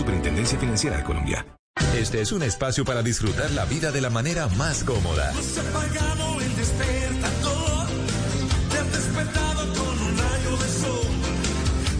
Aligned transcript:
Superintendencia 0.00 0.58
Financiera 0.58 0.96
de 0.96 1.04
Colombia. 1.04 1.44
Este 1.94 2.22
es 2.22 2.32
un 2.32 2.42
espacio 2.42 2.86
para 2.86 3.02
disfrutar 3.02 3.50
la 3.50 3.66
vida 3.66 3.92
de 3.92 4.00
la 4.00 4.08
manera 4.08 4.48
más 4.56 4.82
cómoda. 4.82 5.30
Hemos 5.30 5.58
apagado 5.58 6.40
el 6.40 6.56
despertador, 6.56 7.86
te 8.70 8.78
has 8.78 8.92
despertado 8.92 9.60
con 9.74 9.98
un 10.00 10.16
rayo 10.16 10.56
de 10.56 10.68
sol. 10.80 11.06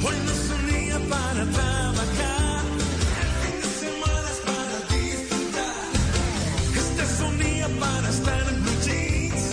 Hoy 0.02 0.16
no 0.25 0.30
es 0.30 0.51
un 0.51 0.66
día 0.66 0.98
para 1.11 1.45
trabajar, 1.45 2.65
fin 3.42 3.56
de 3.61 3.69
semana 3.84 4.28
es 4.33 4.41
para 4.48 4.77
disfrutar. 4.97 5.92
Este 6.75 7.03
es 7.03 7.20
un 7.20 7.39
día 7.39 7.69
para 7.78 8.09
estar 8.09 8.48
en 8.48 8.62
blue 8.62 8.80
jeans, 8.83 9.45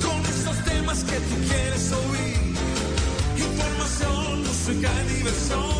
con 0.00 0.20
esos 0.26 0.64
temas 0.64 1.02
que 1.02 1.16
tú 1.18 1.34
quieres 1.48 1.90
oír. 1.90 2.54
Información, 3.36 4.44
música 4.44 4.90
y 5.02 5.14
diversión, 5.16 5.79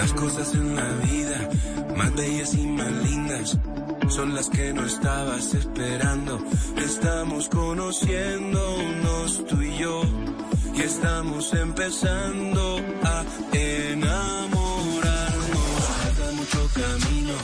Las 0.00 0.14
cosas 0.14 0.54
en 0.54 0.74
la 0.76 0.88
vida, 1.04 1.50
más 1.94 2.14
bellas 2.14 2.54
y 2.54 2.66
más 2.66 2.90
lindas, 2.90 3.58
son 4.08 4.34
las 4.34 4.48
que 4.48 4.72
no 4.72 4.86
estabas 4.86 5.52
esperando. 5.52 6.42
Estamos 6.78 7.50
conociéndonos 7.50 9.44
tú 9.46 9.60
y 9.60 9.76
yo, 9.76 10.00
y 10.74 10.80
estamos 10.80 11.52
empezando 11.52 12.80
a 13.02 13.24
enamorarnos. 13.52 14.24
Falta 15.84 16.32
mucho 16.32 16.70
camino, 16.72 17.34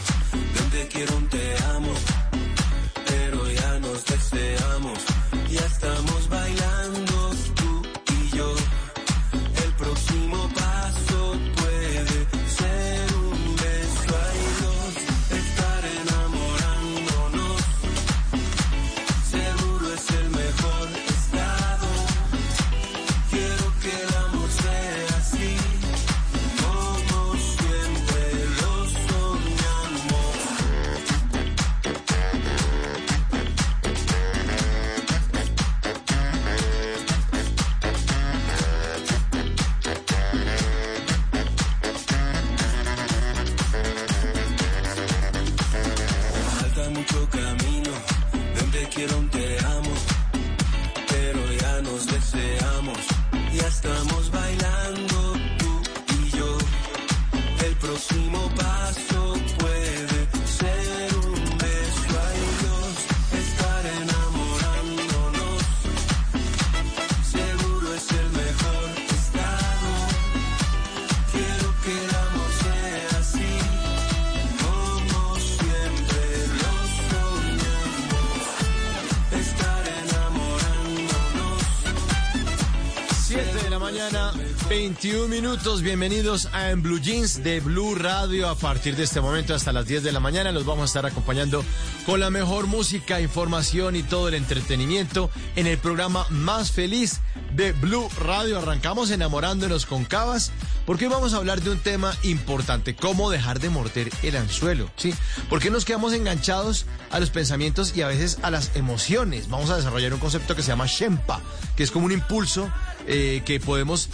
21 85.03 85.29
minutos. 85.29 85.83
Bienvenidos 85.83 86.49
a 86.55 86.71
En 86.71 86.83
Blue 86.83 86.99
Jeans 86.99 87.43
de 87.45 87.61
Blue 87.61 87.95
Radio. 87.95 88.49
A 88.49 88.55
partir 88.55 88.97
de 88.97 89.03
este 89.03 89.21
momento 89.21 89.55
hasta 89.55 89.71
las 89.71 89.87
10 89.87 90.03
de 90.03 90.11
la 90.11 90.21
mañana 90.21 90.53
los 90.53 90.65
vamos 90.65 90.85
a 90.85 90.87
estar 90.87 91.05
acompañando 91.05 91.63
con 92.07 92.19
la 92.19 92.31
mejor 92.31 92.67
música, 92.67 93.21
información 93.21 93.95
y 93.95 94.03
todo 94.03 94.29
el 94.29 94.35
entretenimiento 94.35 95.29
en 95.55 95.67
el 95.67 95.77
programa 95.77 96.27
más 96.31 96.73
feliz 96.73 97.21
de 97.53 97.73
Blue 97.73 98.09
Radio. 98.21 98.57
Arrancamos 98.57 99.11
enamorándonos 99.11 99.85
con 99.85 100.07
Cabas 100.07 100.51
porque 100.87 101.07
hoy 101.07 101.13
vamos 101.13 101.35
a 101.35 101.39
hablar 101.39 101.61
de 101.61 101.71
un 101.71 101.79
tema 101.79 102.17
importante, 102.23 102.97
cómo 102.97 103.31
dejar 103.31 103.61
de 103.61 103.69
morder 103.69 104.11
el 104.23 104.37
anzuelo, 104.37 104.89
¿sí? 104.97 105.13
Porque 105.51 105.69
nos 105.69 105.85
quedamos 105.85 106.15
enganchados 106.15 106.87
a 107.11 107.21
los 107.21 107.31
pensamientos 107.31 107.95
y 107.95 108.03
a 108.03 108.09
veces 108.09 108.39
a 108.43 108.51
las 108.51 108.75
emociones. 108.77 109.51
Vamos 109.51 109.69
a 109.69 109.77
desarrollar 109.77 110.15
un 110.15 110.21
concepto 110.21 110.57
que 110.57 110.63
se 110.63 110.69
llama 110.69 110.87
Shempa, 110.87 111.43
que 111.77 111.83
es 111.83 111.91
como 111.91 112.07
un 112.07 112.13
impulso 112.13 112.71
eh, 113.09 113.43
que 113.45 113.61
podemos 113.61 114.09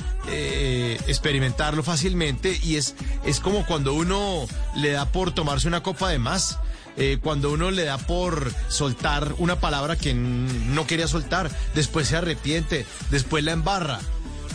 eh, 0.44 1.00
experimentarlo 1.06 1.82
fácilmente 1.82 2.58
y 2.62 2.76
es, 2.76 2.94
es 3.24 3.40
como 3.40 3.64
cuando 3.66 3.94
uno 3.94 4.46
le 4.76 4.90
da 4.90 5.06
por 5.06 5.32
tomarse 5.32 5.68
una 5.68 5.82
copa 5.82 6.08
de 6.10 6.18
más. 6.18 6.58
eh, 6.96 7.18
cuando 7.22 7.50
uno 7.50 7.70
le 7.70 7.84
da 7.84 7.98
por 7.98 8.52
soltar 8.68 9.34
una 9.38 9.60
palabra 9.60 9.96
que 9.96 10.14
no 10.14 10.86
quería 10.86 11.08
soltar, 11.08 11.50
después 11.74 12.08
se 12.08 12.16
arrepiente, 12.16 12.86
después 13.10 13.42
la 13.44 13.52
embarra. 13.52 14.00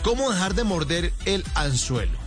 ¿Cómo 0.03 0.31
dejar 0.31 0.53
de 0.53 0.63
morder 0.63 1.13
el 1.25 1.43
anzuelo? 1.55 2.17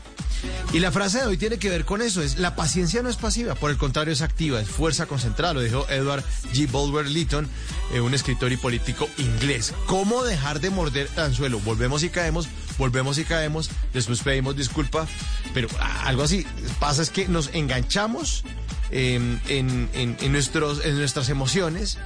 Y 0.73 0.79
la 0.81 0.91
frase 0.91 1.19
de 1.19 1.27
hoy 1.27 1.37
tiene 1.37 1.59
que 1.59 1.69
ver 1.69 1.85
con 1.85 2.01
eso, 2.01 2.23
es 2.23 2.39
la 2.39 2.57
paciencia 2.57 3.03
no 3.03 3.11
es 3.11 3.17
pasiva, 3.17 3.55
por 3.55 3.71
el 3.71 3.77
contrario 3.77 4.13
es 4.13 4.23
activa, 4.23 4.61
es 4.61 4.69
fuerza 4.69 5.05
concentrada, 5.07 5.53
lo 5.55 5.61
dijo 5.61 5.87
Edward 5.91 6.25
G. 6.55 6.71
Bulwer 6.71 7.07
Lytton, 7.07 7.47
eh, 7.93 8.01
un 8.01 8.15
escritor 8.15 8.51
y 8.51 8.57
político 8.57 9.09
inglés. 9.19 9.75
¿Cómo 9.87 10.25
dejar 10.25 10.61
de 10.61 10.71
morder 10.71 11.11
el 11.15 11.23
anzuelo? 11.23 11.61
Volvemos 11.61 12.03
y 12.05 12.09
caemos, 12.09 12.49
volvemos 12.81 13.19
y 13.19 13.25
caemos, 13.25 13.71
después 13.93 14.23
pedimos 14.23 14.57
disculpa, 14.57 15.07
pero 15.53 15.69
algo 16.05 16.23
así 16.23 16.47
pasa 16.81 17.03
es 17.03 17.11
que 17.11 17.29
nos 17.29 17.51
enganchamos 17.53 18.43
en, 18.91 19.41
en- 19.49 19.89
en- 19.95 20.17
en 20.21 20.33
nuestros, 20.33 20.85
en 20.85 20.97
nuestras 20.99 21.29
emociones. 21.29 21.99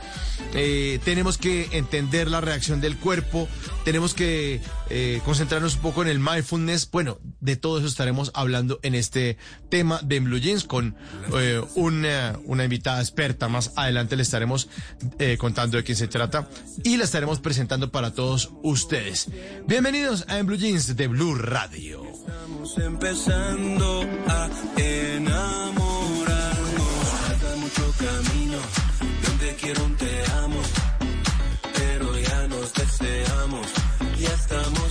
Eh, 0.54 0.98
tenemos 1.04 1.38
que 1.38 1.68
entender 1.72 2.28
la 2.30 2.40
reacción 2.40 2.80
del 2.80 2.96
cuerpo, 2.96 3.48
tenemos 3.84 4.14
que 4.14 4.60
eh, 4.90 5.20
concentrarnos 5.24 5.76
un 5.76 5.80
poco 5.82 6.02
en 6.02 6.08
el 6.08 6.18
mindfulness. 6.18 6.90
Bueno, 6.90 7.18
de 7.40 7.56
todo 7.56 7.78
eso 7.78 7.86
estaremos 7.86 8.30
hablando 8.34 8.78
en 8.82 8.94
este 8.94 9.36
tema 9.70 10.00
de 10.02 10.20
Blue 10.20 10.38
Jeans 10.38 10.64
con 10.64 10.96
eh, 11.38 11.60
una, 11.74 12.38
una 12.44 12.64
invitada 12.64 13.00
experta. 13.00 13.48
Más 13.48 13.72
adelante 13.76 14.16
le 14.16 14.22
estaremos 14.22 14.68
eh, 15.18 15.36
contando 15.38 15.76
de 15.76 15.84
quién 15.84 15.96
se 15.96 16.08
trata 16.08 16.48
y 16.82 16.96
la 16.96 17.04
estaremos 17.04 17.40
presentando 17.40 17.90
para 17.90 18.12
todos 18.12 18.50
ustedes. 18.62 19.28
Bienvenidos 19.66 20.24
a 20.28 20.38
En 20.38 20.46
Blue 20.46 20.56
Jeans 20.56 20.96
de 20.96 21.06
Blue 21.08 21.34
Radio. 21.36 22.02
Estamos 22.12 22.78
empezando 22.78 24.02
a 24.28 24.48
enamorarnos 24.76 25.93
camino 28.04 28.58
donde 29.26 29.56
quiero 29.56 29.84
un 29.84 29.96
te 29.96 30.24
amo, 30.42 30.60
pero 31.78 32.18
ya 32.18 32.48
nos 32.48 32.72
deseamos, 32.74 33.66
ya 34.18 34.28
estamos. 34.28 34.83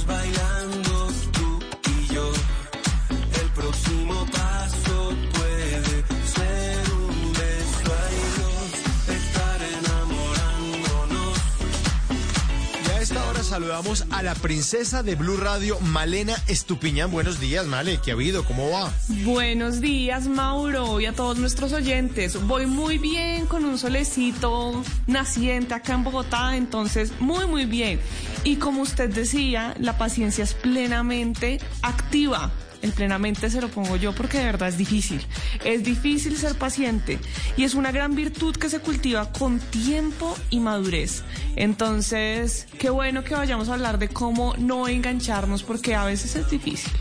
Saludamos 13.53 14.05
a 14.09 14.23
la 14.23 14.33
princesa 14.33 15.03
de 15.03 15.13
Blue 15.13 15.37
Radio, 15.37 15.79
Malena 15.79 16.33
Estupiñán. 16.47 17.11
Buenos 17.11 17.39
días, 17.39 17.67
Male, 17.67 17.99
¿qué 18.03 18.09
ha 18.09 18.15
habido? 18.15 18.43
¿Cómo 18.45 18.71
va? 18.71 18.91
Buenos 19.23 19.79
días, 19.79 20.27
Mauro, 20.27 20.99
y 20.99 21.05
a 21.05 21.13
todos 21.13 21.37
nuestros 21.37 21.71
oyentes. 21.71 22.41
Voy 22.47 22.65
muy 22.65 22.97
bien 22.97 23.45
con 23.45 23.63
un 23.63 23.77
solecito 23.77 24.83
naciente 25.05 25.75
acá 25.75 25.93
en 25.93 26.03
Bogotá, 26.03 26.57
entonces 26.57 27.13
muy, 27.19 27.45
muy 27.45 27.65
bien. 27.65 27.99
Y 28.43 28.55
como 28.55 28.81
usted 28.81 29.13
decía, 29.13 29.75
la 29.77 29.99
paciencia 29.99 30.43
es 30.43 30.55
plenamente 30.55 31.59
activa. 31.83 32.51
El 32.83 32.91
plenamente 32.91 33.49
se 33.49 33.61
lo 33.61 33.69
pongo 33.69 33.95
yo 33.95 34.13
porque 34.13 34.39
de 34.39 34.43
verdad 34.43 34.67
es 34.67 34.77
difícil. 34.77 35.25
Es 35.63 35.85
difícil 35.85 36.37
ser 36.37 36.55
paciente 36.55 37.17
y 37.55 37.63
es 37.63 37.75
una 37.75 37.93
gran 37.93 38.13
virtud 38.13 38.57
que 38.57 38.69
se 38.69 38.79
cultiva 38.79 39.31
con 39.31 39.59
tiempo 39.59 40.35
y 40.49 40.59
madurez. 40.59 41.23
Entonces, 41.55 42.67
qué 42.77 42.89
bueno 42.89 43.23
que 43.23 43.35
vayamos 43.35 43.69
a 43.69 43.75
hablar 43.75 43.99
de 43.99 44.09
cómo 44.09 44.53
no 44.57 44.89
engancharnos 44.89 45.63
porque 45.63 45.95
a 45.95 46.03
veces 46.03 46.35
es 46.35 46.49
difícil. 46.49 46.91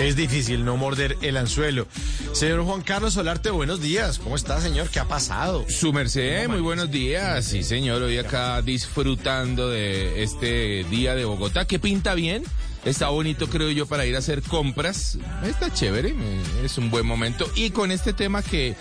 Es 0.00 0.14
difícil 0.14 0.64
no 0.64 0.76
morder 0.76 1.16
el 1.22 1.38
anzuelo. 1.38 1.88
Señor 2.32 2.62
Juan 2.62 2.82
Carlos 2.82 3.14
Solarte, 3.14 3.50
buenos 3.50 3.80
días. 3.80 4.20
¿Cómo 4.20 4.36
está, 4.36 4.60
señor? 4.60 4.90
¿Qué 4.90 5.00
ha 5.00 5.08
pasado? 5.08 5.66
Su 5.68 5.92
merced, 5.92 6.48
muy 6.48 6.60
buenos 6.60 6.88
días. 6.88 7.44
Sí, 7.44 7.64
señor, 7.64 8.00
hoy 8.00 8.18
acá 8.18 8.62
disfrutando 8.62 9.68
de 9.68 10.22
este 10.22 10.84
día 10.84 11.16
de 11.16 11.24
Bogotá, 11.24 11.66
que 11.66 11.80
pinta 11.80 12.14
bien. 12.14 12.44
Está 12.84 13.08
bonito, 13.08 13.48
creo 13.48 13.70
yo, 13.70 13.86
para 13.86 14.04
ir 14.04 14.14
a 14.14 14.18
hacer 14.18 14.42
compras. 14.42 15.18
Está 15.42 15.72
chévere, 15.72 16.14
es 16.62 16.76
un 16.76 16.90
buen 16.90 17.06
momento. 17.06 17.50
Y 17.54 17.70
con 17.70 17.90
este 17.90 18.12
tema 18.12 18.42
que, 18.42 18.76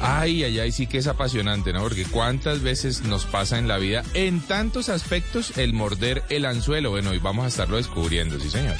ay, 0.00 0.44
ay, 0.44 0.60
ay, 0.60 0.72
sí 0.72 0.86
que 0.86 0.98
es 0.98 1.06
apasionante, 1.06 1.72
¿no? 1.72 1.82
Porque 1.82 2.04
cuántas 2.04 2.62
veces 2.62 3.02
nos 3.02 3.26
pasa 3.26 3.58
en 3.58 3.68
la 3.68 3.76
vida, 3.76 4.02
en 4.14 4.40
tantos 4.40 4.88
aspectos, 4.88 5.58
el 5.58 5.74
morder 5.74 6.24
el 6.30 6.46
anzuelo. 6.46 6.90
Bueno, 6.90 7.10
hoy 7.10 7.18
vamos 7.18 7.44
a 7.44 7.48
estarlo 7.48 7.76
descubriendo, 7.76 8.40
sí, 8.40 8.48
señor. 8.48 8.76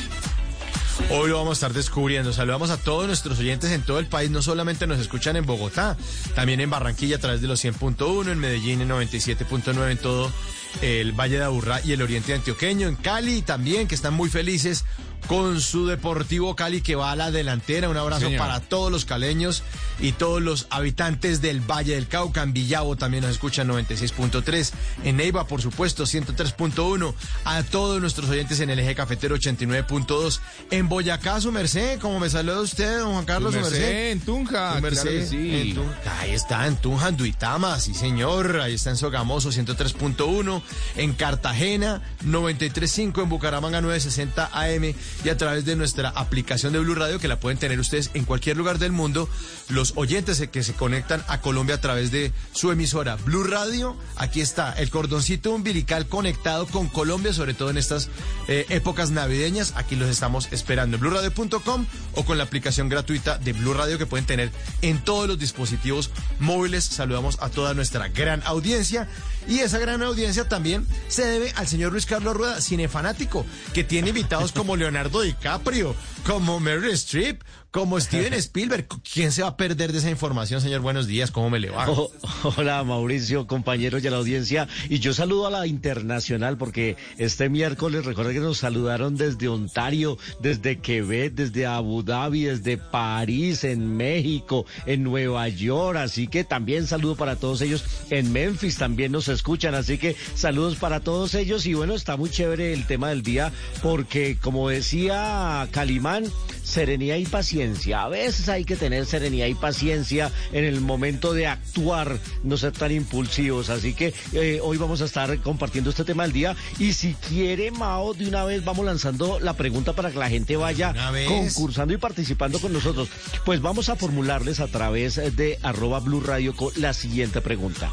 Hoy 1.11 1.29
lo 1.29 1.37
vamos 1.37 1.51
a 1.51 1.67
estar 1.67 1.73
descubriendo. 1.75 2.33
Saludamos 2.33 2.71
a 2.71 2.79
todos 2.79 3.07
nuestros 3.07 3.39
oyentes 3.39 3.71
en 3.71 3.83
todo 3.83 3.99
el 3.99 4.07
país. 4.07 4.31
No 4.31 4.41
solamente 4.41 4.87
nos 4.87 4.99
escuchan 4.99 5.37
en 5.37 5.45
Bogotá, 5.45 5.97
también 6.35 6.61
en 6.61 6.71
Barranquilla 6.71 7.17
a 7.17 7.19
través 7.19 7.43
de 7.43 7.49
los 7.49 7.63
100.1, 7.63 8.31
en 8.31 8.39
Medellín 8.39 8.81
en 8.81 8.89
97.9, 8.89 9.91
en 9.91 9.99
todo 9.99 10.33
el 10.83 11.13
Valle 11.13 11.39
de 11.39 11.45
Aburrá 11.45 11.81
y 11.85 11.93
el 11.93 12.03
Oriente 12.03 12.35
Antioqueño, 12.35 12.89
en 12.89 12.97
Cali 12.97 13.43
también, 13.43 13.89
que 13.89 13.95
están 13.95 14.15
muy 14.15 14.29
felices 14.29 14.85
con 15.27 15.61
su 15.61 15.87
Deportivo 15.87 16.55
Cali 16.55 16.81
que 16.81 16.95
va 16.97 17.13
a 17.13 17.17
la 17.17 17.31
delantera. 17.31 17.89
Un 17.89 17.97
abrazo 17.97 18.27
Señor. 18.27 18.39
para 18.39 18.61
todos 18.61 18.91
los 18.93 19.05
caleños 19.05 19.63
y 20.01 20.13
todos 20.13 20.43
los 20.43 20.67
habitantes 20.71 21.41
del 21.41 21.61
Valle 21.61 21.95
del 21.95 22.09
Cauca. 22.09 22.43
En 22.43 22.53
Villavo 22.53 22.97
también 22.97 23.23
nos 23.23 23.33
escuchan 23.33 23.69
96.3. 23.69 24.73
En 25.05 25.17
Neiva, 25.17 25.47
por 25.47 25.63
supuesto, 25.63 26.05
103.1. 26.05 27.15
A 27.45 27.63
todos 27.63 28.01
nuestros 28.01 28.29
oyentes 28.31 28.61
en 28.61 28.71
el 28.71 28.79
eje 28.79 28.95
cafetero 28.95 29.37
89.2. 29.37 30.41
En 30.71 30.89
Boyacá, 30.89 31.41
su 31.41 31.53
merced, 31.53 31.99
como 32.01 32.21
me 32.21 32.29
saluda 32.31 32.61
usted, 32.61 32.99
don 33.01 33.13
Juan 33.13 33.25
Carlos, 33.25 33.55
Su 33.55 33.61
su 33.61 33.65
merced, 33.71 34.11
en 34.11 34.21
Tunja, 34.21 34.75
Su 34.77 34.83
merced, 34.83 35.03
claro 35.03 35.19
que 35.21 35.27
sí. 35.27 35.55
en 35.57 35.75
Tunja. 35.75 36.21
Ahí 36.21 36.31
está, 36.33 36.67
en 36.67 36.77
Tunja, 36.77 37.09
en 37.09 37.17
Duitama, 37.17 37.79
sí 37.81 37.95
señor. 37.95 38.61
Ahí 38.61 38.75
está 38.75 38.91
en 38.91 38.97
Sogamoso, 38.97 39.51
103.1. 39.51 40.63
En 40.97 41.13
Cartagena, 41.15 42.03
93.5. 42.25 43.23
En 43.23 43.29
Bucaramanga, 43.29 43.81
960 43.81 44.51
AM. 44.53 44.95
Y 45.23 45.29
a 45.29 45.37
través 45.37 45.65
de 45.65 45.77
nuestra 45.77 46.11
aplicación 46.11 46.73
de 46.73 46.81
Blue 46.81 46.95
Radio, 46.95 47.19
que 47.19 47.29
la 47.29 47.41
pueden 47.41 47.59
tener 47.59 47.79
ustedes 47.79 48.11
en 48.15 48.25
cualquier 48.25 48.57
lugar 48.57 48.79
del 48.79 48.93
mundo, 48.93 49.29
los 49.69 49.93
oyentes 49.97 50.43
que 50.51 50.63
se 50.63 50.75
conectan 50.75 51.25
a 51.29 51.41
Colombia 51.41 51.77
a 51.77 51.81
través 51.81 52.11
de 52.11 52.33
su 52.53 52.71
emisora 52.71 53.17
Blue 53.17 53.45
Radio. 53.45 53.97
Aquí 54.17 54.41
está 54.41 54.73
el 54.73 54.91
cordoncito 54.91 55.53
umbilical 55.53 56.07
conectado 56.09 56.67
con 56.67 56.89
Colombia, 56.89 57.33
sobre 57.33 57.55
todo 57.55 57.71
en 57.71 57.79
estas 57.79 58.09
eh, 58.49 58.67
épocas 58.69 59.11
navideñas. 59.11 59.73
Aquí 59.77 59.97
los 59.97 60.09
estamos 60.09 60.49
esperando 60.51 60.97
en 60.97 61.01
bluradio.com 61.01 61.87
o 62.15 62.25
con 62.25 62.39
la 62.39 62.45
aplicación 62.45 62.89
gratuita 62.89 63.39
de 63.39 63.53
Blue 63.53 63.75
Radio 63.75 63.99
que 63.99 64.07
pueden 64.07 64.27
tener 64.27 64.51
en 64.83 65.03
todos 65.03 65.29
los 65.29 65.39
dispositivos 65.39 66.11
móviles. 66.41 66.85
Saludamos 66.85 67.39
a 67.41 67.49
toda 67.49 67.75
nuestra 67.75 68.09
gran 68.09 68.43
audiencia 68.45 69.09
y 69.47 69.59
esa 69.61 69.79
gran 69.79 70.03
audiencia 70.03 70.49
también 70.49 70.87
se 71.09 71.25
debe 71.25 71.53
al 71.57 71.69
señor 71.69 71.93
Luis 71.93 72.07
Carlos 72.07 72.37
Rueda, 72.37 72.61
cinefanático, 72.61 73.45
que 73.73 73.85
tiene 73.85 74.09
invitados 74.11 74.53
como 74.53 74.77
Leonardo 74.77 75.04
DiCaprio, 75.09 75.95
como 76.27 76.61
Meryl 76.61 76.93
Streep, 76.93 77.43
como 77.75 77.99
Steven 77.99 78.33
Spielberg. 78.35 78.87
¿Quién 79.13 79.33
se 79.33 79.43
va 79.43 79.49
a 79.49 79.57
perder 79.57 79.91
de 79.91 79.99
esa 79.99 80.09
información, 80.09 80.61
señor? 80.61 80.81
Buenos 80.81 81.09
días, 81.09 81.33
¿cómo 81.33 81.51
me 81.51 81.59
le 81.59 81.71
va? 81.71 81.91
Oh, 81.91 82.09
hola 82.57 82.85
Mauricio, 82.85 83.49
compañeros 83.49 84.01
de 84.01 84.11
la 84.13 84.19
audiencia. 84.19 84.69
Y 84.89 85.01
yo 85.01 85.13
saludo 85.13 85.49
a 85.49 85.51
la 85.51 85.67
internacional 85.67 86.57
porque 86.57 86.97
este 87.19 87.49
miércoles 87.49 88.05
recuerda 88.05 88.33
que 88.33 88.39
nos 88.39 88.59
saludaron 88.59 89.17
desde 89.17 89.49
Ontario, 89.49 90.19
desde 90.39 90.79
Quebec, 90.79 91.35
desde 91.35 91.67
Abu 91.67 92.05
Dhabi, 92.05 92.45
desde 92.45 92.77
París, 92.77 93.65
en 93.65 93.97
México, 93.97 94.67
en 94.87 95.03
Nueva 95.03 95.49
York. 95.49 95.99
Así 95.99 96.29
que 96.29 96.45
también 96.45 96.87
saludo 96.87 97.17
para 97.17 97.35
todos 97.35 97.61
ellos. 97.61 97.85
En 98.09 98.33
Memphis 98.33 98.79
también 98.79 99.11
nos 99.11 99.27
escuchan. 99.27 99.75
Así 99.75 99.99
que 99.99 100.15
saludos 100.37 100.77
para 100.77 101.01
todos 101.01 101.35
ellos. 101.35 101.67
Y 101.67 101.75
bueno, 101.75 101.95
está 101.95 102.17
muy 102.17 102.31
chévere 102.31 102.73
el 102.73 102.87
tema 102.87 103.09
del 103.09 103.25
día 103.25 103.51
porque 103.83 104.39
como 104.41 104.69
decía 104.69 105.67
Calimán, 105.73 106.27
serenidad 106.63 107.17
y 107.17 107.27
paciencia. 107.27 107.64
A 107.95 108.09
veces 108.09 108.49
hay 108.49 108.65
que 108.65 108.77
tener 108.77 109.07
serenidad 109.07 109.47
y 109.47 109.55
paciencia 109.55 110.31
en 110.53 110.65
el 110.65 110.81
momento 110.81 111.33
de 111.33 111.47
actuar, 111.47 112.19
no 112.43 112.57
ser 112.57 112.73
tan 112.73 112.93
impulsivos. 112.93 113.71
Así 113.71 113.95
que 113.95 114.13
eh, 114.33 114.61
hoy 114.63 114.77
vamos 114.77 115.01
a 115.01 115.07
estar 115.07 115.39
compartiendo 115.41 115.91
este 115.91 116.05
tema 116.05 116.25
del 116.25 116.33
día. 116.33 116.57
Y 116.79 116.93
si 116.93 117.15
quiere, 117.15 117.71
Mao, 117.71 118.13
de 118.13 118.29
una 118.29 118.45
vez 118.45 118.65
vamos 118.65 118.85
lanzando 118.85 119.41
la 119.41 119.55
pregunta 119.55 119.95
para 119.95 120.11
que 120.11 120.19
la 120.19 120.29
gente 120.29 120.57
vaya 120.57 120.95
concursando 121.27 121.95
y 121.95 121.97
participando 121.97 122.59
con 122.59 122.73
nosotros. 122.73 123.09
Pues 123.45 123.61
vamos 123.63 123.89
a 123.89 123.97
formularles 123.97 124.61
a 124.61 124.67
través 124.67 125.17
de 125.37 125.59
arroba 125.63 126.01
Blue 126.01 126.21
Radio 126.21 126.55
con 126.55 126.71
la 126.77 126.93
siguiente 126.93 127.41
pregunta 127.41 127.91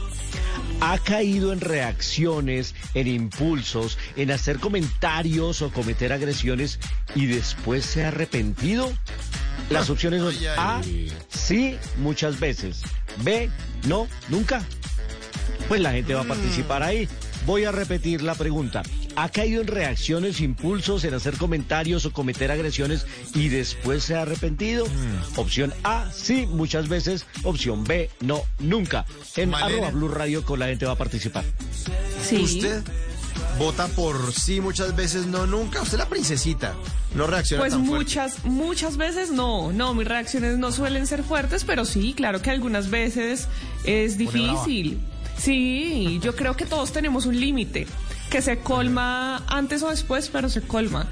ha 0.81 0.97
caído 0.97 1.53
en 1.53 1.61
reacciones, 1.61 2.73
en 2.95 3.07
impulsos, 3.07 3.97
en 4.15 4.31
hacer 4.31 4.59
comentarios 4.59 5.61
o 5.61 5.71
cometer 5.71 6.11
agresiones 6.11 6.79
y 7.15 7.27
después 7.27 7.85
se 7.85 8.03
ha 8.03 8.07
arrepentido? 8.09 8.91
Las 9.69 9.89
opciones 9.89 10.21
son 10.21 10.33
Ay, 10.33 10.47
ay. 10.47 10.57
A, 10.57 10.81
sí, 11.37 11.77
muchas 11.97 12.39
veces. 12.39 12.81
B, 13.23 13.49
no, 13.87 14.07
nunca. 14.29 14.63
Pues 15.67 15.81
la 15.81 15.91
gente 15.91 16.13
va 16.13 16.21
a 16.21 16.27
participar 16.27 16.83
ahí. 16.83 17.07
Voy 17.45 17.63
a 17.63 17.71
repetir 17.71 18.21
la 18.21 18.35
pregunta. 18.35 18.83
¿Ha 19.15 19.29
caído 19.29 19.61
en 19.61 19.67
reacciones, 19.67 20.39
impulsos, 20.39 21.03
en 21.03 21.13
hacer 21.13 21.37
comentarios 21.37 22.05
o 22.05 22.13
cometer 22.13 22.51
agresiones 22.51 23.05
y 23.33 23.49
después 23.49 24.03
se 24.03 24.15
ha 24.15 24.21
arrepentido? 24.21 24.85
Opción 25.35 25.73
A, 25.83 26.09
sí, 26.13 26.45
muchas 26.47 26.87
veces. 26.87 27.25
Opción 27.43 27.83
B, 27.83 28.09
no, 28.21 28.41
nunca. 28.59 29.05
En 29.35 29.49
Malena. 29.49 29.87
arroba 29.87 29.91
Blue 29.91 30.07
Radio 30.07 30.45
con 30.45 30.59
la 30.59 30.67
gente 30.67 30.85
va 30.85 30.93
a 30.93 30.97
participar. 30.97 31.43
Sí. 32.23 32.37
¿Usted 32.37 32.83
vota 33.61 33.87
por 33.89 34.33
sí 34.33 34.59
muchas 34.59 34.95
veces, 34.95 35.27
no 35.27 35.45
nunca? 35.45 35.81
Usted 35.81 35.93
es 35.95 35.99
la 35.99 36.09
princesita. 36.09 36.73
No 37.15 37.27
reacciona 37.27 37.61
Pues 37.61 37.73
tan 37.73 37.85
fuerte. 37.85 38.03
muchas, 38.05 38.45
muchas 38.45 38.97
veces 38.97 39.31
no, 39.31 39.71
no, 39.71 39.93
mis 39.93 40.07
reacciones 40.07 40.57
no 40.57 40.71
suelen 40.71 41.05
ser 41.07 41.23
fuertes, 41.23 41.63
pero 41.63 41.85
sí, 41.85 42.13
claro 42.13 42.41
que 42.41 42.49
algunas 42.49 42.89
veces 42.89 43.47
es 43.83 44.17
difícil. 44.17 44.99
Sí, 45.37 46.19
yo 46.21 46.35
creo 46.35 46.55
que 46.55 46.65
todos 46.65 46.91
tenemos 46.91 47.25
un 47.25 47.39
límite 47.39 47.87
que 48.29 48.41
se 48.41 48.59
colma 48.59 49.43
antes 49.47 49.83
o 49.83 49.89
después, 49.89 50.29
pero 50.29 50.49
se 50.49 50.61
colma. 50.61 51.07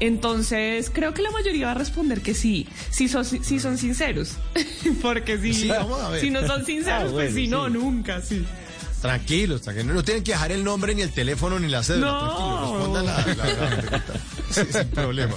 Entonces, 0.00 0.90
creo 0.92 1.14
que 1.14 1.22
la 1.22 1.30
mayoría 1.30 1.66
va 1.66 1.72
a 1.72 1.74
responder 1.76 2.22
que 2.22 2.34
sí, 2.34 2.66
si 2.90 3.08
son, 3.08 3.24
si 3.24 3.60
son 3.60 3.78
sinceros. 3.78 4.32
Porque 5.02 5.38
si, 5.38 5.54
Sí, 5.54 5.68
vamos 5.68 6.00
a 6.00 6.08
ver. 6.10 6.20
si 6.20 6.30
no 6.30 6.44
son 6.46 6.64
sinceros, 6.66 7.10
Ah, 7.10 7.12
pues 7.12 7.32
bueno, 7.32 7.34
sí, 7.36 7.46
no, 7.46 7.68
nunca, 7.68 8.20
sí. 8.20 8.44
Tranquilos, 9.02 9.60
tranquilos. 9.62 9.94
No 9.94 10.02
tienen 10.04 10.22
que 10.24 10.32
dejar 10.32 10.52
el 10.52 10.64
nombre, 10.64 10.94
ni 10.94 11.02
el 11.02 11.10
teléfono, 11.12 11.58
ni 11.58 11.68
la 11.68 11.82
cédula. 11.82 12.06
No. 12.06 12.20
Tranquilos, 12.20 12.72
respondan 12.72 13.06
la, 13.06 13.26
la- 13.34 13.52
la 13.70 13.76
pregunta. 13.76 14.14
Sí, 14.50 14.60
sin 14.72 14.88
problema. 14.94 15.34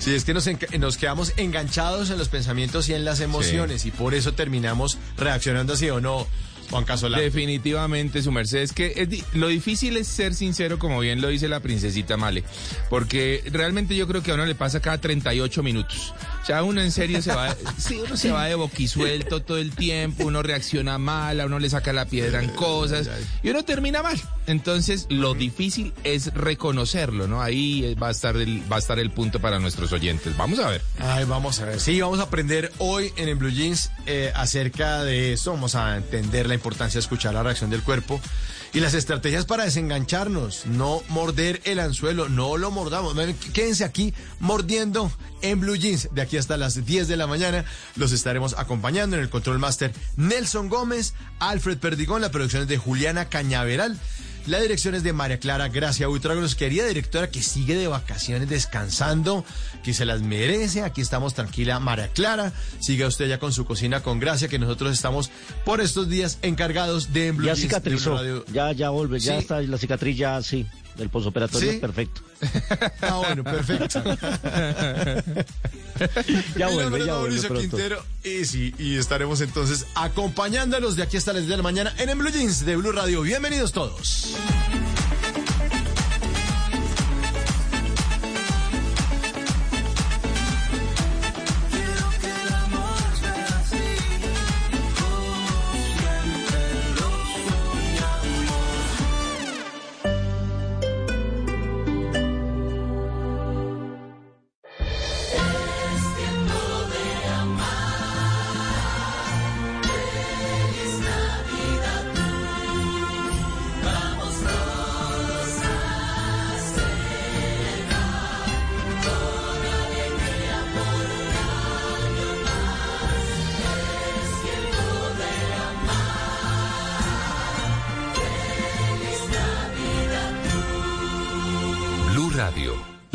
Sí, 0.00 0.14
es 0.14 0.24
que 0.24 0.32
nos, 0.34 0.48
nos 0.78 0.96
quedamos 0.96 1.32
enganchados 1.36 2.10
en 2.10 2.18
los 2.18 2.28
pensamientos 2.28 2.88
y 2.88 2.94
en 2.94 3.04
las 3.04 3.20
emociones 3.20 3.84
y 3.84 3.90
por 3.90 4.14
eso 4.14 4.32
terminamos 4.32 4.96
reaccionando 5.16 5.72
así 5.74 5.90
o 5.90 6.00
no, 6.00 6.26
Juan 6.70 6.84
Casolán. 6.84 7.20
Definitivamente, 7.20 8.22
su 8.22 8.30
merced. 8.30 8.58
Es 8.58 8.72
que 8.72 8.92
es 8.96 9.08
di- 9.08 9.24
lo 9.34 9.48
difícil 9.48 9.96
es 9.96 10.06
ser 10.06 10.34
sincero, 10.34 10.78
como 10.78 11.00
bien 11.00 11.20
lo 11.20 11.28
dice 11.28 11.48
la 11.48 11.60
princesita 11.60 12.16
Male. 12.16 12.44
Porque 12.90 13.42
realmente 13.50 13.96
yo 13.96 14.06
creo 14.06 14.22
que 14.22 14.30
a 14.30 14.34
uno 14.34 14.46
le 14.46 14.54
pasa 14.54 14.80
cada 14.80 14.98
38 14.98 15.62
minutos. 15.62 16.14
Ya 16.46 16.62
uno 16.62 16.80
en 16.80 16.90
serio 16.92 17.20
se 17.20 17.34
va, 17.34 17.54
sí, 17.76 18.00
uno 18.04 18.16
se 18.16 18.30
va 18.30 18.46
de 18.46 18.54
boquisuelto 18.54 19.42
todo 19.42 19.58
el 19.58 19.72
tiempo, 19.72 20.24
uno 20.24 20.42
reacciona 20.42 20.98
mal, 20.98 21.40
a 21.40 21.46
uno 21.46 21.58
le 21.58 21.68
saca 21.68 21.92
la 21.92 22.06
piedra 22.06 22.42
en 22.42 22.50
cosas 22.50 23.08
y 23.42 23.50
uno 23.50 23.64
termina 23.64 24.02
mal. 24.02 24.18
Entonces, 24.46 25.06
lo 25.10 25.34
difícil 25.34 25.92
es 26.04 26.32
reconocerlo, 26.32 27.28
¿no? 27.28 27.42
Ahí 27.42 27.94
va 27.96 28.08
a 28.08 28.10
estar 28.12 28.34
el, 28.36 28.62
va 28.70 28.76
a 28.76 28.78
estar 28.78 28.98
el 28.98 29.10
punto 29.10 29.40
para 29.40 29.58
nuestros 29.58 29.92
oyentes. 29.92 30.34
Vamos 30.38 30.58
a 30.58 30.70
ver. 30.70 30.82
Ay, 30.98 31.24
vamos 31.24 31.60
a 31.60 31.66
ver. 31.66 31.80
Sí, 31.80 32.00
vamos 32.00 32.18
a 32.20 32.22
aprender 32.22 32.72
hoy 32.78 33.12
en 33.16 33.28
el 33.28 33.34
Blue 33.34 33.50
Jeans 33.50 33.90
eh, 34.06 34.32
acerca 34.34 35.04
de 35.04 35.34
eso. 35.34 35.52
Vamos 35.52 35.74
a 35.74 35.98
entender 35.98 36.46
la 36.46 36.54
importancia 36.54 36.98
de 36.98 37.02
escuchar 37.02 37.34
la 37.34 37.42
reacción 37.42 37.68
del 37.68 37.82
cuerpo 37.82 38.20
y 38.72 38.80
las 38.80 38.94
estrategias 38.94 39.44
para 39.44 39.64
desengancharnos. 39.64 40.64
No 40.64 41.02
morder 41.08 41.60
el 41.64 41.78
anzuelo, 41.78 42.30
no 42.30 42.56
lo 42.56 42.70
mordamos. 42.70 43.14
Quédense 43.52 43.84
aquí 43.84 44.14
mordiendo 44.40 45.12
en 45.42 45.60
Blue 45.60 45.76
Jeans. 45.76 46.08
De 46.12 46.22
aquí 46.22 46.37
hasta 46.38 46.56
las 46.56 46.84
10 46.84 47.08
de 47.08 47.16
la 47.16 47.26
mañana 47.26 47.64
los 47.96 48.12
estaremos 48.12 48.54
acompañando 48.58 49.16
en 49.16 49.22
el 49.22 49.30
Control 49.30 49.58
Master 49.58 49.92
Nelson 50.16 50.68
Gómez, 50.68 51.14
Alfred 51.38 51.78
Perdigón, 51.78 52.22
la 52.22 52.30
producción 52.30 52.62
es 52.62 52.68
de 52.68 52.78
Juliana 52.78 53.28
Cañaveral. 53.28 53.98
La 54.48 54.60
dirección 54.60 54.94
es 54.94 55.02
de 55.02 55.12
María 55.12 55.38
Clara 55.38 55.68
Gracia 55.68 56.06
Buitragos, 56.06 56.54
querida 56.54 56.86
directora 56.86 57.30
que 57.30 57.42
sigue 57.42 57.76
de 57.76 57.86
vacaciones 57.86 58.48
descansando, 58.48 59.44
que 59.82 59.92
se 59.92 60.06
las 60.06 60.22
merece. 60.22 60.82
Aquí 60.82 61.02
estamos 61.02 61.34
tranquila, 61.34 61.78
María 61.80 62.08
Clara. 62.08 62.54
Siga 62.80 63.06
usted 63.06 63.28
ya 63.28 63.38
con 63.38 63.52
su 63.52 63.66
cocina 63.66 64.02
con 64.02 64.18
gracia, 64.20 64.48
que 64.48 64.58
nosotros 64.58 64.94
estamos 64.94 65.30
por 65.66 65.82
estos 65.82 66.08
días 66.08 66.38
encargados 66.40 67.12
de 67.12 67.32
Blue 67.32 67.46
Ya 67.46 67.56
cicatrizó, 67.56 68.46
ya, 68.46 68.72
ya 68.72 68.88
vuelve, 68.88 69.20
ya 69.20 69.36
está 69.36 69.60
la 69.60 69.76
cicatriz 69.76 70.16
ya, 70.16 70.40
sí, 70.42 70.66
del 70.98 71.08
posoperatorio 71.08 71.70
¿Sí? 71.70 71.76
es 71.76 71.80
perfecto. 71.80 72.20
Ah, 73.00 73.16
bueno, 73.16 73.42
perfecto. 73.44 74.02
Ya 76.56 76.68
vuelve, 76.68 77.04
ya 77.04 77.16
vuelve. 77.16 77.60
Quintero 77.60 78.04
y 78.22 78.44
sí, 78.44 78.74
y 78.78 78.96
estaremos 78.96 79.40
entonces 79.40 79.86
acompañándolos 79.94 80.96
de 80.96 81.02
aquí 81.02 81.16
hasta 81.16 81.32
las 81.32 81.42
10 81.42 81.50
de 81.50 81.56
la 81.56 81.62
mañana 81.62 81.94
en 81.98 82.10
el 82.10 82.18
Blue 82.18 82.30
Jeans 82.30 82.64
de 82.64 82.76
Blue 82.76 82.92
Radio. 82.92 83.22
Bienvenidos 83.22 83.72
todos. 83.72 84.36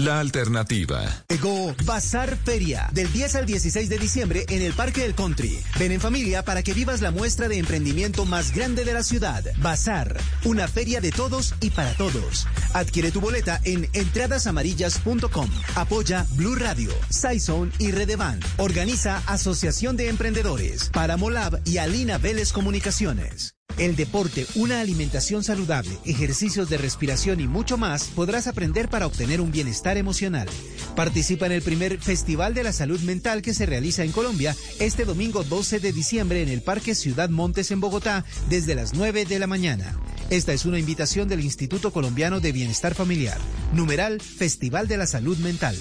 La 0.03 0.19
alternativa. 0.19 1.03
Llegó 1.29 1.73
Bazar 1.85 2.37
Feria 2.37 2.89
del 2.91 3.11
10 3.11 3.35
al 3.35 3.45
16 3.45 3.89
de 3.89 3.97
diciembre 3.97 4.45
en 4.49 4.61
el 4.61 4.73
Parque 4.73 5.01
del 5.01 5.15
Country. 5.15 5.57
Ven 5.79 5.91
en 5.91 6.01
familia 6.01 6.43
para 6.43 6.61
que 6.61 6.73
vivas 6.73 7.01
la 7.01 7.11
muestra 7.11 7.47
de 7.47 7.57
emprendimiento 7.57 8.25
más 8.25 8.53
grande 8.53 8.83
de 8.83 8.93
la 8.93 9.03
ciudad. 9.03 9.43
Bazar, 9.57 10.19
una 10.43 10.67
feria 10.67 10.99
de 10.99 11.11
todos 11.11 11.55
y 11.61 11.69
para 11.69 11.93
todos. 11.93 12.47
Adquiere 12.73 13.11
tu 13.11 13.21
boleta 13.21 13.61
en 13.63 13.87
entradasamarillas.com. 13.93 15.49
Apoya 15.75 16.25
Blue 16.31 16.55
Radio, 16.55 16.91
Saison 17.09 17.71
y 17.79 17.91
Redevan. 17.91 18.39
Organiza 18.57 19.23
Asociación 19.25 19.95
de 19.95 20.09
Emprendedores, 20.09 20.89
Paramolab 20.89 21.61
y 21.65 21.77
Alina 21.77 22.17
Vélez 22.17 22.51
Comunicaciones. 22.51 23.55
El 23.77 23.95
deporte, 23.95 24.45
una 24.55 24.81
alimentación 24.81 25.43
saludable, 25.43 25.97
ejercicios 26.05 26.69
de 26.69 26.77
respiración 26.77 27.39
y 27.39 27.47
mucho 27.47 27.77
más 27.77 28.05
podrás 28.05 28.45
aprender 28.45 28.87
para 28.87 29.07
obtener 29.07 29.41
un 29.41 29.51
bienestar 29.51 29.97
emocional. 29.97 30.47
Participa 30.95 31.47
en 31.47 31.53
el 31.53 31.63
primer 31.63 31.97
Festival 31.97 32.53
de 32.53 32.63
la 32.63 32.71
Salud 32.71 32.99
Mental 33.01 33.41
que 33.41 33.55
se 33.55 33.65
realiza 33.65 34.03
en 34.03 34.11
Colombia 34.11 34.55
este 34.79 35.05
domingo 35.05 35.43
12 35.43 35.79
de 35.79 35.91
diciembre 35.91 36.43
en 36.43 36.49
el 36.49 36.61
Parque 36.61 36.93
Ciudad 36.93 37.29
Montes 37.29 37.71
en 37.71 37.79
Bogotá 37.79 38.25
desde 38.47 38.75
las 38.75 38.93
9 38.93 39.25
de 39.25 39.39
la 39.39 39.47
mañana. 39.47 39.97
Esta 40.29 40.53
es 40.53 40.65
una 40.65 40.79
invitación 40.79 41.27
del 41.27 41.41
Instituto 41.41 41.91
Colombiano 41.91 42.39
de 42.39 42.51
Bienestar 42.51 42.93
Familiar. 42.93 43.39
Numeral 43.73 44.21
Festival 44.21 44.87
de 44.87 44.97
la 44.97 45.07
Salud 45.07 45.37
Mental. 45.37 45.75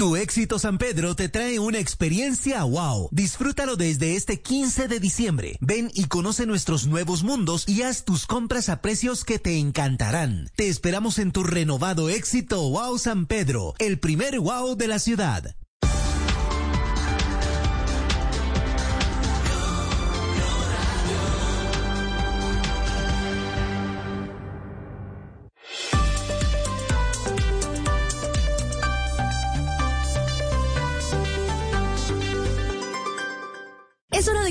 Tu 0.00 0.16
éxito 0.16 0.58
San 0.58 0.78
Pedro 0.78 1.14
te 1.14 1.28
trae 1.28 1.58
una 1.58 1.78
experiencia 1.78 2.64
wow. 2.64 3.10
Disfrútalo 3.12 3.76
desde 3.76 4.16
este 4.16 4.40
15 4.40 4.88
de 4.88 4.98
diciembre. 4.98 5.58
Ven 5.60 5.90
y 5.92 6.06
conoce 6.06 6.46
nuestros 6.46 6.86
nuevos 6.86 7.22
mundos 7.22 7.68
y 7.68 7.82
haz 7.82 8.06
tus 8.06 8.24
compras 8.24 8.70
a 8.70 8.80
precios 8.80 9.26
que 9.26 9.38
te 9.38 9.58
encantarán. 9.58 10.48
Te 10.56 10.68
esperamos 10.68 11.18
en 11.18 11.32
tu 11.32 11.42
renovado 11.42 12.08
éxito 12.08 12.66
wow 12.70 12.96
San 12.96 13.26
Pedro, 13.26 13.74
el 13.78 13.98
primer 13.98 14.40
wow 14.40 14.74
de 14.74 14.88
la 14.88 15.00
ciudad. 15.00 15.54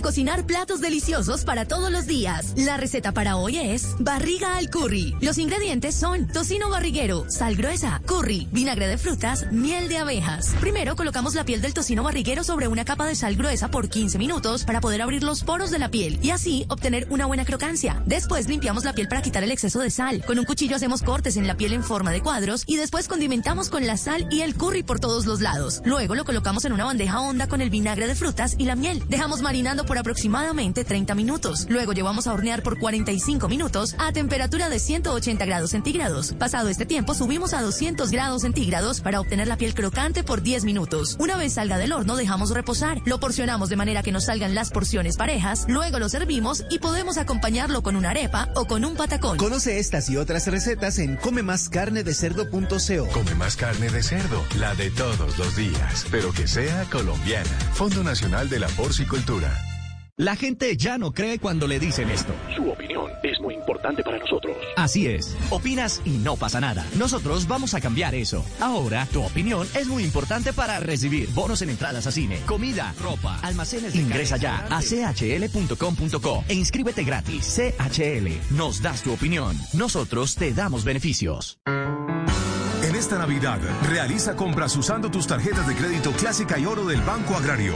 Cocinar 0.01 0.45
platos 0.45 0.81
deliciosos 0.81 1.43
para 1.43 1.65
todos 1.65 1.91
los 1.91 2.07
días. 2.07 2.53
La 2.55 2.77
receta 2.77 3.11
para 3.11 3.37
hoy 3.37 3.57
es 3.57 3.95
barriga 3.99 4.57
al 4.57 4.69
curry. 4.69 5.15
Los 5.21 5.37
ingredientes 5.37 5.95
son 5.95 6.27
tocino 6.27 6.69
barriguero, 6.69 7.25
sal 7.29 7.55
gruesa, 7.55 8.01
curry, 8.05 8.47
vinagre 8.51 8.87
de 8.87 8.97
frutas, 8.97 9.51
miel 9.51 9.89
de 9.89 9.97
abejas. 9.97 10.55
Primero 10.59 10.95
colocamos 10.95 11.35
la 11.35 11.45
piel 11.45 11.61
del 11.61 11.73
tocino 11.73 12.03
barriguero 12.03 12.43
sobre 12.43 12.67
una 12.67 12.85
capa 12.85 13.05
de 13.05 13.15
sal 13.15 13.35
gruesa 13.35 13.69
por 13.69 13.89
15 13.89 14.17
minutos 14.17 14.63
para 14.63 14.81
poder 14.81 15.01
abrir 15.01 15.23
los 15.23 15.43
poros 15.43 15.71
de 15.71 15.79
la 15.79 15.89
piel 15.89 16.19
y 16.21 16.31
así 16.31 16.65
obtener 16.69 17.07
una 17.09 17.25
buena 17.25 17.45
crocancia. 17.45 18.01
Después 18.05 18.47
limpiamos 18.47 18.83
la 18.83 18.93
piel 18.93 19.07
para 19.07 19.21
quitar 19.21 19.43
el 19.43 19.51
exceso 19.51 19.79
de 19.79 19.89
sal. 19.89 20.23
Con 20.25 20.39
un 20.39 20.45
cuchillo 20.45 20.75
hacemos 20.75 21.01
cortes 21.01 21.37
en 21.37 21.47
la 21.47 21.57
piel 21.57 21.73
en 21.73 21.83
forma 21.83 22.11
de 22.11 22.21
cuadros 22.21 22.63
y 22.65 22.75
después 22.75 23.07
condimentamos 23.07 23.69
con 23.69 23.85
la 23.85 23.97
sal 23.97 24.27
y 24.31 24.41
el 24.41 24.55
curry 24.55 24.83
por 24.83 24.99
todos 24.99 25.25
los 25.25 25.41
lados. 25.41 25.81
Luego 25.85 26.15
lo 26.15 26.25
colocamos 26.25 26.65
en 26.65 26.73
una 26.73 26.85
bandeja 26.85 27.19
honda 27.21 27.47
con 27.47 27.61
el 27.61 27.69
vinagre 27.69 28.07
de 28.07 28.15
frutas 28.15 28.55
y 28.57 28.65
la 28.65 28.75
miel. 28.75 29.03
Dejamos 29.09 29.41
marinando 29.41 29.85
por 29.89 29.97
aproximadamente 29.97 30.85
30 30.85 31.15
minutos. 31.15 31.65
Luego 31.67 31.93
llevamos 31.93 32.27
a 32.27 32.33
hornear 32.33 32.61
por 32.61 32.77
45 32.77 33.49
minutos 33.49 33.95
a 33.97 34.13
temperatura 34.13 34.69
de 34.69 34.77
180 34.77 35.43
grados 35.45 35.71
centígrados. 35.71 36.33
Pasado 36.33 36.69
este 36.69 36.85
tiempo 36.85 37.15
subimos 37.15 37.55
a 37.55 37.63
200 37.63 38.11
grados 38.11 38.43
centígrados 38.43 39.01
para 39.01 39.19
obtener 39.19 39.47
la 39.47 39.57
piel 39.57 39.73
crocante 39.73 40.23
por 40.23 40.43
10 40.43 40.63
minutos. 40.63 41.17
Una 41.19 41.37
vez 41.37 41.53
salga 41.53 41.79
del 41.79 41.91
horno 41.91 42.15
dejamos 42.15 42.51
reposar. 42.51 43.01
Lo 43.05 43.19
porcionamos 43.19 43.69
de 43.69 43.77
manera 43.77 44.03
que 44.03 44.11
nos 44.11 44.25
salgan 44.25 44.53
las 44.53 44.69
porciones 44.69 45.17
parejas. 45.17 45.65
Luego 45.67 45.97
lo 45.97 46.07
servimos 46.07 46.63
y 46.69 46.77
podemos 46.77 47.17
acompañarlo 47.17 47.81
con 47.81 47.95
una 47.95 48.11
arepa 48.11 48.49
o 48.53 48.65
con 48.65 48.85
un 48.85 48.95
patacón. 48.95 49.37
Conoce 49.37 49.79
estas 49.79 50.07
y 50.11 50.17
otras 50.17 50.45
recetas 50.45 50.99
en 50.99 51.15
comemascarnedecerdo.co. 51.15 53.07
Come 53.11 53.35
más 53.35 53.55
carne 53.55 53.89
de 53.89 54.03
cerdo, 54.03 54.43
la 54.59 54.75
de 54.75 54.91
todos 54.91 55.35
los 55.39 55.55
días, 55.55 56.05
pero 56.11 56.31
que 56.31 56.47
sea 56.47 56.85
colombiana. 56.91 57.49
Fondo 57.73 58.03
Nacional 58.03 58.49
de 58.49 58.59
la 58.59 58.67
Porcicultura. 58.67 59.78
La 60.19 60.35
gente 60.35 60.75
ya 60.75 60.97
no 60.97 61.13
cree 61.13 61.39
cuando 61.39 61.65
le 61.65 61.79
dicen 61.79 62.09
esto. 62.09 62.33
Su 62.53 62.69
opinión 62.69 63.09
es 63.23 63.39
muy 63.39 63.55
importante 63.55 64.03
para 64.03 64.19
nosotros. 64.19 64.57
Así 64.75 65.07
es. 65.07 65.37
Opinas 65.49 66.01
y 66.03 66.17
no 66.17 66.35
pasa 66.35 66.59
nada. 66.59 66.85
Nosotros 66.97 67.47
vamos 67.47 67.73
a 67.73 67.79
cambiar 67.79 68.13
eso. 68.13 68.43
Ahora, 68.59 69.07
tu 69.13 69.23
opinión 69.23 69.65
es 69.75 69.87
muy 69.87 70.03
importante 70.03 70.51
para 70.51 70.77
recibir 70.81 71.29
bonos 71.29 71.61
en 71.61 71.69
entradas 71.69 72.05
a 72.05 72.11
cine, 72.11 72.41
comida, 72.45 72.93
ropa, 73.01 73.39
almacenes. 73.43 73.93
de 73.93 74.01
Ingresa 74.01 74.35
ya 74.35 74.67
a 74.69 74.81
chl.com.co 74.81 76.43
e 76.49 76.53
inscríbete 76.53 77.05
gratis. 77.05 77.55
CHL, 77.55 78.57
nos 78.57 78.81
das 78.81 79.03
tu 79.03 79.13
opinión. 79.13 79.55
Nosotros 79.71 80.35
te 80.35 80.53
damos 80.53 80.83
beneficios. 80.83 81.61
En 81.65 82.93
esta 82.93 83.17
Navidad, 83.17 83.59
realiza 83.87 84.35
compras 84.35 84.75
usando 84.75 85.09
tus 85.09 85.27
tarjetas 85.27 85.65
de 85.65 85.75
crédito 85.75 86.11
clásica 86.11 86.59
y 86.59 86.65
oro 86.65 86.85
del 86.85 86.99
Banco 87.03 87.37
Agrario. 87.37 87.73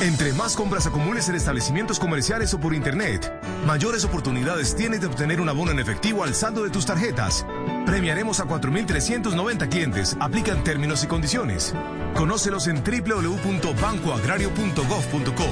Entre 0.00 0.32
más 0.32 0.56
compras 0.56 0.86
acumules 0.86 1.28
en 1.28 1.34
establecimientos 1.34 2.00
comerciales 2.00 2.54
o 2.54 2.60
por 2.60 2.74
internet, 2.74 3.30
mayores 3.66 4.02
oportunidades 4.02 4.74
tienes 4.74 5.02
de 5.02 5.08
obtener 5.08 5.42
un 5.42 5.50
abono 5.50 5.72
en 5.72 5.78
efectivo 5.78 6.24
al 6.24 6.34
saldo 6.34 6.64
de 6.64 6.70
tus 6.70 6.86
tarjetas. 6.86 7.44
Premiaremos 7.84 8.40
a 8.40 8.46
4.390 8.46 9.68
clientes. 9.68 10.16
Aplican 10.18 10.64
términos 10.64 11.04
y 11.04 11.06
condiciones. 11.06 11.74
Conócelos 12.14 12.66
en 12.66 12.82
www.bancoagrario.gov.co. 12.82 15.46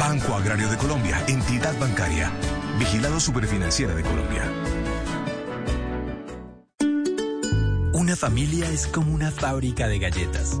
Banco 0.00 0.34
Agrario 0.34 0.68
de 0.68 0.76
Colombia, 0.76 1.22
entidad 1.28 1.78
bancaria. 1.78 2.32
Vigilado 2.80 3.20
Superfinanciera 3.20 3.94
de 3.94 4.02
Colombia. 4.02 4.42
Una 7.92 8.16
familia 8.16 8.68
es 8.70 8.88
como 8.88 9.14
una 9.14 9.30
fábrica 9.30 9.86
de 9.86 10.00
galletas. 10.00 10.60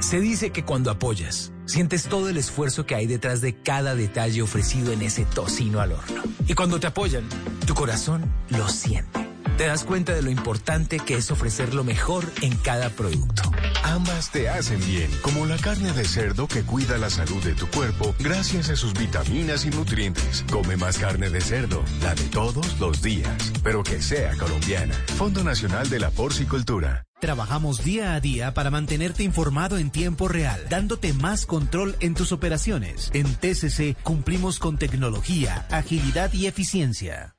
Se 0.00 0.20
dice 0.20 0.50
que 0.50 0.64
cuando 0.64 0.90
apoyas, 0.90 1.52
sientes 1.66 2.04
todo 2.04 2.28
el 2.28 2.36
esfuerzo 2.36 2.86
que 2.86 2.94
hay 2.94 3.06
detrás 3.06 3.40
de 3.40 3.54
cada 3.54 3.94
detalle 3.94 4.42
ofrecido 4.42 4.92
en 4.92 5.02
ese 5.02 5.24
tocino 5.24 5.80
al 5.80 5.92
horno. 5.92 6.22
Y 6.46 6.54
cuando 6.54 6.78
te 6.78 6.86
apoyan, 6.86 7.24
tu 7.66 7.74
corazón 7.74 8.30
lo 8.50 8.68
siente. 8.68 9.26
Te 9.56 9.66
das 9.66 9.84
cuenta 9.84 10.12
de 10.12 10.22
lo 10.22 10.30
importante 10.30 10.98
que 10.98 11.14
es 11.14 11.30
ofrecer 11.30 11.74
lo 11.74 11.84
mejor 11.84 12.24
en 12.42 12.56
cada 12.56 12.90
producto. 12.90 13.53
Ambas 13.84 14.30
te 14.30 14.48
hacen 14.48 14.80
bien, 14.86 15.10
como 15.20 15.44
la 15.44 15.58
carne 15.58 15.92
de 15.92 16.06
cerdo 16.06 16.48
que 16.48 16.62
cuida 16.62 16.96
la 16.96 17.10
salud 17.10 17.42
de 17.44 17.54
tu 17.54 17.66
cuerpo 17.68 18.14
gracias 18.18 18.70
a 18.70 18.76
sus 18.76 18.94
vitaminas 18.94 19.66
y 19.66 19.70
nutrientes. 19.70 20.44
Come 20.50 20.76
más 20.76 20.96
carne 20.96 21.28
de 21.28 21.42
cerdo, 21.42 21.84
la 22.02 22.14
de 22.14 22.24
todos 22.24 22.80
los 22.80 23.02
días, 23.02 23.52
pero 23.62 23.82
que 23.82 24.00
sea 24.00 24.36
colombiana. 24.38 24.94
Fondo 25.18 25.44
Nacional 25.44 25.90
de 25.90 26.00
la 26.00 26.10
Porcicultura. 26.10 27.04
Trabajamos 27.20 27.84
día 27.84 28.14
a 28.14 28.20
día 28.20 28.54
para 28.54 28.70
mantenerte 28.70 29.22
informado 29.22 29.76
en 29.76 29.90
tiempo 29.90 30.28
real, 30.28 30.60
dándote 30.70 31.12
más 31.12 31.44
control 31.44 31.94
en 32.00 32.14
tus 32.14 32.32
operaciones. 32.32 33.10
En 33.12 33.34
TCC 33.34 33.96
cumplimos 34.02 34.58
con 34.58 34.78
tecnología, 34.78 35.66
agilidad 35.70 36.32
y 36.32 36.46
eficiencia. 36.46 37.34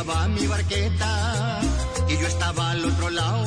Peligraba 0.00 0.28
mi 0.28 0.46
barqueta 0.46 1.60
y 2.08 2.16
yo 2.16 2.26
estaba 2.26 2.70
al 2.70 2.84
otro 2.86 3.10
lado. 3.10 3.44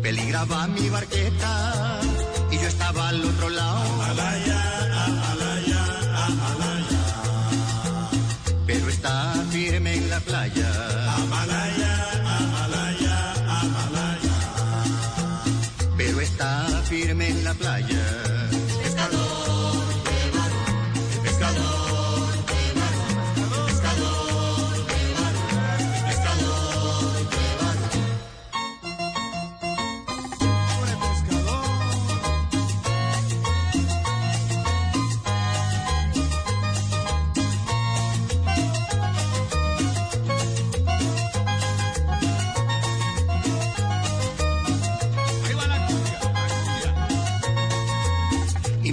Peligraba 0.00 0.68
mi 0.68 0.88
barqueta 0.88 2.00
y 2.52 2.56
yo 2.56 2.68
estaba 2.68 3.08
al 3.08 3.24
otro 3.24 3.48
lado. 3.48 4.59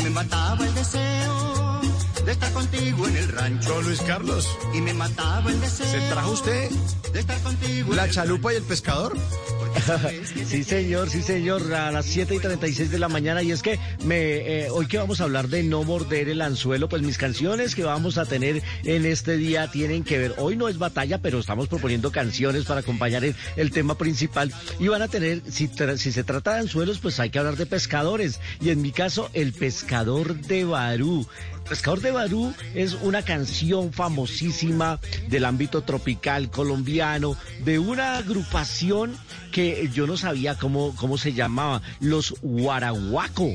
Me 0.07 0.13
mataba 0.13 0.65
el 0.65 0.73
deseo 0.73 1.81
de 2.25 2.31
estar 2.31 2.51
contigo 2.53 3.07
en 3.09 3.17
el 3.17 3.27
rancho. 3.27 3.81
Luis 3.81 3.99
Carlos. 4.01 4.47
Y 4.73 4.79
me 4.79 4.93
mataba 4.93 5.51
el 5.51 5.59
deseo. 5.59 5.85
¿Se 5.85 5.99
trajo 6.09 6.31
usted 6.31 6.69
de 7.11 7.19
estar 7.19 7.37
contigo 7.41 7.91
en 7.91 7.97
la 7.97 8.09
chalupa 8.09 8.53
y 8.53 8.55
el 8.55 8.63
pescador? 8.63 9.17
sí, 10.45 10.63
señor, 10.63 11.09
sí, 11.09 11.21
señor, 11.21 11.73
a 11.73 11.91
las 11.91 12.05
7 12.05 12.35
y 12.35 12.39
36 12.39 12.89
de 12.89 12.99
la 12.99 13.09
mañana. 13.09 13.43
Y 13.43 13.51
es 13.51 13.61
que 13.61 13.79
me, 14.03 14.17
eh, 14.65 14.69
hoy 14.69 14.87
que 14.87 14.97
vamos 14.97 15.21
a 15.21 15.25
hablar 15.25 15.47
de 15.47 15.63
no 15.63 15.83
morder 15.83 16.29
el 16.29 16.41
anzuelo, 16.41 16.89
pues 16.89 17.01
mis 17.01 17.17
canciones 17.17 17.75
que 17.75 17.83
vamos 17.83 18.17
a 18.17 18.25
tener 18.25 18.61
en 18.83 19.05
este 19.05 19.37
día 19.37 19.69
tienen 19.71 20.03
que 20.03 20.17
ver. 20.17 20.35
Hoy 20.37 20.55
no 20.55 20.67
es 20.67 20.77
batalla, 20.77 21.17
pero 21.19 21.39
estamos 21.39 21.67
proponiendo 21.67 22.11
canciones 22.11 22.65
para 22.65 22.81
acompañar 22.81 23.23
el, 23.25 23.35
el 23.55 23.71
tema 23.71 23.97
principal. 23.97 24.51
Y 24.79 24.87
van 24.87 25.01
a 25.01 25.07
tener, 25.07 25.41
si, 25.49 25.67
tra- 25.67 25.97
si 25.97 26.11
se 26.11 26.23
trata 26.23 26.53
de 26.53 26.59
anzuelos, 26.61 26.99
pues 26.99 27.19
hay 27.19 27.29
que 27.29 27.39
hablar 27.39 27.57
de 27.57 27.65
pescadores. 27.65 28.39
Y 28.61 28.69
en 28.69 28.81
mi 28.81 28.91
caso, 28.91 29.29
el 29.33 29.53
pescador 29.53 30.35
de 30.35 30.65
Barú. 30.65 31.27
Pescador 31.67 31.99
de 31.99 32.11
Barú 32.11 32.53
es 32.75 32.93
una 33.01 33.23
canción 33.23 33.91
famosísima 33.91 35.01
del 35.27 35.43
ámbito 35.43 35.81
tropical 35.81 36.49
colombiano, 36.49 37.35
de 37.65 37.77
una 37.77 38.17
agrupación 38.19 39.17
que 39.51 39.89
yo 39.93 40.07
no 40.07 40.15
sabía 40.15 40.55
cómo, 40.55 40.95
cómo 40.95 41.17
se 41.17 41.33
llamaba, 41.33 41.81
los 41.99 42.35
Guaraguaco. 42.41 43.53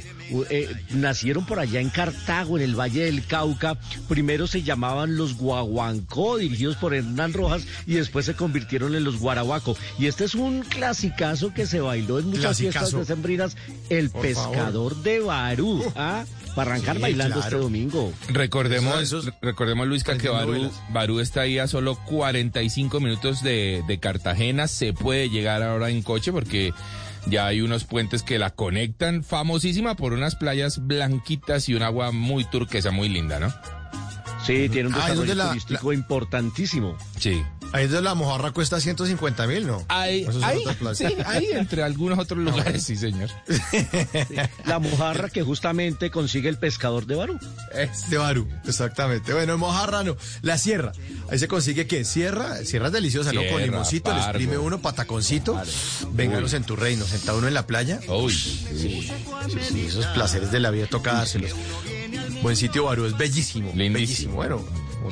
Eh, 0.51 0.69
nacieron 0.91 1.45
por 1.47 1.59
allá 1.59 1.81
en 1.81 1.91
Cartago, 1.91 2.57
en 2.59 2.65
el 2.65 2.79
Valle 2.79 3.05
del 3.05 3.25
Cauca. 3.27 3.77
Primero 4.09 4.47
se 4.47 4.63
llamaban 4.63 5.17
los 5.17 5.37
Guaguancó, 5.37 6.39
dirigidos 6.39 6.77
por 6.77 6.95
Hernán 6.95 7.33
Rojas, 7.33 7.67
y 7.87 7.95
después 7.95 8.27
se 8.27 8.35
convirtieron 8.35 8.95
en 8.95 9.05
los 9.05 9.19
Guaraguaco. 9.19 9.77
Y 9.99 10.07
este 10.07 10.25
es 10.25 10.35
un 10.35 10.63
clasicazo 10.63 11.53
que 11.55 11.67
se 11.67 11.81
bailó 11.81 12.19
en 12.19 12.27
muchas 12.31 12.59
fiestas 12.59 12.93
decembrinas, 12.93 13.57
el 13.91 14.11
Por 14.11 14.23
pescador 14.23 14.97
de 15.03 15.21
Barú. 15.21 15.83
¿ah? 15.97 16.25
Para 16.55 16.73
arrancar 16.73 16.97
Sí, 16.97 17.03
bailando 17.03 17.37
claro. 17.37 17.49
este 17.49 17.63
domingo. 17.63 18.13
Recordemos, 18.29 19.01
Eso- 19.01 19.21
eso 19.21 19.29
es- 19.31 19.35
recordemos 19.41 19.87
Luisca, 19.89 20.19
que 20.19 20.29
Barú. 20.29 20.71
Barú 20.91 21.19
está 21.21 21.41
ahí 21.43 21.59
a 21.59 21.67
solo 21.67 21.97
45 22.05 23.01
minutos 23.01 23.43
de, 23.43 23.83
de 23.89 23.99
Cartagena. 23.99 24.69
Se 24.69 24.93
puede 24.93 25.31
llegar 25.31 25.63
ahora 25.63 25.89
en 25.89 26.03
coche 26.03 26.31
porque 26.31 26.75
ya 27.27 27.47
hay 27.47 27.61
unos 27.61 27.85
puentes 27.85 28.23
que 28.23 28.39
la 28.39 28.51
conectan, 28.51 29.23
famosísima 29.25 29.95
por 29.97 30.13
unas 30.13 30.35
playas 30.37 30.87
blanquitas 30.87 31.69
y 31.69 31.75
un 31.75 31.83
agua 31.83 32.11
muy 32.13 32.45
turquesa, 32.45 32.91
muy 32.91 33.09
linda, 33.09 33.39
¿no? 33.41 33.53
Sí, 34.45 34.69
tiene 34.69 34.89
un 34.89 34.95
Ah, 34.95 34.99
¿es 34.99 35.05
desarrollo 35.11 35.35
la- 35.37 35.49
turístico 35.51 35.93
importantísimo. 35.93 36.97
Sí. 37.19 37.43
Ahí 37.73 37.87
donde 37.87 38.03
la 38.03 38.15
mojarra 38.15 38.51
cuesta 38.51 38.81
150 38.81 39.47
mil, 39.47 39.67
¿no? 39.67 39.85
Ahí, 39.89 40.23
Eso 40.23 40.39
es 40.39 40.45
ahí, 40.45 40.65
sí, 40.95 41.05
ahí 41.25 41.49
entre 41.53 41.83
algunos 41.83 42.19
otros 42.19 42.39
lugares, 42.39 42.83
sí, 42.83 42.97
señor. 42.97 43.31
La 44.67 44.79
mojarra 44.79 45.29
que 45.31 45.43
justamente 45.43 46.11
consigue 46.11 46.49
el 46.49 46.59
pescador 46.59 47.07
de 47.07 47.15
Barú. 47.15 47.39
De 48.09 48.19
Barú, 48.19 48.47
exactamente. 48.67 49.33
Bueno, 49.33 49.55
en 49.55 49.59
Mojarra 49.59 50.05
no. 50.05 50.17
La 50.43 50.59
sierra. 50.59 50.93
Ahí 51.31 51.39
se 51.39 51.49
consigue 51.49 51.87
que 51.87 52.05
sierra, 52.05 52.65
sierra 52.65 52.89
es 52.89 52.93
deliciosa, 52.93 53.33
¿no? 53.33 53.41
Con 53.51 53.63
limoncito, 53.63 54.13
le 54.13 54.21
exprime 54.21 54.59
uno 54.59 54.81
pataconcito. 54.81 55.61
Vénganos 56.13 56.53
en 56.53 56.65
tu 56.65 56.77
reino, 56.77 57.07
sentado 57.07 57.39
uno 57.39 57.49
en 57.49 57.55
la 57.55 57.67
playa. 57.67 58.01
Uy, 58.09 58.33
Sí, 58.33 59.11
sí, 59.71 59.87
esos 59.87 60.07
placeres 60.09 60.53
de 60.53 60.61
la 60.61 60.71
vida 60.71 60.87
toca 60.87 61.15
dárselos. 61.15 61.53
Buen 62.43 62.57
sitio 62.57 62.85
Barú, 62.85 63.07
es 63.07 63.17
bellísimo. 63.17 63.73
Lindísimo. 63.75 63.93
Bellísimo. 63.95 64.35
Bueno, 64.35 64.65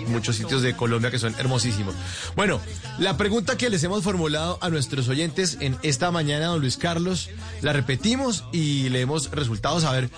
muchos 0.08 0.36
sitios 0.36 0.62
de 0.62 0.74
Colombia 0.76 1.10
que 1.10 1.18
son 1.18 1.34
hermosísimos. 1.38 1.94
Bueno, 2.36 2.60
la 2.98 3.16
pregunta 3.16 3.56
que 3.56 3.70
les 3.70 3.82
hemos 3.84 4.02
formulado 4.02 4.58
a 4.60 4.70
nuestros 4.70 5.08
oyentes 5.08 5.58
en 5.60 5.76
esta 5.82 6.10
mañana, 6.10 6.46
don 6.46 6.60
Luis 6.60 6.76
Carlos, 6.76 7.30
la 7.62 7.72
repetimos 7.72 8.44
y 8.52 8.88
leemos 8.88 9.30
resultados 9.30 9.84
a 9.84 9.92
ver 9.92 10.10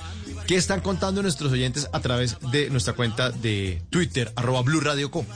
qué 0.47 0.57
están 0.57 0.81
contando 0.81 1.23
nuestros 1.23 1.53
oyentes 1.53 1.89
a 1.93 2.01
través 2.01 2.37
de 2.51 2.71
nuestra 2.71 2.95
cuenta 2.95 3.31
de 3.31 3.83
Twitter, 3.91 4.33
arroba 4.37 4.63
Blue 4.63 4.81
Radio 4.81 5.11
Com. 5.11 5.27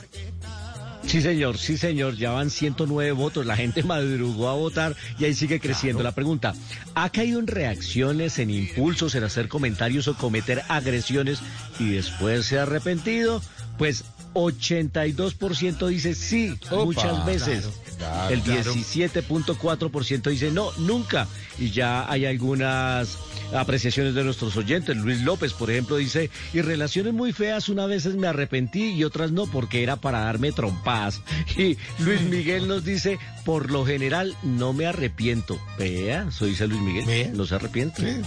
Sí, 1.07 1.21
señor, 1.21 1.57
sí, 1.57 1.77
señor. 1.77 2.17
Ya 2.17 2.31
van 2.31 2.49
109 2.49 3.13
votos. 3.13 3.45
La 3.45 3.55
gente 3.55 3.81
madrugó 3.83 4.49
a 4.49 4.55
votar 4.55 4.95
y 5.17 5.23
ahí 5.23 5.33
sigue 5.33 5.59
creciendo. 5.59 6.03
La 6.03 6.13
pregunta, 6.13 6.53
¿ha 6.95 7.09
caído 7.09 7.39
en 7.39 7.47
reacciones, 7.47 8.39
en 8.39 8.49
impulsos, 8.49 9.15
en 9.15 9.23
hacer 9.23 9.47
comentarios 9.47 10.09
o 10.09 10.17
cometer 10.17 10.63
agresiones 10.67 11.39
y 11.79 11.91
después 11.91 12.45
se 12.45 12.59
ha 12.59 12.63
arrepentido? 12.63 13.41
Pues 13.77 14.03
82% 14.45 15.87
dice 15.87 16.15
sí, 16.15 16.55
Opa, 16.69 16.85
muchas 16.85 17.25
veces. 17.25 17.65
claro, 17.97 18.33
El 18.33 18.41
claro. 18.41 18.73
17.4% 18.73 20.29
dice 20.29 20.51
no, 20.51 20.71
nunca. 20.77 21.27
Y 21.59 21.71
ya 21.71 22.09
hay 22.09 22.25
algunas 22.25 23.17
apreciaciones 23.53 24.15
de 24.15 24.23
nuestros 24.23 24.55
oyentes. 24.57 24.95
Luis 24.97 25.21
López, 25.21 25.53
por 25.53 25.71
ejemplo, 25.71 25.97
dice, 25.97 26.29
y 26.53 26.61
relaciones 26.61 27.13
muy 27.13 27.33
feas, 27.33 27.69
unas 27.69 27.87
veces 27.87 28.15
me 28.15 28.27
arrepentí 28.27 28.91
y 28.91 29.03
otras 29.03 29.31
no, 29.31 29.47
porque 29.47 29.83
era 29.83 29.95
para 29.97 30.21
darme 30.21 30.51
trompadas. 30.51 31.21
Y 31.57 31.77
Luis 31.99 32.21
Miguel 32.21 32.67
nos 32.67 32.83
dice, 32.83 33.17
por 33.43 33.71
lo 33.71 33.85
general 33.85 34.35
no 34.43 34.73
me 34.73 34.85
arrepiento. 34.85 35.59
Vea, 35.79 36.27
eso 36.29 36.45
dice 36.45 36.67
Luis 36.67 36.81
Miguel, 36.81 37.35
no 37.35 37.45
se 37.45 37.55
arrepiente. 37.55 38.21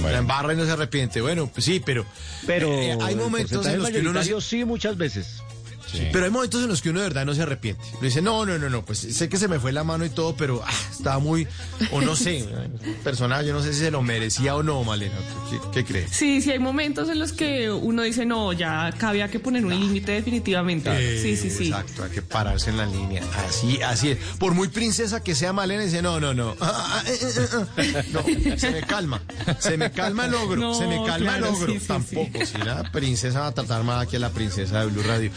La 0.00 0.18
embarra 0.18 0.54
y 0.54 0.56
no 0.56 0.64
se 0.64 0.72
arrepiente. 0.72 1.20
Bueno, 1.20 1.48
pues 1.52 1.64
sí, 1.64 1.82
pero. 1.84 2.06
Pero 2.46 2.72
eh, 2.72 2.96
hay 3.00 3.14
momentos 3.14 3.66
en 3.66 3.78
los 3.78 3.90
que 3.90 4.00
uno 4.00 4.12
no 4.12 4.40
sí, 4.40 4.64
muchas 4.64 4.96
veces. 4.96 5.42
Pero 6.12 6.24
hay 6.24 6.30
momentos 6.30 6.62
en 6.62 6.68
los 6.68 6.82
que 6.82 6.90
uno 6.90 7.00
de 7.00 7.06
verdad 7.06 7.24
no 7.26 7.34
se 7.34 7.42
arrepiente. 7.42 7.82
Uno 7.92 8.02
dice, 8.02 8.22
no, 8.22 8.46
no, 8.46 8.58
no, 8.58 8.68
no, 8.68 8.84
pues 8.84 8.98
sé 8.98 9.28
que 9.28 9.36
se 9.36 9.48
me 9.48 9.58
fue 9.58 9.72
la 9.72 9.84
mano 9.84 10.04
y 10.04 10.10
todo, 10.10 10.34
pero 10.36 10.62
ah, 10.64 10.70
estaba 10.90 11.18
muy, 11.18 11.46
o 11.90 12.00
no 12.00 12.16
sé, 12.16 12.46
personal, 13.04 13.44
yo 13.46 13.52
no 13.52 13.62
sé 13.62 13.72
si 13.72 13.80
se 13.80 13.90
lo 13.90 14.02
merecía 14.02 14.54
o 14.56 14.62
no, 14.62 14.82
Malena. 14.84 15.14
¿Qué, 15.50 15.58
qué 15.72 15.84
crees? 15.84 16.10
Sí, 16.12 16.40
sí, 16.40 16.50
hay 16.50 16.58
momentos 16.58 17.08
en 17.08 17.18
los 17.18 17.32
que 17.32 17.70
uno 17.70 18.02
dice, 18.02 18.26
no, 18.26 18.52
ya 18.52 18.86
acá 18.86 19.10
había 19.10 19.28
que 19.30 19.38
poner 19.38 19.64
un 19.64 19.78
límite 19.78 20.12
definitivamente. 20.12 21.20
sí, 21.20 21.36
sí, 21.36 21.50
sí. 21.50 21.68
Exacto, 21.68 22.04
hay 22.04 22.10
que 22.10 22.22
pararse 22.22 22.70
en 22.70 22.76
la 22.76 22.86
línea. 22.86 23.22
Así, 23.46 23.80
así 23.82 24.10
es. 24.10 24.18
Por 24.38 24.54
muy 24.54 24.68
princesa 24.68 25.22
que 25.22 25.34
sea 25.34 25.52
Malena, 25.52 25.82
dice, 25.82 26.02
no, 26.02 26.20
no, 26.20 26.34
no. 26.34 26.56
Ah, 26.60 27.02
ah, 27.02 27.02
eh, 27.06 27.18
eh, 27.22 27.48
eh, 27.76 27.92
eh. 27.96 28.04
No, 28.12 28.58
se 28.58 28.70
me 28.70 28.80
calma. 28.82 29.22
Se 29.58 29.76
me 29.76 29.90
calma 29.90 30.26
el 30.26 30.34
ogro. 30.34 30.60
No, 30.60 30.74
se 30.74 30.86
me 30.86 30.96
calma 31.04 31.16
claro, 31.16 31.48
el 31.48 31.54
ogro. 31.54 31.72
sí, 31.72 31.80
sí, 31.80 31.86
Tampoco. 31.86 32.46
Si 32.46 32.58
la 32.58 32.90
princesa 32.90 33.40
va 33.40 33.46
a 33.48 33.52
tratar 33.52 33.82
más 33.84 34.02
aquí 34.02 34.16
a 34.16 34.18
la 34.18 34.30
princesa 34.30 34.80
de 34.80 34.86
Blue 34.86 35.02
Radio. 35.02 35.30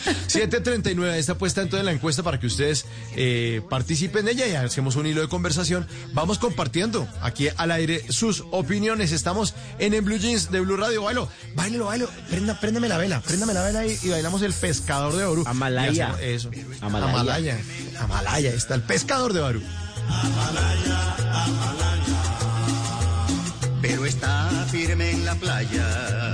739, 0.51 1.17
está 1.17 1.37
puesta 1.37 1.61
entonces 1.61 1.85
la 1.85 1.91
encuesta 1.91 2.23
para 2.23 2.39
que 2.39 2.47
ustedes 2.47 2.85
eh, 3.15 3.61
participen 3.69 4.25
de 4.25 4.33
ella 4.33 4.47
y 4.47 4.55
hacemos 4.55 4.95
un 4.95 5.05
hilo 5.05 5.21
de 5.21 5.27
conversación. 5.27 5.87
Vamos 6.13 6.39
compartiendo 6.39 7.07
aquí 7.21 7.47
al 7.57 7.71
aire 7.71 8.03
sus 8.09 8.43
opiniones. 8.51 9.11
Estamos 9.11 9.55
en 9.79 9.93
el 9.93 10.01
Blue 10.01 10.17
Jeans 10.17 10.51
de 10.51 10.59
Blue 10.59 10.77
Radio. 10.77 11.03
Bailo, 11.03 11.29
bailelo, 11.55 11.85
bailo. 11.85 12.09
Prenda, 12.29 12.59
préndame 12.59 12.87
la 12.87 12.97
vela, 12.97 13.21
préndame 13.21 13.53
la 13.53 13.63
vela 13.63 13.85
y, 13.85 13.97
y 14.01 14.09
bailamos 14.09 14.41
el 14.41 14.53
pescador 14.53 15.15
de 15.15 15.25
Barú. 15.25 15.43
Amalaya. 15.47 16.15
Eso. 16.21 16.51
Amalaya. 16.81 17.11
Amalaya. 17.11 17.57
Amalaya. 17.99 18.53
Está 18.53 18.75
el 18.75 18.81
pescador 18.81 19.33
de 19.33 19.39
Barú. 19.41 19.61
pero 23.81 24.05
está 24.05 24.49
firme 24.71 25.11
en 25.11 25.25
la 25.25 25.35
playa. 25.35 26.33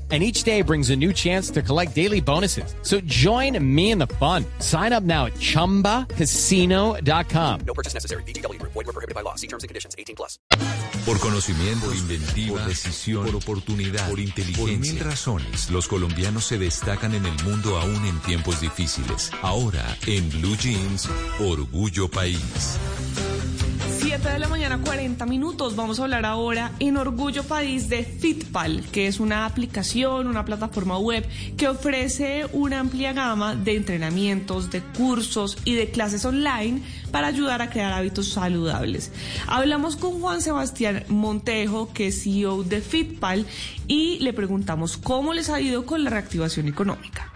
and 0.11 0.21
each 0.21 0.43
day 0.43 0.61
brings 0.61 0.89
a 0.89 0.95
new 0.97 1.13
chance 1.13 1.49
to 1.51 1.61
collect 1.61 1.95
daily 1.95 2.19
bonuses. 2.19 2.75
So 2.81 2.99
join 3.01 3.57
me 3.63 3.91
in 3.91 3.97
the 3.97 4.07
fun. 4.19 4.43
Sign 4.59 4.91
up 4.91 5.03
now 5.03 5.27
at 5.27 5.35
ChumbaCasino.com. 5.35 7.59
No 7.65 7.73
purchase 7.73 7.93
necessary. 7.93 8.23
VGW 8.23 8.59
Group. 8.59 8.73
Void 8.73 8.87
were 8.87 8.91
prohibited 8.91 9.15
by 9.15 9.21
law. 9.21 9.35
See 9.35 9.47
terms 9.47 9.63
and 9.63 9.69
conditions. 9.69 9.95
18 9.97 10.17
plus. 10.17 10.37
Por 11.05 11.17
conocimiento, 11.19 11.85
por 11.87 11.95
inventiva, 11.95 12.59
por 12.59 12.67
decisión, 12.67 13.25
por 13.25 13.35
oportunidad, 13.35 14.09
por 14.09 14.19
inteligencia. 14.19 14.65
Por 14.65 14.77
mil 14.79 14.99
razones, 14.99 15.69
los 15.71 15.87
colombianos 15.87 16.43
se 16.45 16.57
destacan 16.57 17.15
en 17.15 17.25
el 17.25 17.43
mundo 17.43 17.79
aún 17.79 18.05
en 18.05 18.19
tiempos 18.19 18.59
difíciles. 18.61 19.31
Ahora, 19.41 19.97
en 20.05 20.29
Blue 20.29 20.55
Jeans, 20.57 21.09
Orgullo 21.39 22.09
País. 22.09 22.77
7 24.21 24.33
de 24.33 24.39
la 24.39 24.49
mañana, 24.49 24.79
40 24.79 25.25
minutos. 25.25 25.75
Vamos 25.75 25.99
a 25.99 26.03
hablar 26.03 26.27
ahora 26.27 26.73
en 26.79 26.95
Orgullo 26.97 27.43
País 27.43 27.89
de 27.89 28.03
Fitpal, 28.03 28.83
que 28.91 29.07
es 29.07 29.19
una 29.19 29.47
aplicación, 29.47 30.27
una 30.27 30.45
plataforma 30.45 30.99
web 30.99 31.25
que 31.57 31.67
ofrece 31.67 32.45
una 32.53 32.81
amplia 32.81 33.13
gama 33.13 33.55
de 33.55 33.77
entrenamientos, 33.77 34.69
de 34.69 34.81
cursos 34.81 35.57
y 35.65 35.73
de 35.73 35.89
clases 35.89 36.23
online 36.23 36.83
para 37.11 37.27
ayudar 37.27 37.63
a 37.63 37.71
crear 37.71 37.93
hábitos 37.93 38.27
saludables. 38.29 39.11
Hablamos 39.47 39.95
con 39.95 40.21
Juan 40.21 40.43
Sebastián 40.43 41.03
Montejo, 41.07 41.91
que 41.91 42.07
es 42.07 42.21
CEO 42.23 42.63
de 42.63 42.81
Fitpal, 42.81 43.47
y 43.87 44.19
le 44.19 44.33
preguntamos 44.33 44.97
cómo 44.97 45.33
les 45.33 45.49
ha 45.49 45.59
ido 45.59 45.87
con 45.87 46.03
la 46.03 46.11
reactivación 46.11 46.67
económica. 46.67 47.33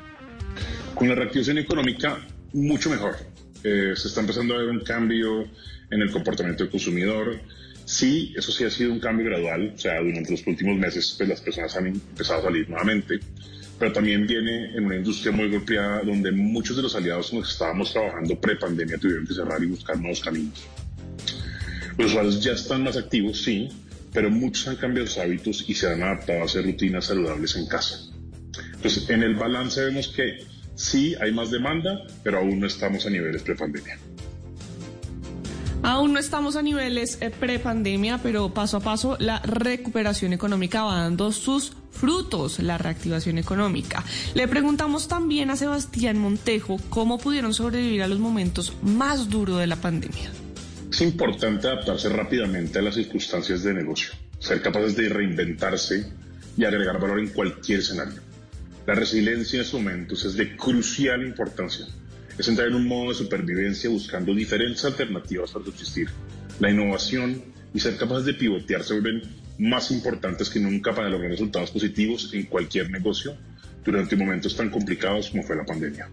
Con 0.93 1.09
la 1.09 1.15
reactivación 1.15 1.57
económica, 1.57 2.19
mucho 2.53 2.91
mejor. 2.91 3.15
Eh, 3.63 3.93
se 3.95 4.07
está 4.07 4.21
empezando 4.21 4.53
a 4.53 4.57
ver 4.57 4.69
un 4.69 4.81
cambio 4.81 5.47
en 5.89 6.01
el 6.01 6.11
comportamiento 6.11 6.63
del 6.63 6.71
consumidor. 6.71 7.39
Sí, 7.85 8.33
eso 8.35 8.51
sí 8.51 8.63
ha 8.63 8.69
sido 8.69 8.91
un 8.91 8.99
cambio 8.99 9.27
gradual, 9.27 9.73
o 9.75 9.77
sea, 9.77 9.99
durante 10.01 10.31
los 10.31 10.45
últimos 10.47 10.77
meses 10.77 11.13
pues, 11.17 11.29
las 11.29 11.41
personas 11.41 11.75
han 11.75 11.87
empezado 11.87 12.39
a 12.39 12.43
salir 12.43 12.67
nuevamente, 12.67 13.19
pero 13.77 13.91
también 13.91 14.25
viene 14.25 14.75
en 14.75 14.85
una 14.85 14.95
industria 14.95 15.31
muy 15.31 15.49
golpeada 15.49 16.01
donde 16.01 16.31
muchos 16.31 16.75
de 16.75 16.81
los 16.81 16.95
aliados 16.95 17.29
con 17.29 17.39
los 17.39 17.49
que 17.49 17.53
estábamos 17.53 17.93
trabajando 17.93 18.39
pre-pandemia 18.39 18.97
tuvieron 18.97 19.27
que 19.27 19.33
cerrar 19.33 19.61
y 19.61 19.67
buscar 19.67 19.99
nuevos 19.99 20.19
caminos. 20.21 20.65
Los 21.97 22.07
usuarios 22.07 22.43
ya 22.43 22.53
están 22.53 22.83
más 22.83 22.97
activos, 22.97 23.41
sí, 23.43 23.69
pero 24.11 24.31
muchos 24.31 24.67
han 24.67 24.77
cambiado 24.77 25.07
sus 25.07 25.17
hábitos 25.19 25.65
y 25.67 25.73
se 25.73 25.91
han 25.91 26.01
adaptado 26.01 26.41
a 26.41 26.45
hacer 26.45 26.65
rutinas 26.65 27.05
saludables 27.05 27.55
en 27.55 27.67
casa. 27.67 27.99
Entonces, 28.73 29.09
en 29.09 29.23
el 29.23 29.35
balance 29.35 29.83
vemos 29.83 30.07
que 30.07 30.39
sí 30.75 31.15
hay 31.19 31.31
más 31.31 31.51
demanda, 31.51 32.05
pero 32.23 32.39
aún 32.39 32.59
no 32.59 32.67
estamos 32.67 33.05
a 33.05 33.09
niveles 33.09 33.43
pre-pandemia. 33.43 33.97
Aún 35.85 36.13
no 36.13 36.19
estamos 36.19 36.55
a 36.55 36.63
niveles 36.63 37.19
eh, 37.21 37.29
pre-pandemia, 37.29 38.17
pero 38.17 38.51
paso 38.51 38.77
a 38.77 38.79
paso 38.79 39.17
la 39.19 39.37
recuperación 39.41 40.33
económica 40.33 40.81
va 40.81 41.01
dando 41.01 41.31
sus 41.31 41.73
frutos, 41.91 42.57
la 42.57 42.79
reactivación 42.79 43.37
económica. 43.37 44.03
Le 44.33 44.47
preguntamos 44.47 45.07
también 45.07 45.51
a 45.51 45.55
Sebastián 45.55 46.17
Montejo 46.17 46.77
cómo 46.89 47.19
pudieron 47.19 47.53
sobrevivir 47.53 48.01
a 48.01 48.07
los 48.07 48.17
momentos 48.17 48.73
más 48.81 49.29
duros 49.29 49.59
de 49.59 49.67
la 49.67 49.75
pandemia. 49.75 50.31
Es 50.91 51.01
importante 51.01 51.67
adaptarse 51.67 52.09
rápidamente 52.09 52.79
a 52.79 52.81
las 52.81 52.95
circunstancias 52.95 53.61
de 53.61 53.75
negocio, 53.75 54.09
ser 54.39 54.63
capaces 54.63 54.95
de 54.95 55.07
reinventarse 55.07 56.11
y 56.57 56.65
agregar 56.65 56.99
valor 56.99 57.19
en 57.19 57.27
cualquier 57.27 57.81
escenario. 57.81 58.21
La 58.87 58.95
resiliencia 58.95 59.57
en 59.57 59.65
estos 59.65 59.79
momentos 59.79 60.25
es 60.25 60.33
de 60.33 60.57
crucial 60.57 61.23
importancia. 61.23 61.85
Es 62.37 62.47
entrar 62.47 62.67
en 62.67 62.75
un 62.75 62.87
modo 62.87 63.09
de 63.09 63.15
supervivencia 63.15 63.89
buscando 63.89 64.33
diferentes 64.33 64.83
alternativas 64.85 65.51
para 65.51 65.65
subsistir. 65.65 66.09
La 66.59 66.69
innovación 66.69 67.41
y 67.73 67.79
ser 67.79 67.97
capaces 67.97 68.25
de 68.25 68.33
pivotear 68.33 68.83
se 68.83 68.93
vuelven 68.93 69.21
más 69.57 69.91
importantes 69.91 70.49
que 70.49 70.59
nunca 70.59 70.93
para 70.93 71.09
lograr 71.09 71.31
resultados 71.31 71.71
positivos 71.71 72.29
en 72.33 72.45
cualquier 72.45 72.89
negocio 72.89 73.35
durante 73.83 74.15
momentos 74.15 74.55
tan 74.55 74.69
complicados 74.69 75.29
como 75.29 75.43
fue 75.43 75.55
la 75.55 75.65
pandemia. 75.65 76.09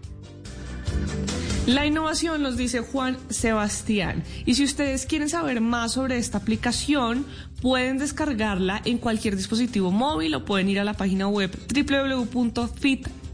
La 1.65 1.85
innovación 1.85 2.43
nos 2.43 2.57
dice 2.57 2.81
Juan 2.81 3.17
Sebastián. 3.29 4.23
Y 4.45 4.55
si 4.55 4.65
ustedes 4.65 5.05
quieren 5.05 5.29
saber 5.29 5.61
más 5.61 5.93
sobre 5.93 6.17
esta 6.17 6.39
aplicación, 6.39 7.25
pueden 7.61 7.97
descargarla 7.97 8.81
en 8.83 8.97
cualquier 8.97 9.37
dispositivo 9.37 9.89
móvil 9.89 10.35
o 10.35 10.43
pueden 10.43 10.67
ir 10.67 10.81
a 10.81 10.83
la 10.83 10.93
página 10.93 11.29
web 11.29 11.51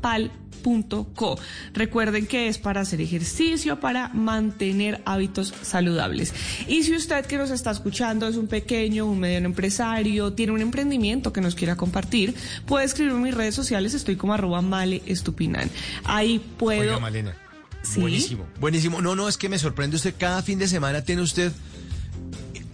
www.fitpal.co. 0.02 1.40
Recuerden 1.74 2.28
que 2.28 2.48
es 2.48 2.58
para 2.58 2.82
hacer 2.82 3.02
ejercicio, 3.02 3.80
para 3.80 4.10
mantener 4.10 5.02
hábitos 5.06 5.54
saludables. 5.62 6.34
Y 6.68 6.84
si 6.84 6.96
usted 6.96 7.26
que 7.26 7.38
nos 7.38 7.52
está 7.52 7.72
escuchando 7.72 8.28
es 8.28 8.36
un 8.36 8.48
pequeño, 8.48 9.06
un 9.06 9.20
mediano 9.20 9.48
empresario, 9.48 10.34
tiene 10.34 10.54
un 10.54 10.62
emprendimiento 10.62 11.34
que 11.34 11.42
nos 11.42 11.56
quiera 11.56 11.76
compartir, 11.76 12.36
puede 12.66 12.86
escribirme 12.86 13.18
en 13.18 13.24
mis 13.24 13.36
redes 13.36 13.56
sociales, 13.56 13.94
estoy 13.94 14.16
como 14.16 14.34
arroba 14.34 14.62
male 14.62 15.02
estupinan. 15.06 15.70
Ahí 16.04 16.40
puedo... 16.58 16.82
Oiga, 16.82 17.00
Malena. 17.00 17.36
Sí. 17.82 18.02
Buenísimo. 18.02 18.46
Buenísimo. 18.60 19.02
No, 19.02 19.16
no, 19.16 19.30
es 19.30 19.38
que 19.38 19.48
me 19.48 19.58
sorprende 19.58 19.96
usted. 19.96 20.14
Cada 20.18 20.42
fin 20.44 20.60
de 20.60 20.68
semana 20.68 21.02
tiene 21.02 21.22
usted 21.22 21.54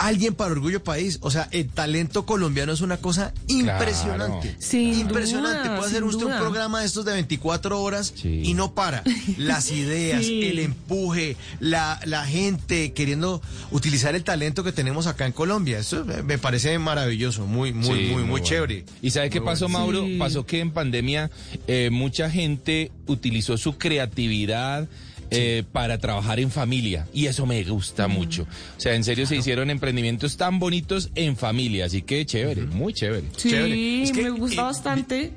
alguien 0.08 0.34
para 0.36 0.52
Orgullo 0.52 0.84
País. 0.84 1.20
O 1.22 1.32
sea, 1.32 1.48
el 1.52 1.68
talento 1.70 2.26
colombiano 2.26 2.72
es 2.74 2.82
una 2.82 2.98
cosa 2.98 3.34
impresionante. 3.48 4.56
Sin 4.60 5.00
impresionante. 5.00 5.68
duda, 5.70 5.78
Puede 5.78 5.90
hacer 5.90 6.04
usted 6.04 6.24
duda. 6.26 6.36
un 6.36 6.42
programa 6.42 6.80
de 6.82 6.86
estos 6.86 7.06
de 7.06 7.14
24 7.14 7.82
horas 7.82 8.14
y 8.24 8.54
no 8.54 8.74
para. 8.74 9.04
Las 9.38 9.72
ideas, 9.72 10.26
Sí. 10.26 10.44
el 10.46 10.60
empuje, 10.60 11.36
la, 11.60 12.00
la 12.06 12.26
gente 12.26 12.94
queriendo 12.94 13.42
utilizar 13.72 14.16
el 14.16 14.24
talento 14.24 14.64
que 14.64 14.72
tenemos 14.72 15.08
acá 15.08 15.26
en 15.26 15.32
Colombia. 15.32 15.80
Eso 15.80 16.06
me- 16.06 16.38
parece 16.38 16.78
maravilloso, 16.80 17.46
muy, 17.46 17.74
muy, 17.74 17.86
Sí, 17.86 18.06
muy, 18.14 18.22
muy, 18.24 18.30
bueno. 18.32 18.46
chévere. 18.46 18.86
¿Y 19.02 19.12
sabe 19.12 19.30
qué 19.30 19.42
pasó, 19.42 19.66
bueno. 19.66 19.80
Mauro? 19.80 20.06
Sí. 20.06 20.18
Pasó 20.18 20.46
que 20.46 20.60
en 20.60 20.72
pandemia 20.72 21.32
eh, 21.68 21.90
mucha 21.92 22.30
gente 22.30 22.92
utilizó 23.08 23.58
su 23.58 23.78
creatividad. 23.78 24.88
Eh, 25.32 25.64
para 25.72 25.98
trabajar 25.98 26.40
en 26.40 26.52
familia 26.52 27.08
y 27.14 27.26
eso 27.28 27.46
me 27.46 27.64
gusta 27.64 28.08
mucho. 28.08 28.44
O 28.44 28.80
sea, 28.80 28.96
en 28.96 29.04
serio 29.04 29.26
se 29.26 29.36
hicieron 29.36 29.70
emprendimientos 29.70 30.38
tan 30.38 30.60
bonitos 30.60 31.10
en 31.16 31.36
familia, 31.36 31.86
así 31.86 32.02
que 32.02 32.26
chévere, 32.26 32.64
muy 32.64 32.94
chévere. 32.94 33.28
Sí, 33.38 33.50
Chévere. 33.50 34.04
Es 34.04 34.12
que, 34.12 34.24
me 34.24 34.30
gusta 34.32 34.62
eh, 34.62 34.66
bastante. 34.66 35.34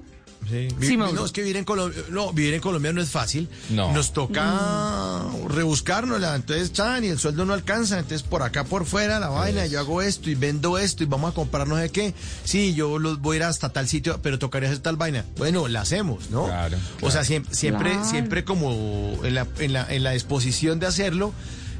Sí, 0.49 0.97
no, 0.97 1.25
es 1.25 1.33
que 1.33 1.43
vivir 1.43 1.57
en 1.59 1.65
Colombia, 1.65 2.01
no, 2.11 2.33
vivir 2.33 2.55
en 2.55 2.61
Colombia 2.61 2.93
no 2.93 3.01
es 3.03 3.11
fácil. 3.11 3.49
No. 3.71 3.93
Nos 3.93 4.13
toca 4.13 5.25
rebuscárnosla, 5.49 6.35
entonces 6.35 6.73
chan, 6.73 7.05
y 7.05 7.09
el 7.09 7.19
sueldo 7.19 7.45
no 7.45 7.53
alcanza, 7.55 7.99
entonces 7.99 8.23
por 8.27 8.43
acá 8.43 8.65
por 8.65 8.87
fuera 8.87 9.19
la 9.21 9.29
vaina, 9.29 9.67
yo 9.67 9.79
hago 9.81 10.03
esto 10.03 10.31
y 10.31 10.35
vendo 10.35 10.79
esto 10.79 11.03
y 11.03 11.07
vamos 11.07 11.33
a 11.33 11.35
comprar 11.35 11.67
no 11.69 11.77
sé 11.77 11.91
qué. 11.91 12.15
Sí, 12.45 12.75
yo 12.75 12.99
los 12.99 13.21
voy 13.21 13.35
a 13.35 13.37
ir 13.39 13.43
hasta 13.45 13.69
tal 13.71 13.89
sitio, 13.89 14.21
pero 14.23 14.39
tocaría 14.39 14.69
hacer 14.69 14.81
tal 14.83 14.97
vaina. 14.97 15.25
Bueno, 15.37 15.69
la 15.69 15.83
hacemos, 15.83 16.31
¿no? 16.31 16.47
Claro, 16.47 16.77
O 17.03 17.11
sea, 17.11 17.25
siempre, 17.25 17.55
siempre, 17.55 17.91
Claro. 17.93 18.09
siempre 18.09 18.45
como 18.45 19.19
en 19.25 19.35
la, 19.35 19.47
en 19.59 19.73
la, 19.73 19.87
en 19.93 20.03
la 20.03 20.13
disposición 20.13 20.79
de 20.81 20.87
hacerlo 20.87 21.33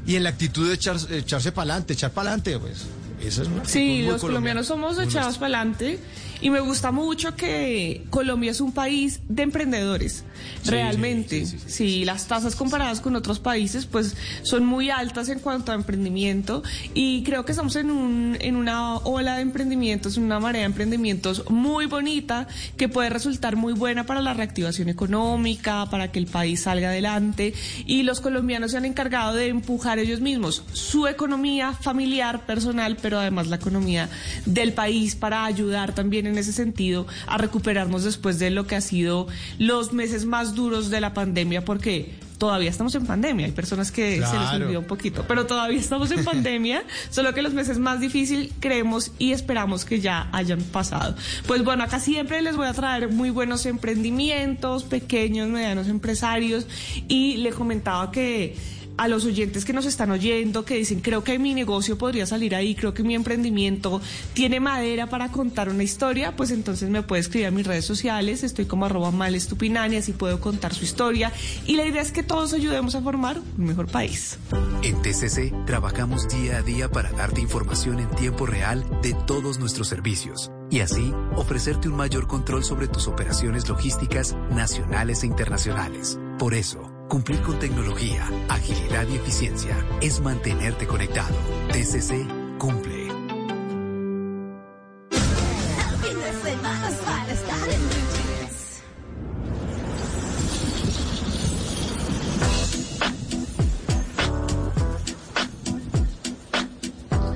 y 0.05 0.15
en 0.15 0.23
la 0.23 0.29
actitud 0.29 0.67
de 0.69 0.75
echar- 0.79 1.11
echarse 1.11 1.51
para 1.51 1.71
adelante, 1.73 1.93
echar 1.93 2.11
para 2.11 2.29
adelante, 2.29 2.57
pues. 2.59 2.85
Eso 3.21 3.41
es 3.41 3.49
una 3.49 3.65
Sí, 3.65 4.03
los 4.03 4.21
colombianos 4.21 4.67
somos 4.67 4.97
echados 4.97 5.37
para 5.37 5.59
adelante 5.59 5.99
y 6.41 6.49
me 6.49 6.59
gusta 6.59 6.91
mucho 6.91 7.35
que 7.35 8.05
Colombia 8.09 8.51
es 8.51 8.61
un 8.61 8.71
país 8.71 9.19
de 9.27 9.43
emprendedores, 9.43 10.23
Sí, 10.63 10.71
realmente. 10.71 11.45
sí, 11.45 11.57
Sí, 11.57 11.57
sí, 11.59 11.71
sí, 11.71 12.05
las 12.05 12.27
tasas 12.27 12.55
comparadas 12.55 13.01
con 13.01 13.15
otros 13.15 13.39
países 13.39 13.85
pues 13.85 14.15
son 14.43 14.65
muy 14.65 14.89
altas 14.89 15.27
en 15.29 15.39
cuanto 15.39 15.71
a 15.71 15.75
emprendimiento. 15.75 16.63
Y 16.93 17.23
creo 17.23 17.43
que 17.45 17.51
estamos 17.51 17.75
en, 17.75 17.91
un, 17.91 18.37
en 18.39 18.55
una 18.55 18.97
ola 18.97 19.35
de 19.35 19.41
emprendimientos, 19.41 20.17
en 20.17 20.23
una 20.23 20.39
marea 20.39 20.61
de 20.61 20.65
emprendimientos 20.67 21.43
muy 21.49 21.85
bonita 21.87 22.47
que 22.77 22.87
puede 22.87 23.09
resultar 23.09 23.55
muy 23.57 23.73
buena 23.73 24.05
para 24.05 24.21
la 24.21 24.33
reactivación 24.33 24.89
económica, 24.89 25.87
para 25.89 26.11
que 26.11 26.19
el 26.19 26.27
país 26.27 26.61
salga 26.61 26.89
adelante. 26.89 27.53
Y 27.85 28.03
los 28.03 28.21
colombianos 28.21 28.71
se 28.71 28.77
han 28.77 28.85
encargado 28.85 29.35
de 29.35 29.47
empujar 29.47 29.99
ellos 29.99 30.21
mismos 30.21 30.63
su 30.73 31.07
economía 31.07 31.73
familiar, 31.73 32.45
personal, 32.45 32.97
pero 33.01 33.19
además 33.19 33.47
la 33.47 33.57
economía 33.57 34.09
del 34.45 34.73
país 34.73 35.15
para 35.15 35.45
ayudar 35.45 35.93
también 35.93 36.28
en 36.29 36.37
ese 36.37 36.53
sentido 36.53 37.07
a 37.27 37.37
recuperarnos 37.37 38.03
después 38.03 38.39
de 38.39 38.49
lo 38.49 38.67
que 38.67 38.75
ha 38.75 38.81
sido 38.81 39.27
los 39.57 39.93
meses 39.93 40.25
más 40.25 40.55
duros 40.55 40.89
de 40.89 41.01
la 41.01 41.13
pandemia, 41.13 41.65
porque 41.65 42.13
todavía 42.39 42.69
estamos 42.69 42.95
en 42.95 43.05
pandemia, 43.05 43.45
hay 43.45 43.51
personas 43.51 43.91
que 43.91 44.15
se 44.25 44.39
les 44.39 44.53
olvidó 44.53 44.79
un 44.79 44.85
poquito, 44.85 45.25
pero 45.27 45.45
todavía 45.45 45.77
estamos 45.77 46.09
en 46.11 46.23
pandemia, 46.23 46.83
solo 47.11 47.33
que 47.33 47.41
los 47.41 47.53
meses 47.53 47.77
más 47.77 47.99
difíciles 47.99 48.51
creemos 48.59 49.11
y 49.19 49.33
esperamos 49.33 49.85
que 49.85 49.99
ya 49.99 50.29
hayan 50.31 50.61
pasado. 50.61 51.15
Pues 51.45 51.63
bueno, 51.63 51.83
acá 51.83 51.99
siempre 51.99 52.41
les 52.41 52.55
voy 52.55 52.67
a 52.67 52.73
traer 52.73 53.09
muy 53.09 53.29
buenos 53.29 53.65
emprendimientos, 53.65 54.85
pequeños, 54.85 55.49
medianos 55.49 55.87
empresarios 55.87 56.65
y 57.07 57.37
le 57.37 57.51
comentaba 57.51 58.09
que 58.11 58.55
a 58.99 59.07
los 59.07 59.23
oyentes 59.23 59.63
que 59.63 59.71
nos 59.71 59.85
están 59.85 60.11
oyendo, 60.11 60.65
que 60.65 60.75
dicen, 60.75 60.99
creo 60.99 61.23
que 61.23 61.39
mi 61.39 61.53
negocio 61.53 61.97
podría 61.97 62.25
salir 62.25 62.53
ahí, 62.53 62.75
creo 62.75 62.93
que 62.93 63.01
mi 63.01 63.15
emprendimiento 63.15 64.01
tiene 64.33 64.59
madera 64.59 65.07
para 65.07 65.31
contar 65.31 65.69
una 65.69 65.83
historia, 65.83 66.35
pues 66.35 66.51
entonces 66.51 66.89
me 66.89 67.01
puede 67.01 67.21
escribir 67.21 67.47
a 67.47 67.51
mis 67.51 67.65
redes 67.65 67.85
sociales, 67.85 68.43
estoy 68.43 68.65
como 68.65 68.85
arroba 68.85 69.11
malestupinani, 69.11 69.95
así 69.95 70.11
puedo 70.11 70.41
contar 70.41 70.73
su 70.73 70.83
historia. 70.83 71.31
Y 71.65 71.77
la 71.77 71.85
idea 71.85 72.01
es 72.01 72.11
que 72.11 72.23
todos 72.23 72.51
ayudemos 72.51 72.93
a 72.95 73.01
formar 73.01 73.39
un 73.57 73.65
mejor 73.65 73.87
país. 73.87 74.37
En 74.83 75.01
TCC 75.01 75.65
trabajamos 75.65 76.27
día 76.27 76.57
a 76.57 76.61
día 76.61 76.91
para 76.91 77.13
darte 77.13 77.39
información 77.39 77.99
en 77.99 78.09
tiempo 78.11 78.45
real 78.45 78.85
de 79.01 79.13
todos 79.25 79.59
nuestros 79.59 79.87
servicios 79.87 80.51
y 80.69 80.81
así 80.81 81.13
ofrecerte 81.35 81.87
un 81.87 81.95
mayor 81.95 82.27
control 82.27 82.65
sobre 82.65 82.89
tus 82.89 83.07
operaciones 83.07 83.69
logísticas 83.69 84.35
nacionales 84.51 85.23
e 85.23 85.27
internacionales. 85.27 86.19
Por 86.37 86.53
eso, 86.53 86.88
cumplir 87.09 87.41
con 87.41 87.57
tecnología, 87.59 88.29
agilidad 88.47 89.07
y 89.07 89.15
eficiencia 89.15 89.75
es 89.99 90.21
mantenerte 90.21 90.85
conectado. 90.85 91.35
TCC 91.73 92.25
cumple. 92.59 93.09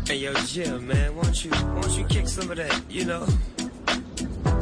Hey 0.06 0.20
yo, 0.20 0.34
Jim, 0.46 0.88
man, 0.88 1.16
won't 1.16 1.44
you, 1.44 1.50
won't 1.74 1.98
you 1.98 2.06
kick 2.06 2.28
some 2.28 2.52
of 2.52 2.58
that? 2.58 2.84
You 2.88 3.06
know, 3.06 3.26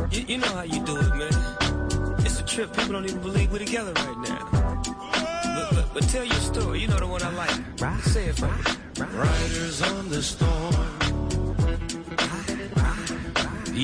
you, 0.10 0.24
you 0.26 0.38
know 0.38 0.47
how 0.47 0.63
you 0.63 0.80
do 0.86 0.95
it, 0.95 1.15
man. 1.15 2.26
It's 2.26 2.39
a 2.39 2.45
trip. 2.45 2.74
People 2.74 2.93
don't 2.93 3.06
even 3.06 3.21
believe 3.21 3.52
we're 3.52 3.60
together 3.60 3.91
right 3.93 4.30
now. 4.30 4.61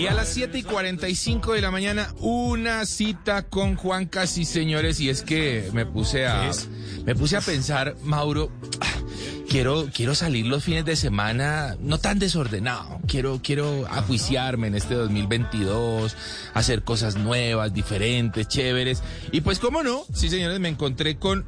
Y 0.07 0.09
a 0.09 0.13
las 0.13 0.29
7 0.29 0.57
y 0.59 0.63
45 0.63 1.51
de 1.51 1.61
la 1.61 1.69
mañana, 1.69 2.13
una 2.19 2.85
cita 2.85 3.41
con 3.41 3.75
Juan 3.75 4.05
Casi, 4.05 4.45
señores, 4.45 5.01
y 5.01 5.09
es 5.09 5.21
que 5.21 5.69
me 5.73 5.85
puse 5.85 6.25
a, 6.25 6.49
me 7.05 7.13
puse 7.13 7.35
a 7.35 7.41
pensar, 7.41 7.97
Mauro, 8.03 8.49
quiero, 9.49 9.89
quiero 9.93 10.15
salir 10.15 10.45
los 10.45 10.63
fines 10.63 10.85
de 10.85 10.95
semana 10.95 11.75
no 11.81 11.97
tan 11.97 12.19
desordenado, 12.19 13.01
quiero, 13.05 13.41
quiero 13.43 13.85
ajuiciarme 13.87 14.67
en 14.67 14.75
este 14.75 14.93
2022, 14.93 16.15
hacer 16.53 16.83
cosas 16.83 17.17
nuevas, 17.17 17.73
diferentes, 17.73 18.47
chéveres, 18.47 19.03
y 19.33 19.41
pues 19.41 19.59
cómo 19.59 19.83
no, 19.83 20.05
sí 20.13 20.29
señores, 20.29 20.61
me 20.61 20.69
encontré 20.69 21.17
con 21.17 21.45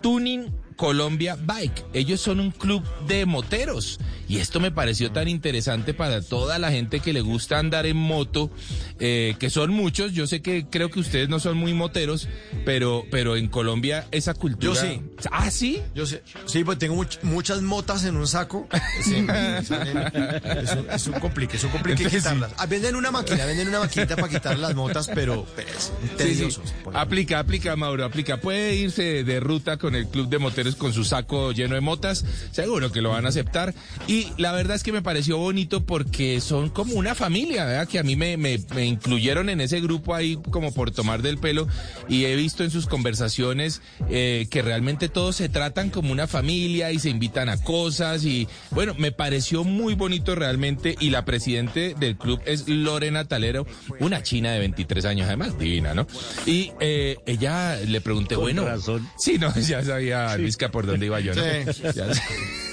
Tuning 0.00 0.52
Colombia 0.80 1.36
Bike. 1.38 1.84
Ellos 1.92 2.22
son 2.22 2.40
un 2.40 2.50
club 2.52 2.82
de 3.06 3.26
moteros 3.26 4.00
y 4.30 4.38
esto 4.38 4.60
me 4.60 4.70
pareció 4.70 5.12
tan 5.12 5.28
interesante 5.28 5.92
para 5.92 6.22
toda 6.22 6.58
la 6.58 6.70
gente 6.70 7.00
que 7.00 7.12
le 7.12 7.20
gusta 7.20 7.58
andar 7.58 7.84
en 7.84 7.98
moto, 7.98 8.50
eh, 8.98 9.34
que 9.38 9.50
son 9.50 9.72
muchos. 9.72 10.12
Yo 10.14 10.26
sé 10.26 10.40
que 10.40 10.64
creo 10.70 10.90
que 10.90 11.00
ustedes 11.00 11.28
no 11.28 11.38
son 11.38 11.58
muy 11.58 11.74
moteros, 11.74 12.28
pero, 12.64 13.04
pero 13.10 13.36
en 13.36 13.48
Colombia 13.48 14.06
esa 14.10 14.32
cultura. 14.32 14.72
Yo 14.72 14.80
sí. 14.80 15.02
Ah, 15.30 15.50
sí. 15.50 15.82
Yo 15.94 16.06
sé, 16.06 16.22
sí, 16.46 16.64
pues 16.64 16.78
tengo 16.78 16.96
much- 16.96 17.18
muchas 17.24 17.60
motas 17.60 18.04
en 18.06 18.16
un 18.16 18.26
saco. 18.26 18.66
Sí, 19.02 19.26
es, 19.28 19.70
un, 19.70 20.86
es 20.90 21.06
un 21.08 21.12
complique, 21.20 21.56
es 21.58 21.64
un 21.64 21.70
complique 21.72 22.04
Entonces, 22.04 22.22
quitarlas. 22.22 22.52
Ah, 22.56 22.64
venden 22.64 22.96
una 22.96 23.10
máquina, 23.10 23.44
venden 23.44 23.68
una 23.68 23.80
maquinita 23.80 24.16
para 24.16 24.28
quitar 24.30 24.58
las 24.58 24.74
motas, 24.74 25.10
pero 25.14 25.46
Sí, 25.56 25.62
sí. 25.78 26.08
tediosos. 26.16 26.72
Aplica, 26.94 27.38
aplica, 27.38 27.76
Mauro, 27.76 28.04
aplica. 28.06 28.40
Puede 28.40 28.74
irse 28.76 29.24
de 29.24 29.40
ruta 29.40 29.76
con 29.76 29.94
el 29.94 30.06
club 30.08 30.28
de 30.30 30.38
moteros 30.38 30.69
con 30.76 30.92
su 30.92 31.04
saco 31.04 31.52
lleno 31.52 31.74
de 31.74 31.80
motas. 31.80 32.24
Seguro 32.52 32.92
que 32.92 33.00
lo 33.02 33.10
van 33.10 33.26
a 33.26 33.30
aceptar. 33.30 33.74
Y 34.06 34.28
la 34.38 34.52
verdad 34.52 34.76
es 34.76 34.82
que 34.82 34.92
me 34.92 35.02
pareció 35.02 35.38
bonito 35.38 35.84
porque 35.84 36.40
son 36.40 36.68
como 36.70 36.94
una 36.94 37.14
familia, 37.14 37.64
¿verdad? 37.64 37.88
Que 37.88 37.98
a 37.98 38.02
mí 38.02 38.16
me, 38.16 38.36
me- 38.36 38.60
me 38.74 38.84
incluyeron 38.86 39.48
en 39.48 39.60
ese 39.60 39.80
grupo 39.80 40.14
ahí 40.14 40.38
como 40.50 40.72
por 40.72 40.90
tomar 40.90 41.22
del 41.22 41.38
pelo. 41.38 41.68
Y 42.08 42.24
he 42.24 42.36
visto 42.36 42.64
en 42.64 42.70
sus 42.70 42.86
conversaciones 42.86 43.82
eh, 44.08 44.46
que 44.50 44.62
realmente 44.62 45.08
todos 45.08 45.36
se 45.36 45.48
tratan 45.48 45.90
como 45.90 46.12
una 46.12 46.26
familia 46.26 46.90
y 46.92 46.98
se 46.98 47.10
invitan 47.10 47.48
a 47.48 47.56
cosas. 47.62 48.24
Y 48.24 48.48
bueno, 48.70 48.94
me 48.98 49.12
pareció 49.12 49.64
muy 49.64 49.94
bonito 49.94 50.34
realmente. 50.34 50.96
Y 51.00 51.10
la 51.10 51.24
presidente 51.24 51.94
del 51.98 52.16
club 52.16 52.40
es 52.46 52.68
Lorena 52.68 53.24
Talero, 53.26 53.66
una 54.00 54.22
china 54.22 54.52
de 54.52 54.58
23 54.60 55.04
años, 55.04 55.26
además 55.26 55.58
divina, 55.58 55.94
¿no? 55.94 56.06
Y 56.46 56.72
eh, 56.80 57.18
ella 57.26 57.76
le 57.76 58.00
pregunté, 58.00 58.34
Con 58.34 58.44
bueno. 58.44 58.64
razón. 58.64 59.08
Sí, 59.18 59.38
no, 59.38 59.52
ya 59.60 59.84
sabía 59.84 60.36
Por 60.68 60.86
dónde 60.86 61.06
iba 61.06 61.20
yo, 61.20 61.34
¿no? 61.34 61.42
Sí. 61.72 61.82
Ya 61.94 62.06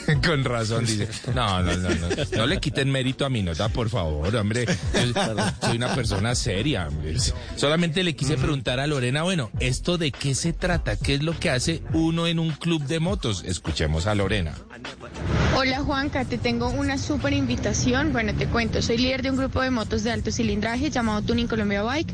con 0.25 0.43
razón, 0.43 0.85
dice. 0.85 1.07
No, 1.33 1.61
no, 1.61 1.75
no, 1.77 1.89
no. 1.89 2.07
No 2.37 2.45
le 2.45 2.59
quiten 2.59 2.89
mérito 2.89 3.25
a 3.25 3.29
mi 3.29 3.41
nota, 3.43 3.69
por 3.69 3.89
favor, 3.89 4.33
hombre. 4.35 4.65
Yo 4.65 5.35
soy 5.61 5.77
una 5.77 5.93
persona 5.93 6.35
seria, 6.35 6.87
hombre. 6.87 7.17
Solamente 7.55 8.03
le 8.03 8.15
quise 8.15 8.37
preguntar 8.37 8.79
a 8.79 8.87
Lorena, 8.87 9.23
bueno, 9.23 9.51
¿esto 9.59 9.97
de 9.97 10.11
qué 10.11 10.35
se 10.35 10.53
trata? 10.53 10.97
¿Qué 10.97 11.15
es 11.15 11.23
lo 11.23 11.37
que 11.37 11.49
hace 11.49 11.81
uno 11.93 12.27
en 12.27 12.39
un 12.39 12.51
club 12.51 12.83
de 12.85 12.99
motos? 12.99 13.43
Escuchemos 13.45 14.07
a 14.07 14.15
Lorena. 14.15 14.53
Hola 15.55 15.79
Juanca, 15.79 16.23
te 16.23 16.37
tengo 16.37 16.69
una 16.69 16.97
súper 16.97 17.33
invitación. 17.33 18.13
Bueno, 18.13 18.33
te 18.33 18.47
cuento, 18.47 18.81
soy 18.81 18.97
líder 18.97 19.23
de 19.23 19.31
un 19.31 19.37
grupo 19.37 19.61
de 19.61 19.71
motos 19.71 20.03
de 20.03 20.11
alto 20.11 20.31
cilindraje 20.31 20.89
llamado 20.89 21.21
Tuning 21.21 21.47
Colombia 21.47 21.83
Bike. 21.83 22.13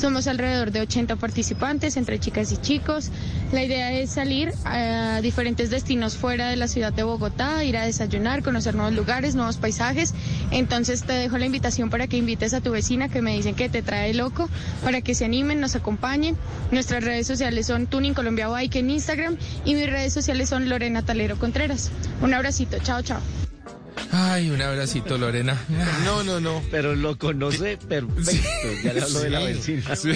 Somos 0.00 0.26
alrededor 0.28 0.70
de 0.70 0.80
80 0.80 1.16
participantes 1.16 1.98
entre 1.98 2.18
chicas 2.18 2.50
y 2.52 2.56
chicos. 2.56 3.10
La 3.52 3.62
idea 3.62 3.92
es 3.92 4.08
salir 4.08 4.50
a 4.64 5.20
diferentes 5.20 5.68
destinos 5.68 6.16
fuera 6.16 6.48
de 6.48 6.56
la 6.56 6.68
ciudad 6.68 6.90
de 6.90 7.02
Bogotá, 7.02 7.62
ir 7.64 7.76
a 7.76 7.84
desayunar, 7.84 8.42
conocer 8.42 8.74
nuevos 8.74 8.94
lugares, 8.94 9.34
nuevos 9.34 9.58
paisajes. 9.58 10.14
Entonces 10.52 11.02
te 11.02 11.12
dejo 11.12 11.36
la 11.36 11.44
invitación 11.44 11.90
para 11.90 12.06
que 12.06 12.16
invites 12.16 12.54
a 12.54 12.62
tu 12.62 12.70
vecina 12.70 13.10
que 13.10 13.20
me 13.20 13.34
dicen 13.34 13.54
que 13.54 13.68
te 13.68 13.82
trae 13.82 14.14
loco, 14.14 14.48
para 14.82 15.02
que 15.02 15.14
se 15.14 15.26
animen, 15.26 15.60
nos 15.60 15.76
acompañen. 15.76 16.34
Nuestras 16.70 17.04
redes 17.04 17.26
sociales 17.26 17.66
son 17.66 17.86
Tuning 17.86 18.14
Colombia 18.14 18.48
Bike 18.48 18.76
en 18.76 18.88
Instagram 18.88 19.36
y 19.66 19.74
mis 19.74 19.90
redes 19.90 20.14
sociales 20.14 20.48
son 20.48 20.70
Lorena 20.70 21.02
Talero 21.02 21.38
Contreras. 21.38 21.90
Un 22.22 22.32
abracito, 22.32 22.78
chao, 22.78 23.02
chao. 23.02 23.20
Ay, 24.12 24.50
un 24.50 24.60
abracito, 24.60 25.18
Lorena. 25.18 25.56
No, 26.04 26.22
no, 26.22 26.40
no. 26.40 26.62
Pero 26.70 26.94
lo 26.94 27.18
conoce 27.18 27.76
perfecto. 27.76 28.68
Ya 28.82 28.92
le 28.92 29.00
hablo 29.02 29.20
de 29.20 29.30
la 29.30 29.40
vecina. 29.40 29.96
Sí. 29.96 30.10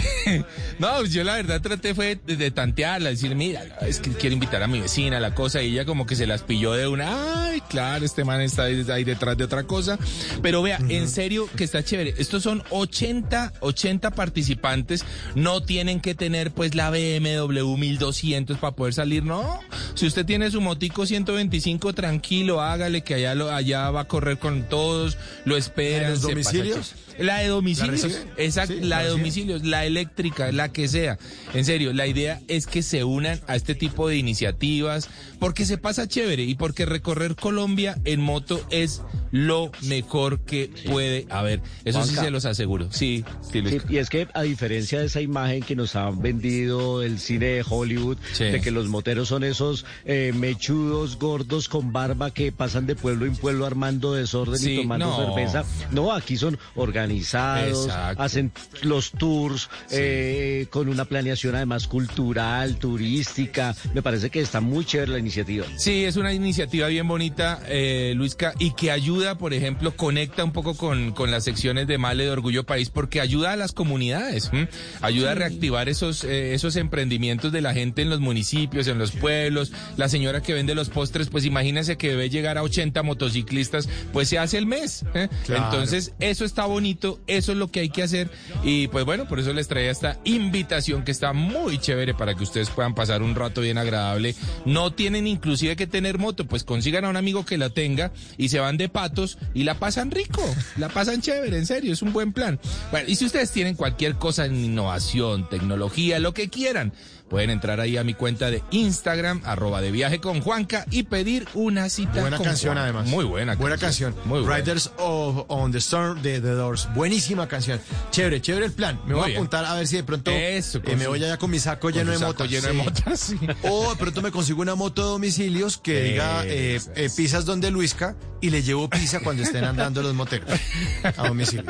No, 0.79 1.05
yo 1.05 1.25
la 1.25 1.37
verdad 1.37 1.61
traté 1.61 1.95
fue 1.95 2.19
de, 2.27 2.37
de 2.37 2.51
tantearla, 2.51 3.11
decir, 3.11 3.35
mira, 3.35 3.63
es 3.83 4.01
que 4.01 4.11
quiero 4.11 4.35
invitar 4.35 4.63
a 4.63 4.67
mi 4.67 4.81
vecina, 4.81 5.21
la 5.21 5.35
cosa, 5.35 5.63
y 5.63 5.73
ella 5.73 5.85
como 5.85 6.07
que 6.07 6.17
se 6.17 6.27
las 6.27 6.43
pilló 6.43 6.73
de 6.73 6.89
una, 6.89 7.45
ay, 7.51 7.61
claro, 7.69 8.05
este 8.05 8.25
man 8.25 8.41
está 8.41 8.65
ahí, 8.65 8.85
ahí 8.91 9.05
detrás 9.05 9.37
de 9.37 9.45
otra 9.45 9.65
cosa. 9.65 9.99
Pero 10.43 10.63
vea, 10.63 10.79
en 10.89 11.09
serio 11.09 11.49
que 11.57 11.65
está 11.65 11.85
chévere. 11.85 12.15
Estos 12.19 12.43
son 12.43 12.63
80, 12.71 13.55
80 13.61 14.11
participantes, 14.13 15.05
no 15.35 15.63
tienen 15.63 16.01
que 16.01 16.15
tener 16.15 16.51
pues 16.51 16.75
la 16.75 16.91
BMW 16.91 17.77
1200 17.77 18.59
para 18.59 18.75
poder 18.75 18.95
salir, 18.95 19.23
no. 19.25 19.61
Si 19.95 20.07
usted 20.07 20.25
tiene 20.25 20.51
su 20.51 20.61
motico 20.61 21.07
125, 21.07 21.93
tranquilo, 21.93 22.61
hágale 22.61 23.03
que 23.03 23.15
allá, 23.15 23.35
lo, 23.35 23.51
allá 23.51 23.74
va 23.75 24.01
a 24.01 24.05
correr 24.05 24.39
con 24.39 24.65
todos, 24.65 25.17
lo 25.45 25.57
esperan. 25.57 26.13
los 26.13 26.21
se 26.21 26.27
pasa 26.27 26.33
domicilios? 26.33 26.95
La 27.19 27.39
de 27.39 27.49
domicilios, 27.49 28.03
¿La 28.37 28.43
exacto, 28.45 28.75
Sí, 28.75 28.81
la 28.81 28.97
¿la 28.99 29.03
de 29.05 29.09
domicilios, 29.11 29.65
la 29.65 29.85
eléctrica, 29.85 30.51
la 30.53 30.73
que 30.73 30.89
sea. 30.89 31.19
En 31.53 31.65
serio, 31.65 31.93
la 31.93 32.07
idea 32.07 32.41
es 32.49 32.67
que 32.67 32.83
se 32.83 33.05
unan 33.05 33.41
a 33.47 33.57
este 33.57 33.75
tipo 33.75 34.09
de 34.09 34.17
iniciativas 34.17 35.09
porque 35.39 35.65
se 35.67 35.79
pasa 35.79 36.09
chévere 36.09 36.43
y 36.45 36.55
porque 36.55 36.87
recorrer 36.87 37.35
Colombia 37.37 37.99
en 38.05 38.21
moto 38.21 38.61
es 38.71 39.03
lo 39.31 39.71
mejor 39.83 40.41
que 40.41 40.71
puede 40.87 41.27
haber. 41.31 41.61
Eso 41.85 42.05
sí 42.05 42.15
se 42.15 42.31
los 42.31 42.45
aseguro. 42.45 42.89
Sí, 42.93 43.25
sí, 43.51 43.61
Luis. 43.61 43.83
Sí, 43.87 43.95
y 43.95 43.99
es 43.99 44.09
que 44.11 44.29
a 44.35 44.43
diferencia 44.43 45.01
de 45.01 45.07
esa 45.07 45.21
imagen 45.21 45.63
que 45.63 45.75
nos 45.77 45.97
han 45.97 46.21
vendido 46.23 47.03
el 47.03 47.19
cine 47.19 47.47
de 47.47 47.65
Hollywood, 47.69 48.17
Sí. 48.33 48.45
de 48.45 48.61
que 48.61 48.71
los 48.71 48.89
moteros 48.89 49.29
son 49.29 49.45
esos 49.45 49.85
eh, 50.05 50.33
mechudos, 50.35 51.19
gordos, 51.19 51.69
con 51.69 51.93
barba 51.93 52.33
que 52.33 52.53
pasan 52.53 52.87
de 52.87 52.95
pueblo 52.97 53.27
en 53.27 53.37
pueblo 53.37 53.67
armando 53.67 54.15
desorden 54.15 54.59
Sí, 54.59 54.73
y 54.73 54.77
tomando 54.83 55.07
no. 55.07 55.17
cerveza. 55.35 55.65
No, 55.91 56.13
aquí 56.13 56.37
son 56.37 56.59
organizados, 57.05 57.87
Exacto. 57.87 58.23
hacen 58.23 58.53
los 58.83 59.11
tours 59.13 59.69
eh, 59.91 60.67
con 60.71 60.89
una 60.89 61.05
planeación 61.05 61.55
además 61.55 61.87
cultural, 61.87 62.77
turística. 62.77 63.75
Me 63.95 64.03
parece 64.03 64.31
que 64.31 64.41
está 64.41 64.61
muy 64.61 64.85
chévere 64.85 65.13
la 65.13 65.19
iniciativa. 65.19 65.67
Sí, 65.77 66.05
es 66.05 66.17
una 66.17 66.33
iniciativa 66.33 66.89
bien 66.89 67.07
bonita, 67.07 67.61
eh, 67.69 68.15
Luisca, 68.17 68.55
y 68.59 68.73
que 68.73 68.91
ayuda, 68.91 69.37
por 69.37 69.53
ejemplo, 69.53 69.95
conecta 69.97 70.45
un 70.45 70.53
poco 70.53 70.77
con, 70.77 71.13
con 71.13 71.31
las 71.31 71.45
secciones 71.45 71.87
de 71.87 71.99
Male 71.99 72.25
de 72.25 72.31
Orgullo 72.31 72.65
País, 72.65 72.91
porque 72.91 73.21
ayuda 73.21 73.53
a 73.53 73.57
las 73.57 73.73
comunidades, 73.73 74.51
¿m? 74.53 74.69
ayuda 75.03 75.33
a 75.33 75.35
reactivar 75.35 75.89
esos, 75.89 76.25
eh, 76.25 76.55
esos 76.55 76.77
emprendimientos 76.77 77.53
de 77.53 77.61
la 77.61 77.75
gente 77.75 78.03
en 78.03 78.11
los 78.11 78.21
municipios, 78.21 78.87
en 78.89 78.99
los 78.99 79.13
pueblos. 79.13 79.73
La 79.97 80.09
señora 80.09 80.43
que 80.43 80.55
vende 80.55 80.75
los 80.75 80.89
postres, 80.89 81.29
pues 81.29 81.45
imagínense 81.45 81.97
que 81.97 82.09
debe 82.09 82.31
llegar 82.31 82.57
a 82.59 82.63
80 82.63 83.03
motociclistas, 83.03 83.89
pues 84.13 84.29
se 84.29 84.39
hace 84.39 84.59
el 84.59 84.67
mes. 84.67 85.05
¿eh? 85.15 85.29
Claro. 85.45 85.65
Entonces, 85.65 86.15
eso 86.21 86.45
está 86.45 86.65
bonito, 86.65 86.94
eso 87.27 87.53
es 87.53 87.59
lo 87.59 87.71
que 87.71 87.81
hay 87.81 87.89
que 87.89 88.03
hacer. 88.03 88.31
Y 88.63 88.89
pues 88.89 89.05
bueno, 89.05 89.27
por 89.27 89.41
eso 89.41 89.53
les 89.53 89.69
traía 89.69 89.91
esta 89.91 90.19
invitación 90.25 91.05
que 91.05 91.11
está 91.11 91.33
muy 91.33 91.79
chévere 91.79 92.15
para 92.15 92.35
que 92.35 92.45
ustedes 92.45 92.71
puedan 92.71 92.95
pasar 92.95 93.23
un 93.23 93.35
rato 93.35 93.61
bien 93.61 93.79
agradable. 93.79 94.35
No 94.65 94.93
tienen 94.93 95.27
inclusive 95.27 95.77
que 95.77 95.87
tener 95.87 96.19
moto, 96.19 96.47
pues 96.47 96.65
consigan 96.65 97.05
a 97.05 97.09
un 97.09 97.17
amigo 97.17 97.45
que 97.45 97.59
la 97.59 97.71
tenga 97.71 98.13
y 98.37 98.49
se 98.49 98.61
van 98.61 98.77
de 98.77 98.89
patos 98.89 99.39
y 99.55 99.65
la 99.65 99.75
pasan 99.75 100.11
rico, 100.11 100.43
la 100.77 100.89
pasan 100.89 101.21
chévere, 101.21 101.57
en 101.57 101.67
serio, 101.67 101.93
es 101.93 102.03
un 102.03 102.13
buen 102.13 102.33
plan. 102.33 102.59
Bueno, 102.91 103.09
y 103.09 103.17
si 103.17 103.25
ustedes 103.25 103.51
tienen 103.51 103.75
cualquier 103.75 104.17
cosa 104.17 104.47
en 104.47 104.57
innovación, 104.57 105.49
tecnología, 105.49 106.19
lo 106.19 106.35
que 106.35 106.49
quieran, 106.49 106.93
pueden 107.35 107.51
entrar 107.51 107.81
ahí 107.81 107.97
a 107.97 108.05
mi 108.05 108.15
cuenta 108.15 108.49
de 108.49 108.63
Instagram, 108.71 109.41
arroba 109.45 109.81
de 109.81 109.91
viaje 109.91 110.21
con 110.21 110.41
Juanca 110.41 110.87
y 110.93 111.03
pedir 111.03 111.49
una 111.55 111.89
cita. 111.89 112.21
Buena 112.21 112.37
con 112.37 112.47
canción, 112.47 112.75
Juanca. 112.75 112.85
además. 112.85 113.09
Muy 113.09 113.25
buena 113.25 113.57
Buena 113.57 113.77
canción. 113.77 114.15
Muy 114.25 114.43
buena. 114.43 114.57
Riders 114.59 114.93
of, 114.99 115.45
on 115.49 115.73
the 115.73 115.79
Storm 115.79 116.23
de 116.23 116.41
The 116.41 116.51
Doors. 116.51 116.89
Buenísima 116.95 117.49
canción. 117.49 117.81
Chévere, 118.13 118.41
chévere 118.41 118.67
el 118.67 118.73
plan. 118.73 119.01
Me 119.05 119.15
Muy 119.15 119.23
voy 119.23 119.33
a 119.33 119.35
apuntar 119.35 119.65
a 119.65 119.75
ver 119.75 119.89
si 119.89 119.97
de 119.97 120.05
pronto 120.05 120.31
Eso, 120.31 120.81
eh, 120.85 120.95
me 120.95 121.09
voy 121.09 121.25
allá 121.25 121.37
con 121.37 121.51
mi 121.51 121.59
saco 121.59 121.91
lleno 121.91 122.13
de 122.13 122.19
motas. 122.19 122.49
lleno 122.49 122.69
de 122.69 122.75
motas, 122.75 123.19
sí. 123.19 123.37
O 123.63 123.91
de 123.91 123.97
pronto 123.97 124.23
me 124.23 124.31
consigo 124.31 124.63
una 124.63 124.77
moto 124.77 125.03
de 125.03 125.09
domicilios 125.09 125.77
que 125.77 126.05
diga 126.05 126.45
eh, 126.47 126.81
eh, 126.95 127.11
pizzas 127.17 127.45
donde 127.45 127.73
Luisca 127.73 128.15
y 128.41 128.51
le 128.51 128.63
llevo 128.63 128.89
pizza 128.89 129.19
cuando 129.19 129.43
estén 129.43 129.65
andando 129.65 130.03
los 130.03 130.15
moteros 130.15 130.49
a 131.03 131.27
domicilio. 131.27 131.65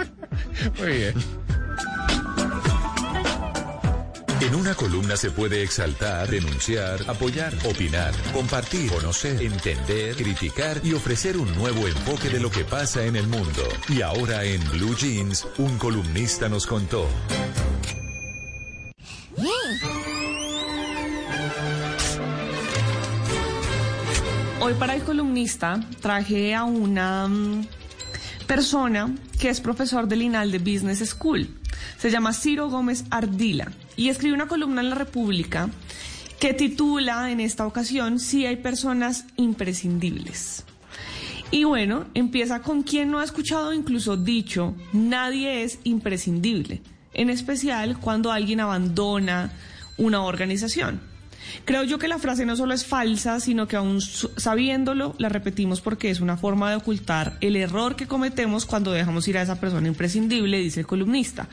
Muy 0.78 0.92
bien. 0.92 1.14
En 4.44 4.54
una 4.54 4.74
columna 4.74 5.16
se 5.16 5.30
puede 5.30 5.62
exaltar, 5.62 6.28
denunciar, 6.28 7.00
apoyar, 7.08 7.54
opinar, 7.64 8.12
compartir, 8.30 8.90
conocer, 8.90 9.40
entender, 9.40 10.14
criticar 10.16 10.82
y 10.84 10.92
ofrecer 10.92 11.38
un 11.38 11.50
nuevo 11.54 11.88
enfoque 11.88 12.28
de 12.28 12.40
lo 12.40 12.50
que 12.50 12.62
pasa 12.62 13.06
en 13.06 13.16
el 13.16 13.26
mundo. 13.26 13.62
Y 13.88 14.02
ahora 14.02 14.44
en 14.44 14.62
Blue 14.70 14.94
Jeans, 14.94 15.48
un 15.56 15.78
columnista 15.78 16.50
nos 16.50 16.66
contó. 16.66 17.08
Hoy 24.60 24.74
para 24.74 24.94
el 24.94 25.04
columnista 25.04 25.80
traje 26.02 26.54
a 26.54 26.64
una 26.64 27.28
mm, 27.28 27.66
persona 28.46 29.14
que 29.40 29.48
es 29.48 29.62
profesor 29.62 30.06
del 30.06 30.20
INAL 30.20 30.52
de 30.52 30.58
Business 30.58 30.98
School. 31.08 31.48
Se 31.96 32.10
llama 32.10 32.34
Ciro 32.34 32.68
Gómez 32.68 33.04
Ardila 33.10 33.72
y 33.96 34.08
escribe 34.08 34.34
una 34.34 34.48
columna 34.48 34.80
en 34.80 34.90
La 34.90 34.96
República 34.96 35.70
que 36.40 36.54
titula 36.54 37.30
en 37.30 37.40
esta 37.40 37.66
ocasión 37.66 38.18
Si 38.18 38.46
hay 38.46 38.56
personas 38.56 39.24
imprescindibles. 39.36 40.64
Y 41.50 41.64
bueno, 41.64 42.06
empieza 42.14 42.62
con 42.62 42.82
quien 42.82 43.10
no 43.10 43.20
ha 43.20 43.24
escuchado 43.24 43.72
incluso 43.72 44.16
dicho, 44.16 44.74
nadie 44.92 45.62
es 45.62 45.78
imprescindible, 45.84 46.82
en 47.12 47.30
especial 47.30 47.98
cuando 47.98 48.32
alguien 48.32 48.60
abandona 48.60 49.52
una 49.96 50.22
organización. 50.22 51.00
Creo 51.64 51.84
yo 51.84 51.98
que 51.98 52.08
la 52.08 52.18
frase 52.18 52.44
no 52.46 52.56
solo 52.56 52.74
es 52.74 52.84
falsa, 52.84 53.40
sino 53.40 53.66
que 53.68 53.76
aún 53.76 54.00
sabiéndolo, 54.00 55.14
la 55.18 55.28
repetimos 55.28 55.80
porque 55.80 56.10
es 56.10 56.20
una 56.20 56.36
forma 56.36 56.70
de 56.70 56.76
ocultar 56.76 57.36
el 57.40 57.56
error 57.56 57.96
que 57.96 58.06
cometemos 58.06 58.66
cuando 58.66 58.92
dejamos 58.92 59.26
ir 59.28 59.38
a 59.38 59.42
esa 59.42 59.60
persona 59.60 59.88
imprescindible, 59.88 60.58
dice 60.58 60.80
el 60.80 60.86
columnista. 60.86 61.48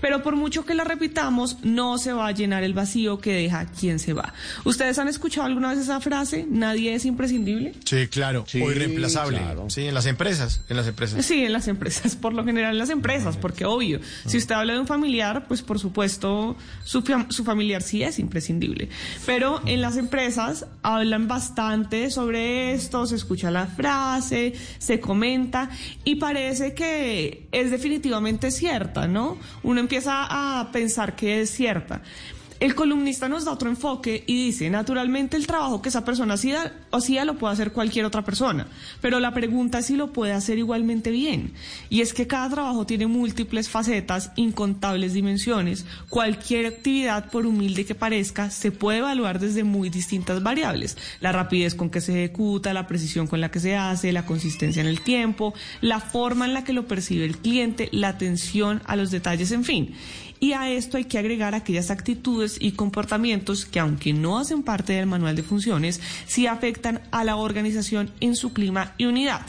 Pero 0.00 0.22
por 0.22 0.36
mucho 0.36 0.64
que 0.66 0.74
la 0.74 0.84
repitamos, 0.84 1.58
no 1.62 1.98
se 1.98 2.12
va 2.12 2.26
a 2.28 2.32
llenar 2.32 2.62
el 2.64 2.74
vacío 2.74 3.18
que 3.20 3.32
deja 3.32 3.66
quien 3.66 3.98
se 3.98 4.12
va. 4.12 4.34
¿Ustedes 4.64 4.98
han 4.98 5.08
escuchado 5.08 5.46
alguna 5.46 5.70
vez 5.70 5.78
esa 5.78 6.00
frase? 6.00 6.46
¿Nadie 6.48 6.94
es 6.94 7.04
imprescindible? 7.04 7.74
Sí, 7.84 8.08
claro. 8.08 8.44
Sí, 8.46 8.60
o 8.60 8.70
irreemplazable. 8.70 9.38
claro. 9.38 9.70
Sí, 9.70 9.86
en 9.86 9.94
las 9.94 10.06
empresas. 10.06 10.60
En 10.68 10.76
las 10.76 10.86
empresas. 10.86 11.24
Sí, 11.24 11.44
en 11.44 11.52
las 11.52 11.68
empresas, 11.68 12.16
por 12.16 12.34
lo 12.34 12.44
general 12.44 12.72
en 12.72 12.78
las 12.78 12.90
empresas, 12.90 13.36
porque 13.36 13.64
obvio, 13.64 14.00
si 14.26 14.36
usted 14.36 14.54
habla 14.54 14.74
de 14.74 14.80
un 14.80 14.86
familiar, 14.86 15.46
pues 15.48 15.62
por 15.62 15.78
supuesto 15.78 16.56
su, 16.84 17.02
fam- 17.02 17.30
su 17.30 17.44
familiar 17.44 17.82
sí 17.82 18.02
es 18.02 18.18
imprescindible. 18.18 18.88
En 19.66 19.82
las 19.82 19.98
empresas 19.98 20.64
hablan 20.82 21.28
bastante 21.28 22.10
sobre 22.10 22.72
esto, 22.72 23.06
se 23.06 23.16
escucha 23.16 23.50
la 23.50 23.66
frase, 23.66 24.54
se 24.78 25.00
comenta 25.00 25.68
y 26.02 26.14
parece 26.14 26.72
que 26.72 27.46
es 27.52 27.70
definitivamente 27.70 28.50
cierta, 28.50 29.06
¿no? 29.06 29.36
Uno 29.62 29.80
empieza 29.80 30.26
a 30.30 30.72
pensar 30.72 31.14
que 31.14 31.42
es 31.42 31.50
cierta. 31.50 32.00
El 32.64 32.74
columnista 32.74 33.28
nos 33.28 33.44
da 33.44 33.52
otro 33.52 33.68
enfoque 33.68 34.24
y 34.26 34.46
dice, 34.46 34.70
naturalmente 34.70 35.36
el 35.36 35.46
trabajo 35.46 35.82
que 35.82 35.90
esa 35.90 36.02
persona 36.02 36.32
hacía, 36.32 36.72
hacía 36.92 37.26
lo 37.26 37.36
puede 37.36 37.52
hacer 37.52 37.72
cualquier 37.72 38.06
otra 38.06 38.24
persona, 38.24 38.66
pero 39.02 39.20
la 39.20 39.34
pregunta 39.34 39.80
es 39.80 39.84
si 39.84 39.96
lo 39.96 40.14
puede 40.14 40.32
hacer 40.32 40.56
igualmente 40.56 41.10
bien. 41.10 41.52
Y 41.90 42.00
es 42.00 42.14
que 42.14 42.26
cada 42.26 42.48
trabajo 42.48 42.86
tiene 42.86 43.06
múltiples 43.06 43.68
facetas, 43.68 44.32
incontables 44.36 45.12
dimensiones. 45.12 45.84
Cualquier 46.08 46.64
actividad, 46.64 47.30
por 47.30 47.44
humilde 47.44 47.84
que 47.84 47.94
parezca, 47.94 48.48
se 48.48 48.72
puede 48.72 49.00
evaluar 49.00 49.40
desde 49.40 49.62
muy 49.62 49.90
distintas 49.90 50.42
variables. 50.42 50.96
La 51.20 51.32
rapidez 51.32 51.74
con 51.74 51.90
que 51.90 52.00
se 52.00 52.12
ejecuta, 52.12 52.72
la 52.72 52.86
precisión 52.86 53.26
con 53.26 53.42
la 53.42 53.50
que 53.50 53.60
se 53.60 53.76
hace, 53.76 54.10
la 54.10 54.24
consistencia 54.24 54.80
en 54.80 54.88
el 54.88 55.02
tiempo, 55.02 55.52
la 55.82 56.00
forma 56.00 56.46
en 56.46 56.54
la 56.54 56.64
que 56.64 56.72
lo 56.72 56.88
percibe 56.88 57.26
el 57.26 57.36
cliente, 57.36 57.90
la 57.92 58.08
atención 58.08 58.80
a 58.86 58.96
los 58.96 59.10
detalles, 59.10 59.52
en 59.52 59.64
fin. 59.64 59.94
Y 60.44 60.52
a 60.52 60.68
esto 60.68 60.98
hay 60.98 61.06
que 61.06 61.16
agregar 61.16 61.54
aquellas 61.54 61.90
actitudes 61.90 62.58
y 62.60 62.72
comportamientos 62.72 63.64
que, 63.64 63.80
aunque 63.80 64.12
no 64.12 64.38
hacen 64.38 64.62
parte 64.62 64.92
del 64.92 65.06
manual 65.06 65.36
de 65.36 65.42
funciones, 65.42 66.02
sí 66.26 66.46
afectan 66.46 67.00
a 67.12 67.24
la 67.24 67.36
organización 67.36 68.10
en 68.20 68.36
su 68.36 68.52
clima 68.52 68.92
y 68.98 69.06
unidad. 69.06 69.40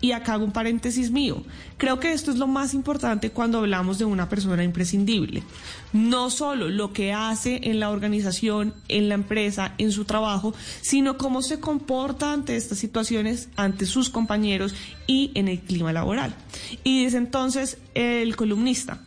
Y 0.00 0.12
acá 0.12 0.34
hago 0.34 0.44
un 0.44 0.52
paréntesis 0.52 1.10
mío. 1.10 1.42
Creo 1.76 1.98
que 1.98 2.12
esto 2.12 2.30
es 2.30 2.36
lo 2.36 2.46
más 2.46 2.72
importante 2.72 3.30
cuando 3.30 3.58
hablamos 3.58 3.98
de 3.98 4.04
una 4.04 4.28
persona 4.28 4.62
imprescindible. 4.62 5.42
No 5.92 6.30
solo 6.30 6.68
lo 6.68 6.92
que 6.92 7.12
hace 7.12 7.58
en 7.64 7.80
la 7.80 7.90
organización, 7.90 8.74
en 8.86 9.08
la 9.08 9.16
empresa, 9.16 9.74
en 9.78 9.90
su 9.90 10.04
trabajo, 10.04 10.54
sino 10.82 11.18
cómo 11.18 11.42
se 11.42 11.58
comporta 11.58 12.32
ante 12.32 12.54
estas 12.54 12.78
situaciones, 12.78 13.48
ante 13.56 13.86
sus 13.86 14.08
compañeros 14.08 14.76
y 15.08 15.32
en 15.34 15.48
el 15.48 15.58
clima 15.58 15.92
laboral. 15.92 16.32
Y 16.84 17.02
dice 17.02 17.16
entonces 17.16 17.78
el 17.94 18.36
columnista, 18.36 19.02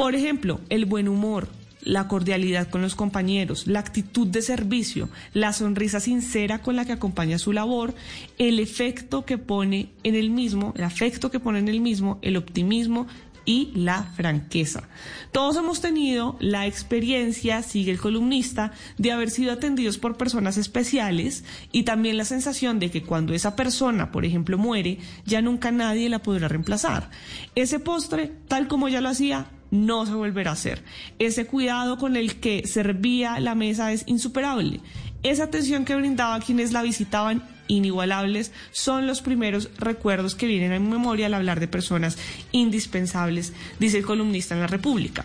por 0.00 0.14
ejemplo, 0.14 0.60
el 0.70 0.86
buen 0.86 1.08
humor, 1.08 1.46
la 1.82 2.08
cordialidad 2.08 2.70
con 2.70 2.80
los 2.80 2.94
compañeros, 2.94 3.66
la 3.66 3.80
actitud 3.80 4.26
de 4.26 4.40
servicio, 4.40 5.10
la 5.34 5.52
sonrisa 5.52 6.00
sincera 6.00 6.62
con 6.62 6.74
la 6.74 6.86
que 6.86 6.92
acompaña 6.92 7.38
su 7.38 7.52
labor, 7.52 7.94
el 8.38 8.60
efecto 8.60 9.26
que 9.26 9.36
pone 9.36 9.90
en 10.02 10.14
el 10.14 10.30
mismo, 10.30 10.72
el 10.78 10.84
afecto 10.84 11.30
que 11.30 11.38
pone 11.38 11.58
en 11.58 11.68
el 11.68 11.82
mismo, 11.82 12.18
el 12.22 12.38
optimismo 12.38 13.08
y 13.50 13.72
la 13.74 14.04
franqueza. 14.04 14.84
Todos 15.32 15.56
hemos 15.56 15.80
tenido 15.80 16.36
la 16.38 16.68
experiencia, 16.68 17.64
sigue 17.64 17.90
el 17.90 17.98
columnista, 17.98 18.70
de 18.96 19.10
haber 19.10 19.28
sido 19.28 19.50
atendidos 19.50 19.98
por 19.98 20.16
personas 20.16 20.56
especiales 20.56 21.42
y 21.72 21.82
también 21.82 22.16
la 22.16 22.24
sensación 22.24 22.78
de 22.78 22.92
que 22.92 23.02
cuando 23.02 23.34
esa 23.34 23.56
persona, 23.56 24.12
por 24.12 24.24
ejemplo, 24.24 24.56
muere, 24.56 24.98
ya 25.26 25.42
nunca 25.42 25.72
nadie 25.72 26.08
la 26.08 26.20
podrá 26.20 26.46
reemplazar. 26.46 27.10
Ese 27.56 27.80
postre, 27.80 28.30
tal 28.46 28.68
como 28.68 28.88
ya 28.88 29.00
lo 29.00 29.08
hacía, 29.08 29.48
no 29.72 30.06
se 30.06 30.14
volverá 30.14 30.50
a 30.50 30.54
hacer. 30.54 30.84
Ese 31.18 31.46
cuidado 31.46 31.98
con 31.98 32.14
el 32.14 32.36
que 32.36 32.68
servía 32.68 33.40
la 33.40 33.56
mesa 33.56 33.90
es 33.92 34.04
insuperable. 34.06 34.80
Esa 35.24 35.44
atención 35.44 35.84
que 35.84 35.96
brindaba 35.96 36.36
a 36.36 36.40
quienes 36.40 36.70
la 36.70 36.82
visitaban 36.82 37.42
inigualables 37.70 38.52
son 38.72 39.06
los 39.06 39.22
primeros 39.22 39.70
recuerdos 39.78 40.34
que 40.34 40.46
vienen 40.46 40.72
a 40.72 40.78
mi 40.78 40.88
memoria 40.88 41.26
al 41.26 41.34
hablar 41.34 41.60
de 41.60 41.68
personas 41.68 42.18
indispensables, 42.52 43.52
dice 43.78 43.98
el 43.98 44.04
columnista 44.04 44.54
en 44.54 44.60
la 44.60 44.66
República. 44.66 45.24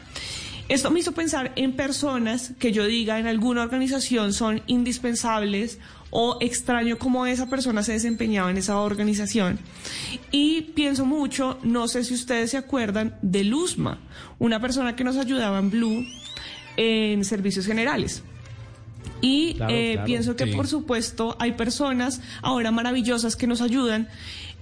Esto 0.68 0.90
me 0.90 1.00
hizo 1.00 1.12
pensar 1.12 1.52
en 1.56 1.74
personas 1.74 2.54
que 2.58 2.72
yo 2.72 2.86
diga 2.86 3.20
en 3.20 3.28
alguna 3.28 3.62
organización 3.62 4.34
son 4.34 4.64
indispensables 4.66 5.78
o 6.10 6.38
extraño 6.42 6.98
cómo 6.98 7.28
esa 7.28 7.50
persona 7.50 7.84
se 7.84 7.92
desempeñaba 7.92 8.50
en 8.50 8.58
esa 8.58 8.80
organización. 8.80 9.60
Y 10.32 10.62
pienso 10.74 11.06
mucho, 11.06 11.60
no 11.62 11.88
sé 11.88 12.04
si 12.04 12.16
ustedes 12.16 12.52
se 12.52 12.58
acuerdan, 12.58 13.16
de 13.22 13.44
Luzma, 13.44 14.00
una 14.40 14.60
persona 14.60 14.96
que 14.96 15.04
nos 15.04 15.18
ayudaba 15.18 15.60
en 15.60 15.70
Blue 15.70 16.06
en 16.78 17.24
servicios 17.26 17.68
generales. 17.68 18.24
Y 19.26 19.54
Claro, 19.56 19.74
eh, 19.74 19.92
claro, 19.94 20.06
pienso 20.06 20.36
que 20.36 20.46
sí. 20.46 20.52
por 20.52 20.68
supuesto 20.68 21.36
hay 21.40 21.54
personas 21.54 22.22
ahora 22.42 22.72
maravillosas 22.72 23.36
que 23.36 23.48
nos 23.48 23.62
ayudan. 23.62 24.08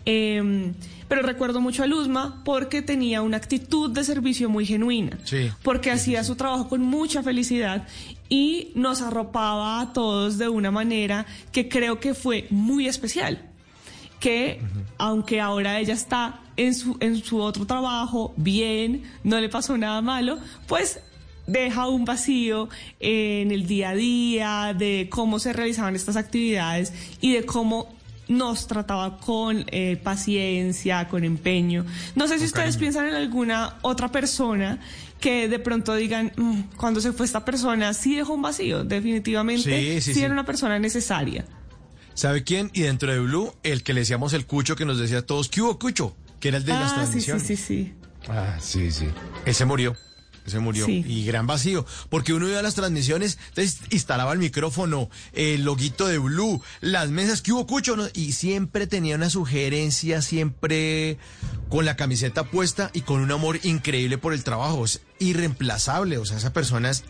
eh, 0.05 0.73
pero 1.07 1.21
recuerdo 1.21 1.61
mucho 1.61 1.83
a 1.83 1.85
Luzma 1.87 2.41
porque 2.43 2.81
tenía 2.81 3.21
una 3.21 3.37
actitud 3.37 3.91
de 3.91 4.03
servicio 4.03 4.49
muy 4.49 4.65
genuina 4.65 5.17
Sí. 5.25 5.49
porque 5.61 5.91
hacía 5.91 6.23
su 6.23 6.35
trabajo 6.35 6.67
con 6.69 6.81
mucha 6.81 7.21
felicidad 7.23 7.87
y 8.29 8.69
nos 8.75 9.01
arropaba 9.01 9.79
a 9.79 9.93
todos 9.93 10.37
de 10.37 10.49
una 10.49 10.71
manera 10.71 11.25
que 11.51 11.69
creo 11.69 11.99
que 11.99 12.13
fue 12.15 12.47
muy 12.49 12.87
especial. 12.87 13.49
Que 14.19 14.61
aunque 14.97 15.39
ahora 15.41 15.79
ella 15.79 15.93
está 15.93 16.39
en 16.57 16.73
su, 16.73 16.97
en 16.99 17.17
su 17.23 17.39
otro 17.39 17.65
trabajo, 17.67 18.33
bien, 18.37 19.03
no 19.23 19.39
le 19.39 19.49
pasó 19.49 19.77
nada 19.77 20.01
malo, 20.01 20.39
pues 20.67 20.99
deja 21.47 21.87
un 21.87 22.05
vacío 22.05 22.69
en 22.99 23.51
el 23.51 23.67
día 23.67 23.89
a 23.89 23.95
día 23.95 24.75
de 24.77 25.07
cómo 25.11 25.39
se 25.39 25.53
realizaban 25.53 25.95
estas 25.95 26.15
actividades 26.15 26.93
y 27.21 27.33
de 27.33 27.45
cómo 27.45 27.93
nos 28.29 28.67
trataba 28.67 29.17
con 29.19 29.65
eh, 29.67 29.99
paciencia, 30.01 31.07
con 31.09 31.23
empeño. 31.25 31.85
No 32.15 32.27
sé 32.27 32.39
si 32.39 32.45
ustedes 32.45 32.77
piensan 32.77 33.07
en 33.09 33.15
alguna 33.15 33.75
otra 33.81 34.11
persona 34.11 34.79
que 35.19 35.47
de 35.49 35.59
pronto 35.59 35.93
digan, 35.95 36.31
"Mm, 36.37 36.61
cuando 36.77 37.01
se 37.01 37.11
fue 37.13 37.25
esta 37.25 37.43
persona, 37.45 37.93
sí 37.93 38.15
dejó 38.15 38.33
un 38.33 38.41
vacío, 38.41 38.83
definitivamente, 38.83 39.61
Sí, 39.95 40.01
sí, 40.01 40.13
sí. 40.13 40.21
era 40.23 40.33
una 40.33 40.45
persona 40.45 40.79
necesaria. 40.79 41.45
¿Sabe 42.13 42.43
quién? 42.43 42.69
Y 42.73 42.81
dentro 42.81 43.11
de 43.11 43.19
Blue, 43.19 43.53
el 43.63 43.83
que 43.83 43.93
le 43.93 44.01
decíamos 44.01 44.33
el 44.33 44.45
cucho 44.45 44.75
que 44.75 44.85
nos 44.85 44.99
decía 44.99 45.19
a 45.19 45.21
todos, 45.25 45.49
¿qué 45.49 45.61
hubo 45.61 45.77
cucho? 45.79 46.15
Que 46.39 46.49
era 46.49 46.57
el 46.57 46.65
de 46.65 46.73
las 46.73 46.81
ah, 46.83 46.87
sí, 46.87 46.93
sí, 47.19 47.25
transmisiones. 47.25 47.43
sí, 47.47 47.55
sí. 47.57 47.93
Ah, 48.29 48.57
sí, 48.61 48.91
sí. 48.91 49.07
Ese 49.45 49.65
murió. 49.65 49.95
Ese 50.45 50.59
murió. 50.59 50.85
Sí. 50.85 51.03
Y 51.07 51.25
gran 51.25 51.47
vacío. 51.47 51.85
Porque 52.09 52.33
uno 52.33 52.47
iba 52.47 52.59
a 52.59 52.63
las 52.63 52.75
transmisiones, 52.75 53.37
entonces 53.49 53.79
instalaba 53.91 54.33
el 54.33 54.39
micrófono, 54.39 55.09
el 55.33 55.63
loguito 55.63 56.07
de 56.07 56.17
Blue, 56.17 56.61
las 56.81 57.09
mesas, 57.09 57.41
que 57.41 57.53
hubo 57.53 57.65
cucho? 57.65 57.95
No? 57.95 58.07
Y 58.13 58.33
siempre 58.33 58.87
tenía 58.87 59.15
una 59.15 59.29
sugerencia, 59.29 60.21
siempre 60.21 61.17
con 61.69 61.85
la 61.85 61.95
camiseta 61.95 62.43
puesta 62.43 62.91
y 62.93 63.01
con 63.01 63.21
un 63.21 63.31
amor 63.31 63.59
increíble 63.63 64.17
por 64.17 64.33
el 64.33 64.43
trabajo. 64.43 64.85
Es 64.85 65.01
irreemplazable. 65.19 66.17
O 66.17 66.25
sea, 66.25 66.37
esa 66.37 66.53
persona 66.53 66.89
es, 66.89 67.03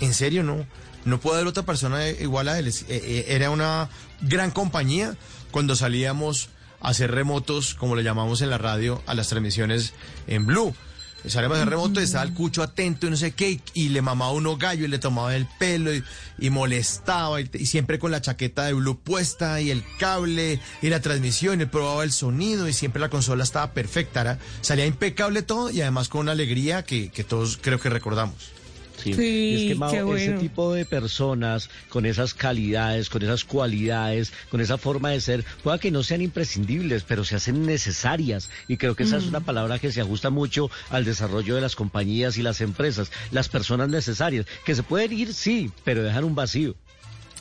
en 0.00 0.14
serio, 0.14 0.42
no. 0.42 0.66
No 1.04 1.20
puede 1.20 1.36
haber 1.36 1.48
otra 1.48 1.64
persona 1.64 2.08
igual 2.08 2.48
a 2.48 2.58
él. 2.58 2.66
Eh, 2.66 2.74
eh, 2.88 3.24
Era 3.28 3.50
una 3.50 3.88
gran 4.22 4.50
compañía 4.50 5.16
cuando 5.50 5.76
salíamos 5.76 6.48
a 6.80 6.88
hacer 6.88 7.12
remotos, 7.12 7.74
como 7.74 7.96
le 7.96 8.02
llamamos 8.02 8.42
en 8.42 8.50
la 8.50 8.58
radio, 8.58 9.02
a 9.06 9.14
las 9.14 9.28
transmisiones 9.28 9.92
en 10.26 10.46
Blue. 10.46 10.74
Salíamos 11.26 11.56
hacer 11.56 11.70
remoto 11.70 12.00
y 12.00 12.04
estaba 12.04 12.22
el 12.24 12.34
cucho 12.34 12.62
atento 12.62 13.06
y 13.06 13.10
no 13.10 13.16
sé 13.16 13.32
qué, 13.32 13.60
y 13.74 13.88
le 13.88 14.00
mamaba 14.00 14.30
uno 14.30 14.56
gallo 14.56 14.84
y 14.84 14.88
le 14.88 14.98
tomaba 15.00 15.34
el 15.34 15.46
pelo 15.58 15.92
y, 15.92 16.04
y 16.38 16.50
molestaba, 16.50 17.40
y, 17.40 17.50
y 17.54 17.66
siempre 17.66 17.98
con 17.98 18.12
la 18.12 18.20
chaqueta 18.20 18.64
de 18.64 18.74
Blue 18.74 19.00
puesta 19.02 19.60
y 19.60 19.72
el 19.72 19.82
cable 19.98 20.60
y 20.82 20.88
la 20.88 21.00
transmisión, 21.00 21.60
y 21.60 21.66
probaba 21.66 22.04
el 22.04 22.12
sonido 22.12 22.68
y 22.68 22.72
siempre 22.72 23.00
la 23.00 23.08
consola 23.08 23.42
estaba 23.42 23.72
perfecta, 23.72 24.20
era- 24.20 24.38
salía 24.60 24.86
impecable 24.86 25.42
todo 25.42 25.70
y 25.70 25.80
además 25.80 26.08
con 26.08 26.20
una 26.20 26.32
alegría 26.32 26.84
que, 26.84 27.10
que 27.10 27.24
todos 27.24 27.58
creo 27.60 27.80
que 27.80 27.88
recordamos. 27.90 28.52
Sí, 29.14 29.14
Sí, 29.14 29.22
y 29.22 29.54
es 29.62 29.72
que 29.72 29.78
Mao, 29.78 30.16
ese 30.16 30.32
tipo 30.32 30.72
de 30.72 30.84
personas 30.84 31.70
con 31.88 32.06
esas 32.06 32.34
calidades, 32.34 33.08
con 33.08 33.22
esas 33.22 33.44
cualidades, 33.44 34.32
con 34.50 34.60
esa 34.60 34.78
forma 34.78 35.10
de 35.10 35.20
ser, 35.20 35.44
pueda 35.62 35.78
que 35.78 35.90
no 35.90 36.02
sean 36.02 36.22
imprescindibles, 36.22 37.04
pero 37.04 37.24
se 37.24 37.36
hacen 37.36 37.66
necesarias. 37.66 38.50
Y 38.68 38.76
creo 38.76 38.94
que 38.94 39.04
esa 39.04 39.18
es 39.18 39.26
una 39.26 39.40
palabra 39.40 39.78
que 39.78 39.92
se 39.92 40.00
ajusta 40.00 40.30
mucho 40.30 40.70
al 40.90 41.04
desarrollo 41.04 41.54
de 41.54 41.60
las 41.60 41.76
compañías 41.76 42.38
y 42.38 42.42
las 42.42 42.60
empresas. 42.60 43.10
Las 43.30 43.48
personas 43.48 43.88
necesarias, 43.88 44.46
que 44.64 44.74
se 44.74 44.82
pueden 44.82 45.12
ir, 45.12 45.34
sí, 45.34 45.70
pero 45.84 46.02
dejan 46.02 46.24
un 46.24 46.34
vacío. 46.34 46.74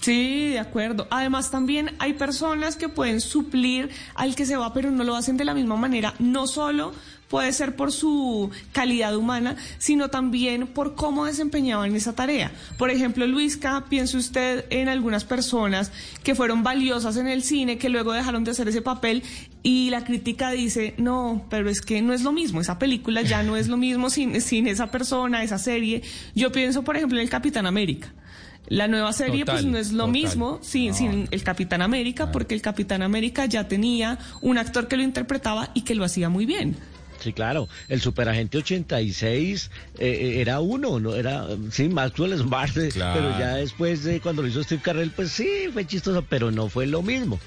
Sí, 0.05 0.49
de 0.49 0.59
acuerdo. 0.59 1.07
Además, 1.09 1.49
también 1.49 1.95
hay 1.97 2.13
personas 2.13 2.76
que 2.76 2.89
pueden 2.89 3.20
suplir 3.20 3.89
al 4.13 4.36
que 4.36 4.45
se 4.45 4.55
va, 4.55 4.72
pero 4.72 4.91
no 4.91 5.03
lo 5.03 5.16
hacen 5.16 5.36
de 5.36 5.45
la 5.45 5.55
misma 5.55 5.78
manera. 5.78 6.13
No 6.20 6.45
solo 6.45 6.93
puede 7.30 7.52
ser 7.54 7.76
por 7.76 7.92
su 7.92 8.50
calidad 8.72 9.16
humana, 9.16 9.56
sino 9.78 10.10
también 10.10 10.68
por 10.68 10.96
cómo 10.96 11.26
desempeñaban 11.26 11.96
esa 11.96 12.14
tarea. 12.14 12.52
Por 12.78 12.90
ejemplo, 12.90 13.26
Luisca, 13.28 13.86
piense 13.90 14.18
usted 14.18 14.66
en 14.70 14.90
algunas 14.90 15.26
personas 15.26 15.92
que 16.24 16.36
fueron 16.36 16.64
valiosas 16.64 17.18
en 17.18 17.28
el 17.28 17.44
cine, 17.44 17.78
que 17.78 17.90
luego 17.90 18.14
dejaron 18.14 18.44
de 18.44 18.52
hacer 18.52 18.68
ese 18.68 18.82
papel 18.82 19.24
y 19.64 19.90
la 19.90 20.04
crítica 20.04 20.52
dice, 20.52 20.94
no, 20.98 21.46
pero 21.50 21.70
es 21.70 21.82
que 21.82 22.02
no 22.02 22.14
es 22.14 22.22
lo 22.22 22.32
mismo, 22.32 22.62
esa 22.62 22.78
película 22.78 23.24
ya 23.24 23.42
no 23.44 23.58
es 23.58 23.68
lo 23.68 23.78
mismo 23.78 24.10
sin, 24.10 24.40
sin 24.42 24.68
esa 24.68 24.92
persona, 24.92 25.44
esa 25.44 25.58
serie. 25.58 26.04
Yo 26.36 26.52
pienso, 26.52 26.84
por 26.84 26.98
ejemplo, 26.98 27.18
en 27.18 27.24
el 27.24 27.30
Capitán 27.30 27.66
América. 27.66 28.14
La 28.68 28.88
nueva 28.88 29.14
serie 29.14 29.46
pues 29.46 29.64
no 29.64 29.78
es 29.78 29.92
lo 29.92 30.06
total. 30.06 30.12
mismo 30.12 30.60
sin, 30.62 30.94
sin 30.96 31.28
el 31.30 31.44
Capitán 31.44 31.82
América, 31.82 32.32
porque 32.32 32.56
el 32.56 32.62
Capitán 32.62 33.04
América 33.04 33.46
ya 33.46 33.68
tenía 33.68 34.18
un 34.42 34.58
actor 34.58 34.88
que 34.88 34.98
lo 34.98 35.04
interpretaba 35.04 35.70
y 35.74 35.82
que 35.82 35.94
lo 35.94 36.04
hacía 36.04 36.30
muy 36.30 36.46
bien. 36.46 36.76
Sí, 37.20 37.34
claro. 37.34 37.68
El 37.89 38.01
Superagente 38.01 38.57
86 38.59 39.72
eh, 39.97 40.07
eh, 40.07 40.41
era 40.41 40.59
uno, 40.59 40.99
no 40.99 41.16
era, 41.16 41.47
sí, 41.72 41.89
Maxwell 41.89 42.38
Smart, 42.38 42.74
Claro. 42.93 43.13
pero 43.20 43.39
ya 43.39 43.55
después, 43.55 44.05
eh, 44.05 44.20
cuando 44.22 44.41
lo 44.41 44.47
hizo 44.47 44.63
Steve 44.63 44.82
Carell, 44.84 45.11
pues 45.11 45.32
sí, 45.32 45.47
fue 45.74 45.86
chistoso, 45.86 46.24
pero 46.30 46.51
no 46.51 46.70
fue 46.70 46.86
lo 46.88 47.01
mismo. 47.01 47.39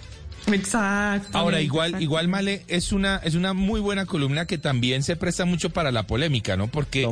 Exacto. 0.47 1.37
Ahora, 1.37 1.61
igual, 1.61 2.01
igual 2.03 2.29
Male, 2.29 2.65
es 2.69 2.93
una, 2.93 3.17
es 3.19 3.35
una 3.35 3.53
muy 3.53 3.81
buena 3.81 4.07
columna 4.07 4.47
que 4.47 4.59
también 4.59 5.03
se 5.03 5.17
presta 5.17 5.45
mucho 5.45 5.71
para 5.71 5.93
la 5.93 6.07
polémica, 6.07 6.57
¿no? 6.57 6.69
Porque 6.69 7.03
eh, 7.03 7.07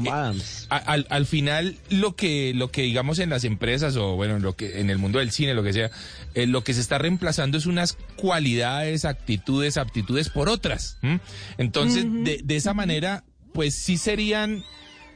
a- 0.70 0.76
al, 0.76 1.06
al 1.10 1.26
final 1.26 1.76
lo 1.90 2.16
que, 2.16 2.52
lo 2.54 2.70
que 2.70 2.82
digamos 2.82 3.18
en 3.18 3.30
las 3.30 3.44
empresas 3.44 3.96
o 3.96 4.16
bueno, 4.16 4.36
en 4.36 4.42
lo 4.42 4.54
que, 4.56 4.80
en 4.80 4.90
el 4.90 4.98
mundo 4.98 5.18
del 5.18 5.30
cine, 5.30 5.54
lo 5.54 5.62
que 5.62 5.72
sea, 5.72 5.90
eh, 6.34 6.46
lo 6.46 6.64
que 6.64 6.74
se 6.74 6.80
está 6.80 6.98
reemplazando 6.98 7.58
es 7.58 7.66
unas 7.66 7.96
cualidades, 8.16 9.04
actitudes, 9.04 9.76
aptitudes 9.76 10.28
por 10.28 10.48
otras. 10.48 10.98
¿m? 11.02 11.20
Entonces, 11.58 12.04
de, 12.08 12.40
de 12.42 12.56
esa 12.56 12.74
manera, 12.74 13.24
pues 13.52 13.74
sí 13.74 13.96
serían 13.98 14.64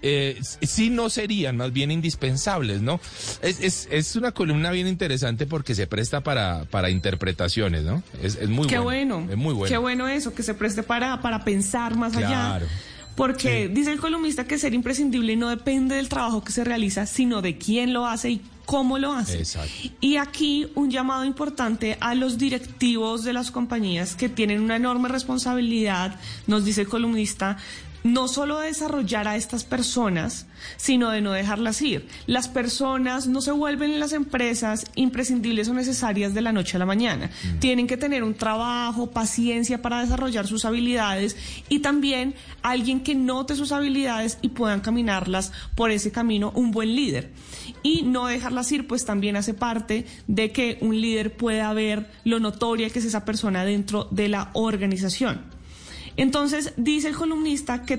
eh, 0.02 0.38
sí 0.62 0.90
no 0.90 1.10
serían 1.10 1.56
más 1.56 1.72
bien 1.72 1.90
indispensables, 1.90 2.80
¿no? 2.82 3.00
Es, 3.42 3.60
es, 3.60 3.88
es 3.90 4.16
una 4.16 4.32
columna 4.32 4.70
bien 4.70 4.86
interesante 4.86 5.46
porque 5.46 5.74
se 5.74 5.86
presta 5.86 6.22
para, 6.22 6.64
para 6.64 6.90
interpretaciones, 6.90 7.84
¿no? 7.84 8.02
Es, 8.22 8.36
es 8.36 8.48
muy 8.48 8.66
Qué 8.66 8.78
bueno. 8.78 9.16
bueno. 9.18 9.32
Es 9.32 9.38
muy 9.38 9.54
bueno. 9.54 9.70
Qué 9.72 9.78
bueno 9.78 10.08
eso, 10.08 10.34
que 10.34 10.42
se 10.42 10.54
preste 10.54 10.82
para, 10.82 11.20
para 11.20 11.44
pensar 11.44 11.96
más 11.96 12.12
Claro. 12.12 12.26
allá. 12.64 12.66
Porque 13.16 13.68
dice 13.68 13.92
el 13.92 14.00
columnista 14.00 14.44
que 14.46 14.56
ser 14.56 14.72
imprescindible 14.72 15.36
no 15.36 15.50
depende 15.50 15.96
del 15.96 16.08
trabajo 16.08 16.42
que 16.42 16.52
se 16.52 16.64
realiza, 16.64 17.04
sino 17.04 17.42
de 17.42 17.58
quién 17.58 17.92
lo 17.92 18.06
hace 18.06 18.30
y 18.30 18.40
cómo 18.64 18.98
lo 18.98 19.12
hacen. 19.12 19.40
Exacto. 19.40 19.70
Y 20.00 20.16
aquí 20.16 20.68
un 20.74 20.90
llamado 20.90 21.24
importante 21.26 21.98
a 22.00 22.14
los 22.14 22.38
directivos 22.38 23.22
de 23.24 23.34
las 23.34 23.50
compañías 23.50 24.14
que 24.14 24.30
tienen 24.30 24.62
una 24.62 24.76
enorme 24.76 25.08
responsabilidad, 25.10 26.14
nos 26.46 26.64
dice 26.64 26.82
el 26.82 26.88
columnista, 26.88 27.58
no 28.02 28.28
solo 28.28 28.58
de 28.58 28.68
desarrollar 28.68 29.28
a 29.28 29.36
estas 29.36 29.64
personas, 29.64 30.46
sino 30.76 31.10
de 31.10 31.20
no 31.20 31.32
dejarlas 31.32 31.80
ir. 31.82 32.08
Las 32.26 32.48
personas 32.48 33.26
no 33.26 33.40
se 33.40 33.52
vuelven 33.52 33.92
en 33.92 34.00
las 34.00 34.12
empresas 34.12 34.86
imprescindibles 34.94 35.68
o 35.68 35.74
necesarias 35.74 36.34
de 36.34 36.40
la 36.40 36.52
noche 36.52 36.76
a 36.76 36.80
la 36.80 36.86
mañana. 36.86 37.30
Tienen 37.58 37.86
que 37.86 37.96
tener 37.96 38.24
un 38.24 38.34
trabajo, 38.34 39.10
paciencia 39.10 39.82
para 39.82 40.00
desarrollar 40.00 40.46
sus 40.46 40.64
habilidades 40.64 41.36
y 41.68 41.80
también 41.80 42.34
alguien 42.62 43.00
que 43.00 43.14
note 43.14 43.56
sus 43.56 43.72
habilidades 43.72 44.38
y 44.42 44.48
puedan 44.48 44.80
caminarlas 44.80 45.52
por 45.74 45.90
ese 45.90 46.12
camino, 46.12 46.52
un 46.54 46.70
buen 46.70 46.94
líder. 46.94 47.32
Y 47.82 48.02
no 48.02 48.26
dejarlas 48.26 48.70
ir, 48.72 48.86
pues 48.86 49.04
también 49.04 49.36
hace 49.36 49.54
parte 49.54 50.06
de 50.26 50.52
que 50.52 50.78
un 50.80 51.00
líder 51.00 51.36
pueda 51.36 51.72
ver 51.72 52.10
lo 52.24 52.40
notoria 52.40 52.90
que 52.90 52.98
es 52.98 53.04
esa 53.04 53.24
persona 53.24 53.64
dentro 53.64 54.08
de 54.10 54.28
la 54.28 54.50
organización. 54.54 55.49
Entonces, 56.20 56.74
dice 56.76 57.08
el 57.08 57.14
columnista 57.16 57.80
que, 57.82 57.98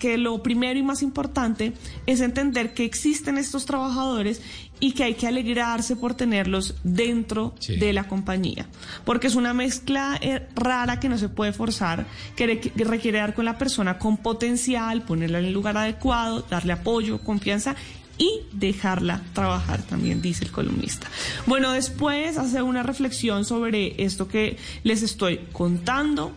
que 0.00 0.18
lo 0.18 0.42
primero 0.42 0.76
y 0.76 0.82
más 0.82 1.02
importante 1.02 1.72
es 2.04 2.20
entender 2.20 2.74
que 2.74 2.84
existen 2.84 3.38
estos 3.38 3.64
trabajadores 3.64 4.42
y 4.80 4.90
que 4.92 5.04
hay 5.04 5.14
que 5.14 5.28
alegrarse 5.28 5.94
por 5.94 6.14
tenerlos 6.14 6.74
dentro 6.82 7.54
Sí. 7.60 7.76
de 7.76 7.92
la 7.92 8.08
compañía. 8.08 8.66
Porque 9.04 9.28
es 9.28 9.36
una 9.36 9.54
mezcla 9.54 10.18
eh, 10.20 10.48
rara 10.56 10.98
que 10.98 11.08
no 11.08 11.16
se 11.16 11.28
puede 11.28 11.52
forzar, 11.52 12.06
que 12.34 12.72
requiere 12.76 13.18
dar 13.18 13.34
con 13.34 13.44
la 13.44 13.56
persona 13.56 13.98
con 13.98 14.16
potencial, 14.16 15.02
ponerla 15.02 15.38
en 15.38 15.44
el 15.44 15.52
lugar 15.52 15.76
adecuado, 15.76 16.44
darle 16.50 16.72
apoyo, 16.72 17.20
confianza 17.22 17.76
y 18.18 18.40
dejarla 18.52 19.22
trabajar 19.32 19.80
también, 19.82 20.20
dice 20.20 20.44
el 20.44 20.50
columnista. 20.50 21.06
Bueno, 21.46 21.70
después 21.70 22.36
hace 22.36 22.62
una 22.62 22.82
reflexión 22.82 23.44
sobre 23.44 24.02
esto 24.02 24.26
que 24.26 24.56
les 24.82 25.02
estoy 25.02 25.38
contando. 25.52 26.32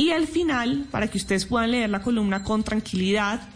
Y 0.00 0.12
al 0.12 0.26
final, 0.26 0.86
para 0.90 1.08
que 1.08 1.18
ustedes 1.18 1.44
puedan 1.44 1.72
leer 1.72 1.90
la 1.90 2.00
columna 2.00 2.42
con 2.42 2.64
tranquilidad, 2.64 3.46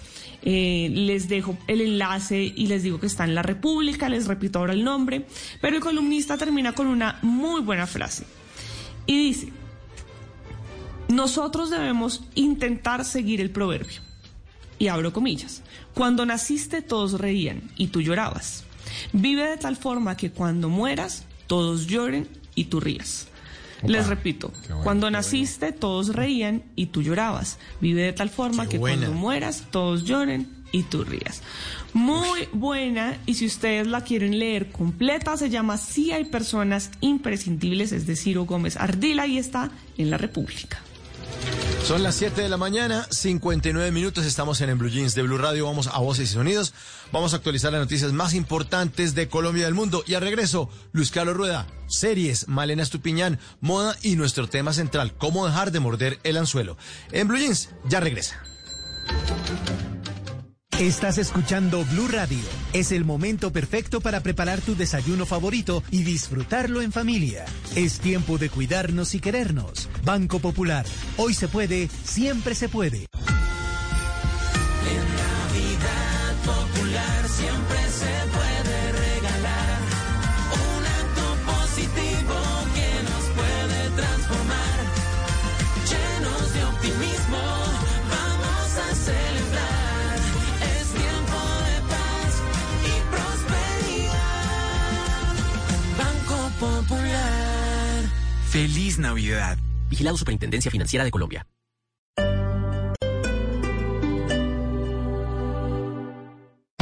eh, 0.43 0.91
les 0.93 1.27
dejo 1.27 1.57
el 1.69 1.81
enlace 1.81 2.53
y 2.55 2.67
les 2.67 2.83
digo 2.83 3.01
que 3.01 3.07
está 3.07 3.25
en 3.25 3.35
La 3.35 3.41
República, 3.41 4.11
les 4.11 4.27
repito 4.27 4.59
ahora 4.59 4.75
el 4.75 4.85
nombre, 4.85 5.25
pero 5.63 5.77
el 5.77 5.83
columnista 5.83 6.37
termina 6.37 6.75
con 6.75 6.87
una 6.87 7.19
muy 7.23 7.63
buena 7.63 7.87
frase. 7.87 8.27
Y 9.07 9.29
dice, 9.29 9.53
nosotros 11.09 11.71
debemos 11.71 12.25
intentar 12.35 13.07
seguir 13.07 13.41
el 13.41 13.49
proverbio. 13.49 14.03
Y 14.79 14.89
abro 14.89 15.15
comillas, 15.15 15.63
cuando 15.95 16.27
naciste 16.27 16.83
todos 16.83 17.19
reían 17.19 17.71
y 17.79 17.87
tú 17.87 18.03
llorabas. 18.03 18.65
Vive 19.15 19.49
de 19.49 19.57
tal 19.57 19.77
forma 19.77 20.19
que 20.19 20.31
cuando 20.31 20.69
mueras 20.69 21.25
todos 21.47 21.87
lloren 21.87 22.29
y 22.55 22.65
tú 22.67 22.81
rías. 22.81 23.29
Les 23.83 24.07
repito, 24.07 24.53
cuando 24.83 25.11
naciste 25.11 25.72
todos 25.72 26.14
reían 26.14 26.62
y 26.77 26.87
tú 26.87 27.03
llorabas. 27.03 27.59
Vive 27.81 28.03
de 28.03 28.12
tal 28.12 28.31
forma 28.31 28.64
Qué 28.64 28.70
que 28.70 28.79
buena. 28.79 29.03
cuando 29.07 29.18
mueras 29.18 29.64
todos 29.70 30.05
lloren 30.05 30.49
y 30.72 30.83
tú 30.85 31.05
rías. 31.05 31.43
Muy 31.93 32.49
buena 32.53 33.16
y 33.27 33.35
si 33.35 33.47
ustedes 33.47 33.87
la 33.87 34.01
quieren 34.01 34.39
leer 34.39 34.70
completa 34.70 35.37
se 35.37 35.51
llama 35.51 35.77
Si 35.77 36.12
hay 36.12 36.25
personas 36.25 36.91
imprescindibles, 37.01 37.93
es 37.93 38.07
de 38.07 38.16
Ciro 38.16 38.45
Gómez 38.45 38.77
Ardila 38.77 39.27
y 39.27 39.39
está 39.39 39.70
en 39.99 40.11
la 40.11 40.18
República. 40.18 40.81
Son 41.85 42.03
las 42.03 42.14
7 42.14 42.41
de 42.41 42.49
la 42.49 42.57
mañana, 42.57 43.07
59 43.11 43.93
minutos, 43.93 44.24
estamos 44.24 44.62
en 44.62 44.70
el 44.70 44.76
Blue 44.76 44.89
Jeans 44.89 45.14
de 45.14 45.20
Blue 45.20 45.37
Radio, 45.37 45.66
vamos 45.66 45.87
a 45.89 45.99
Voces 45.99 46.30
y 46.30 46.32
Sonidos, 46.32 46.72
vamos 47.12 47.35
a 47.35 47.37
actualizar 47.37 47.72
las 47.72 47.82
noticias 47.82 48.11
más 48.14 48.32
importantes 48.32 49.14
de 49.14 49.28
Colombia 49.28 49.61
y 49.61 49.64
del 49.64 49.74
mundo. 49.74 50.03
Y 50.07 50.14
al 50.14 50.22
regreso, 50.22 50.70
Luis 50.93 51.11
Carlos 51.11 51.37
Rueda, 51.37 51.66
series, 51.87 52.49
Malena 52.49 52.82
Estupiñán, 52.82 53.39
moda 53.61 53.97
y 54.01 54.16
nuestro 54.16 54.49
tema 54.49 54.72
central, 54.72 55.12
cómo 55.18 55.47
dejar 55.47 55.72
de 55.72 55.80
morder 55.80 56.20
el 56.24 56.39
anzuelo. 56.39 56.78
En 57.12 57.28
Blue 57.28 57.37
Jeans, 57.37 57.68
ya 57.87 58.01
regresa. 58.01 58.43
Estás 60.81 61.18
escuchando 61.18 61.85
Blue 61.85 62.09
Radio. 62.09 62.43
Es 62.72 62.91
el 62.91 63.05
momento 63.05 63.53
perfecto 63.53 64.01
para 64.01 64.25
preparar 64.25 64.61
tu 64.61 64.75
desayuno 64.75 65.25
favorito 65.25 65.85
y 65.93 66.03
disfrutarlo 66.03 66.83
en 66.83 66.91
familia. 66.91 67.45
Es 67.77 68.01
tiempo 68.01 68.39
de 68.39 68.51
cuidarnos 68.51 69.14
y 69.14 69.20
querernos. 69.20 69.89
Banco 70.05 70.41
Popular. 70.41 70.85
Hoy 71.16 71.33
se 71.33 71.47
puede, 71.47 71.89
siempre 72.03 72.57
se 72.57 72.68
puede. 72.68 73.07
Feliz 98.55 99.01
Navidad. 99.01 99.59
Vigilado 99.91 100.17
Superintendencia 100.17 100.71
Financiera 100.71 101.05
de 101.05 101.11
Colombia. 101.11 101.45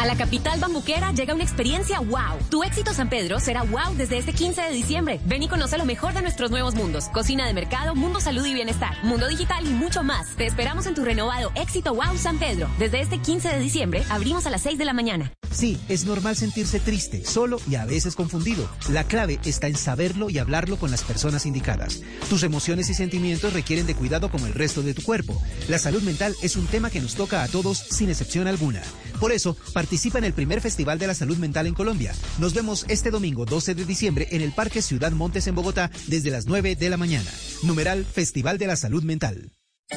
A 0.02 0.04
la 0.04 0.16
capital 0.16 0.58
bambuquera 0.58 1.12
llega 1.12 1.32
una 1.32 1.44
experiencia 1.44 2.00
wow. 2.00 2.36
Tu 2.50 2.64
éxito 2.64 2.92
San 2.92 3.08
Pedro 3.08 3.38
será 3.38 3.62
wow 3.62 3.94
desde 3.96 4.18
este 4.18 4.32
15 4.32 4.60
de 4.60 4.72
diciembre. 4.72 5.20
Ven 5.26 5.44
y 5.44 5.48
conoce 5.48 5.78
lo 5.78 5.84
mejor 5.84 6.12
de 6.12 6.22
nuestros 6.22 6.50
nuevos 6.50 6.74
mundos. 6.74 7.08
Cocina 7.10 7.46
de 7.46 7.54
mercado, 7.54 7.94
mundo 7.94 8.20
salud 8.20 8.44
y 8.44 8.52
bienestar, 8.52 8.96
mundo 9.04 9.28
digital 9.28 9.64
y 9.64 9.70
mucho 9.70 10.02
más. 10.02 10.34
Te 10.34 10.46
esperamos 10.46 10.86
en 10.86 10.96
tu 10.96 11.04
renovado 11.04 11.52
éxito 11.54 11.94
wow 11.94 12.18
San 12.18 12.40
Pedro. 12.40 12.68
Desde 12.80 13.00
este 13.00 13.18
15 13.18 13.50
de 13.50 13.60
diciembre 13.60 14.02
abrimos 14.10 14.44
a 14.44 14.50
las 14.50 14.62
6 14.62 14.76
de 14.76 14.84
la 14.84 14.92
mañana. 14.92 15.32
Sí, 15.52 15.78
es 15.88 16.04
normal 16.06 16.34
sentirse 16.34 16.80
triste, 16.80 17.24
solo 17.24 17.60
y 17.70 17.76
a 17.76 17.84
veces 17.84 18.16
confundido. 18.16 18.68
La 18.88 19.04
clave 19.04 19.38
está 19.44 19.68
en 19.68 19.76
saberlo 19.76 20.30
y 20.30 20.38
hablarlo 20.38 20.78
con 20.78 20.90
las 20.90 21.04
personas 21.04 21.46
indicadas. 21.46 22.00
Tus 22.28 22.42
emociones 22.42 22.88
y 22.88 22.94
sentimientos 22.94 23.52
requieren 23.52 23.86
de 23.86 23.94
cuidado 23.94 24.30
como 24.30 24.46
el 24.46 24.54
resto 24.54 24.82
de 24.82 24.94
tu 24.94 25.02
cuerpo. 25.02 25.40
La 25.68 25.78
salud 25.78 26.02
mental 26.02 26.34
es 26.42 26.56
un 26.56 26.66
tema 26.66 26.90
que 26.90 27.00
nos 27.00 27.14
toca 27.14 27.44
a 27.44 27.48
todos 27.48 27.78
sin 27.78 28.08
excepción 28.08 28.48
alguna. 28.48 28.82
Por 29.20 29.30
eso, 29.30 29.56
participa 29.92 30.16
en 30.16 30.24
el 30.24 30.32
primer 30.32 30.62
Festival 30.62 30.98
de 30.98 31.06
la 31.06 31.12
Salud 31.12 31.36
Mental 31.36 31.66
en 31.66 31.74
Colombia. 31.74 32.14
Nos 32.38 32.54
vemos 32.54 32.86
este 32.88 33.10
domingo 33.10 33.44
12 33.44 33.74
de 33.74 33.84
diciembre 33.84 34.26
en 34.30 34.40
el 34.40 34.50
Parque 34.50 34.80
Ciudad 34.80 35.12
Montes 35.12 35.46
en 35.48 35.54
Bogotá 35.54 35.90
desde 36.06 36.30
las 36.30 36.46
9 36.46 36.76
de 36.76 36.88
la 36.88 36.96
mañana. 36.96 37.30
Numeral 37.62 38.06
Festival 38.06 38.56
de 38.56 38.68
la 38.68 38.76
Salud 38.76 39.02
Mental. 39.02 39.52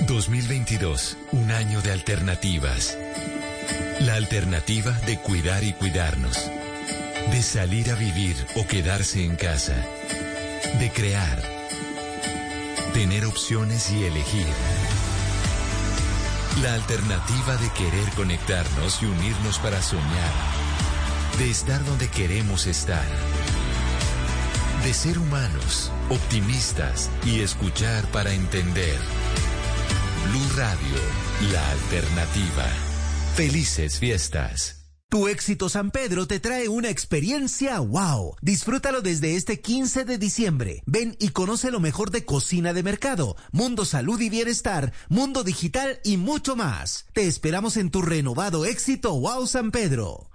2022, 0.05 1.15
un 1.31 1.49
año 1.49 1.81
de 1.81 1.93
alternativas. 1.93 2.97
La 4.01 4.15
alternativa 4.15 4.91
de 5.07 5.17
cuidar 5.21 5.63
y 5.63 5.71
cuidarnos. 5.71 6.51
De 7.31 7.41
salir 7.41 7.89
a 7.89 7.95
vivir 7.95 8.35
o 8.57 8.67
quedarse 8.67 9.23
en 9.23 9.37
casa. 9.37 9.81
De 10.77 10.91
crear. 10.91 11.41
Tener 12.93 13.23
opciones 13.23 13.89
y 13.91 14.03
elegir. 14.03 14.45
La 16.61 16.73
alternativa 16.73 17.57
de 17.57 17.69
querer 17.71 18.09
conectarnos 18.15 19.01
y 19.01 19.05
unirnos 19.05 19.59
para 19.59 19.81
soñar. 19.81 20.31
De 21.37 21.49
estar 21.49 21.83
donde 21.83 22.07
queremos 22.07 22.65
estar. 22.65 23.05
De 24.85 24.93
ser 24.93 25.19
humanos, 25.19 25.91
optimistas 26.09 27.09
y 27.25 27.41
escuchar 27.41 28.05
para 28.07 28.31
entender. 28.31 28.97
Blue 30.29 30.49
Radio, 30.55 31.51
la 31.51 31.71
alternativa. 31.71 32.65
Felices 33.35 33.99
fiestas. 33.99 34.84
Tu 35.15 35.29
éxito 35.29 35.69
San 35.69 35.91
Pedro 35.91 36.27
te 36.27 36.41
trae 36.41 36.67
una 36.67 36.89
experiencia 36.89 37.79
wow. 37.79 38.35
Disfrútalo 38.41 39.01
desde 39.01 39.37
este 39.37 39.61
15 39.61 40.03
de 40.03 40.17
diciembre. 40.17 40.83
Ven 40.85 41.15
y 41.21 41.29
conoce 41.29 41.71
lo 41.71 41.79
mejor 41.79 42.11
de 42.11 42.25
cocina 42.25 42.73
de 42.73 42.83
mercado, 42.83 43.37
mundo 43.53 43.85
salud 43.85 44.19
y 44.19 44.29
bienestar, 44.29 44.91
mundo 45.07 45.45
digital 45.45 46.01
y 46.03 46.17
mucho 46.17 46.57
más. 46.57 47.05
Te 47.13 47.27
esperamos 47.27 47.77
en 47.77 47.91
tu 47.91 48.01
renovado 48.01 48.65
éxito 48.65 49.17
wow 49.17 49.47
San 49.47 49.71
Pedro. 49.71 50.34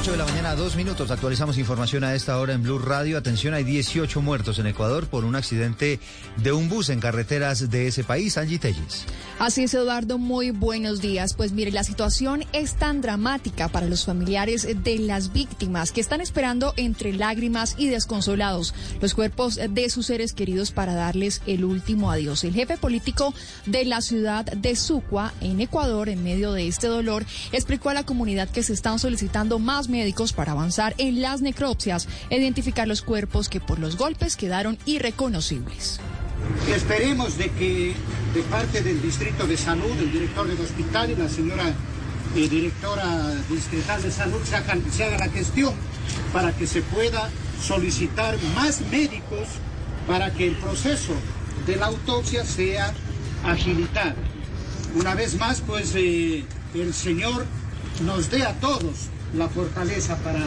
8 0.00 0.12
de 0.12 0.16
la 0.16 0.24
mañana, 0.24 0.54
dos 0.54 0.76
minutos. 0.76 1.10
Actualizamos 1.10 1.58
información 1.58 2.04
a 2.04 2.14
esta 2.14 2.38
hora 2.38 2.54
en 2.54 2.62
Blue 2.62 2.78
Radio. 2.78 3.18
Atención, 3.18 3.52
hay 3.52 3.64
18 3.64 4.22
muertos 4.22 4.58
en 4.58 4.66
Ecuador 4.66 5.06
por 5.06 5.26
un 5.26 5.36
accidente 5.36 6.00
de 6.38 6.52
un 6.52 6.70
bus 6.70 6.88
en 6.88 7.00
carreteras 7.00 7.68
de 7.68 7.86
ese 7.86 8.02
país. 8.02 8.38
Angie 8.38 8.58
Telles. 8.58 9.04
Así 9.38 9.64
es, 9.64 9.74
Eduardo. 9.74 10.16
Muy 10.16 10.52
buenos 10.52 11.02
días. 11.02 11.34
Pues 11.34 11.52
mire, 11.52 11.70
la 11.70 11.84
situación 11.84 12.44
es 12.54 12.76
tan 12.76 13.02
dramática 13.02 13.68
para 13.68 13.86
los 13.86 14.06
familiares 14.06 14.66
de 14.82 14.98
las 15.00 15.34
víctimas 15.34 15.92
que 15.92 16.00
están 16.00 16.22
esperando 16.22 16.72
entre 16.78 17.12
lágrimas 17.12 17.74
y 17.76 17.88
desconsolados 17.88 18.74
los 19.02 19.12
cuerpos 19.12 19.60
de 19.68 19.90
sus 19.90 20.06
seres 20.06 20.32
queridos 20.32 20.70
para 20.72 20.94
darles 20.94 21.42
el 21.46 21.62
último 21.62 22.10
adiós. 22.10 22.44
El 22.44 22.54
jefe 22.54 22.78
político 22.78 23.34
de 23.66 23.84
la 23.84 24.00
ciudad 24.00 24.46
de 24.46 24.76
Sucua, 24.76 25.34
en 25.42 25.60
Ecuador, 25.60 26.08
en 26.08 26.24
medio 26.24 26.52
de 26.52 26.68
este 26.68 26.86
dolor, 26.86 27.26
explicó 27.52 27.90
a 27.90 27.94
la 27.94 28.06
comunidad 28.06 28.48
que 28.48 28.62
se 28.62 28.72
están 28.72 28.98
solicitando 28.98 29.58
más 29.58 29.89
médicos 29.90 30.32
para 30.32 30.52
avanzar 30.52 30.94
en 30.98 31.20
las 31.20 31.42
necropsias 31.42 32.08
identificar 32.30 32.88
los 32.88 33.02
cuerpos 33.02 33.48
que 33.48 33.60
por 33.60 33.78
los 33.78 33.96
golpes 33.96 34.36
quedaron 34.36 34.78
irreconocibles. 34.86 36.00
Esperemos 36.74 37.36
de 37.36 37.50
que 37.50 37.94
de 38.34 38.42
parte 38.42 38.82
del 38.82 39.02
Distrito 39.02 39.46
de 39.46 39.56
Salud, 39.56 39.90
el 39.98 40.10
director 40.12 40.46
del 40.48 40.60
hospital 40.60 41.10
y 41.10 41.16
la 41.16 41.28
señora 41.28 41.74
eh, 42.36 42.48
directora 42.48 43.34
distrital 43.50 44.00
de 44.02 44.10
salud 44.10 44.38
se, 44.44 44.56
hagan- 44.56 44.82
se 44.92 45.04
haga 45.04 45.18
la 45.18 45.28
gestión 45.28 45.74
para 46.32 46.52
que 46.56 46.66
se 46.66 46.80
pueda 46.82 47.28
solicitar 47.62 48.36
más 48.54 48.80
médicos 48.90 49.46
para 50.06 50.32
que 50.32 50.46
el 50.48 50.56
proceso 50.56 51.12
de 51.66 51.76
la 51.76 51.86
autopsia 51.86 52.44
sea 52.44 52.94
agilitado. 53.44 54.14
Una 54.94 55.14
vez 55.14 55.38
más, 55.38 55.60
pues 55.60 55.92
eh, 55.94 56.44
el 56.74 56.94
Señor 56.94 57.44
nos 58.04 58.30
dé 58.30 58.44
a 58.44 58.54
todos 58.60 59.08
la 59.34 59.48
fortaleza 59.48 60.16
para 60.18 60.40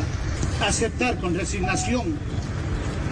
aceptar 0.68 1.20
con 1.20 1.36
resignación 1.36 2.18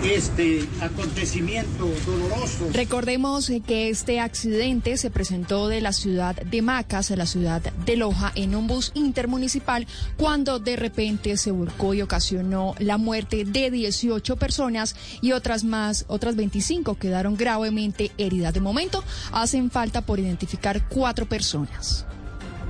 este 0.03 0.67
acontecimiento 0.81 1.87
doloroso. 2.05 2.69
Recordemos 2.73 3.51
que 3.67 3.89
este 3.89 4.19
accidente 4.19 4.97
se 4.97 5.11
presentó 5.11 5.67
de 5.67 5.79
la 5.81 5.93
ciudad 5.93 6.35
de 6.35 6.61
Macas 6.61 7.11
a 7.11 7.15
la 7.15 7.25
ciudad 7.25 7.61
de 7.61 7.97
Loja 7.97 8.31
en 8.35 8.55
un 8.55 8.67
bus 8.67 8.91
intermunicipal 8.95 9.85
cuando 10.17 10.59
de 10.59 10.75
repente 10.75 11.37
se 11.37 11.51
volcó 11.51 11.93
y 11.93 12.01
ocasionó 12.01 12.73
la 12.79 12.97
muerte 12.97 13.45
de 13.45 13.69
18 13.69 14.37
personas 14.37 14.95
y 15.21 15.33
otras 15.33 15.63
más, 15.63 16.05
otras 16.07 16.35
25 16.35 16.95
quedaron 16.95 17.37
gravemente 17.37 18.11
heridas. 18.17 18.53
De 18.53 18.59
momento 18.59 19.03
hacen 19.31 19.69
falta 19.69 20.01
por 20.01 20.19
identificar 20.19 20.87
cuatro 20.89 21.27
personas. 21.27 22.05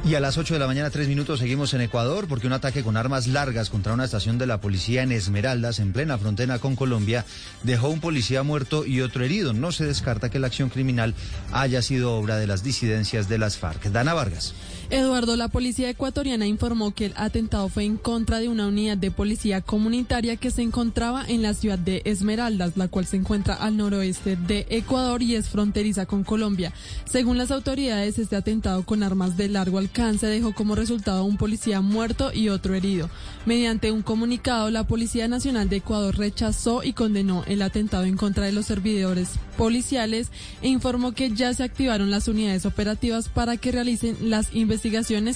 Y 0.04 0.16
a 0.16 0.20
las 0.20 0.40
8 0.40 0.56
de 0.56 0.60
la 0.60 0.66
mañana, 0.66 0.90
tres 0.90 1.08
minutos, 1.08 1.40
seguimos 1.40 1.76
en 1.76 1.82
Ecuador 1.82 2.28
porque 2.28 2.48
un 2.48 2.54
ataque 2.54 2.84
con 2.84 2.98
armas 2.98 3.28
largas 3.28 3.70
contra 3.70 3.94
una 3.94 4.06
estación 4.06 4.40
de 4.40 4.48
la 4.48 4.60
policía 4.60 5.04
en 5.04 5.12
Esmeraldas, 5.12 5.78
en 5.78 5.94
plena 5.94 6.18
frontera 6.18 6.58
con 6.58 6.76
Colombia, 6.76 7.24
dejó 7.62 7.90
un 7.90 8.00
policía 8.00 8.42
muerto 8.42 8.84
y 8.84 9.02
otro 9.02 9.24
herido. 9.24 9.54
No 9.54 9.72
se 9.72 9.86
descarta 9.86 10.30
que 10.32 10.40
la 10.40 10.48
acción 10.48 10.70
criminal 10.70 11.14
haya 11.54 11.84
sido 11.84 12.16
obra 12.16 12.38
de 12.38 12.48
las 12.48 12.64
disidencias 12.64 13.30
de 13.30 13.38
las 13.38 13.58
FARC. 13.58 13.92
Dana 13.92 14.16
Vargas. 14.16 14.56
Eduardo, 14.92 15.38
la 15.38 15.48
policía 15.48 15.90
ecuatoriana 15.90 16.46
informó 16.48 16.94
que 16.94 17.06
el 17.06 17.14
atentado 17.16 17.70
fue 17.70 17.86
en 17.86 17.96
contra 17.96 18.40
de 18.40 18.50
una 18.50 18.68
unidad 18.68 18.98
de 18.98 19.10
policía 19.10 19.62
comunitaria 19.62 20.36
que 20.36 20.52
se 20.52 20.64
encontraba 20.64 21.24
en 21.26 21.42
la 21.42 21.54
ciudad 21.54 21.80
de 21.80 22.02
Esmeraldas, 22.04 22.76
la 22.76 22.90
cual 22.90 23.06
se 23.06 23.16
encuentra 23.16 23.54
al 23.54 23.78
noroeste 23.78 24.36
de 24.36 24.66
Ecuador 24.70 25.22
y 25.22 25.36
es 25.36 25.48
fronteriza 25.48 26.06
con 26.06 26.26
Colombia. 26.26 26.74
Según 27.06 27.38
las 27.38 27.52
autoridades, 27.52 28.20
este 28.20 28.36
atentado 28.36 28.84
con 28.84 29.02
armas 29.02 29.38
de 29.38 29.48
largo 29.48 29.78
alcance 29.78 30.28
dejó 30.28 30.54
como 30.54 30.76
resultado 30.76 31.24
un 31.24 31.38
policía 31.38 31.80
muerto 31.80 32.34
y 32.34 32.50
otro 32.50 32.76
herido. 32.76 33.10
Mediante 33.46 33.94
un 33.94 34.02
comunicado, 34.02 34.72
la 34.72 34.88
Policía 34.88 35.30
Nacional 35.30 35.70
de 35.70 35.78
Ecuador 35.78 36.18
rechazó 36.18 36.84
y 36.84 36.92
condenó 36.92 37.46
el 37.48 37.62
atentado 37.62 38.04
en 38.04 38.18
contra 38.18 38.44
de 38.44 38.52
los 38.52 38.66
servidores 38.66 39.30
policiales 39.58 40.32
e 40.62 40.68
informó 40.68 41.14
que 41.14 41.32
ya 41.32 41.54
se 41.54 41.64
activaron 41.64 42.12
las 42.12 42.28
unidades 42.28 42.66
operativas 42.66 43.30
para 43.30 43.56
que 43.56 43.72
realicen 43.72 44.18
las 44.30 44.54
investigaciones 44.54 44.81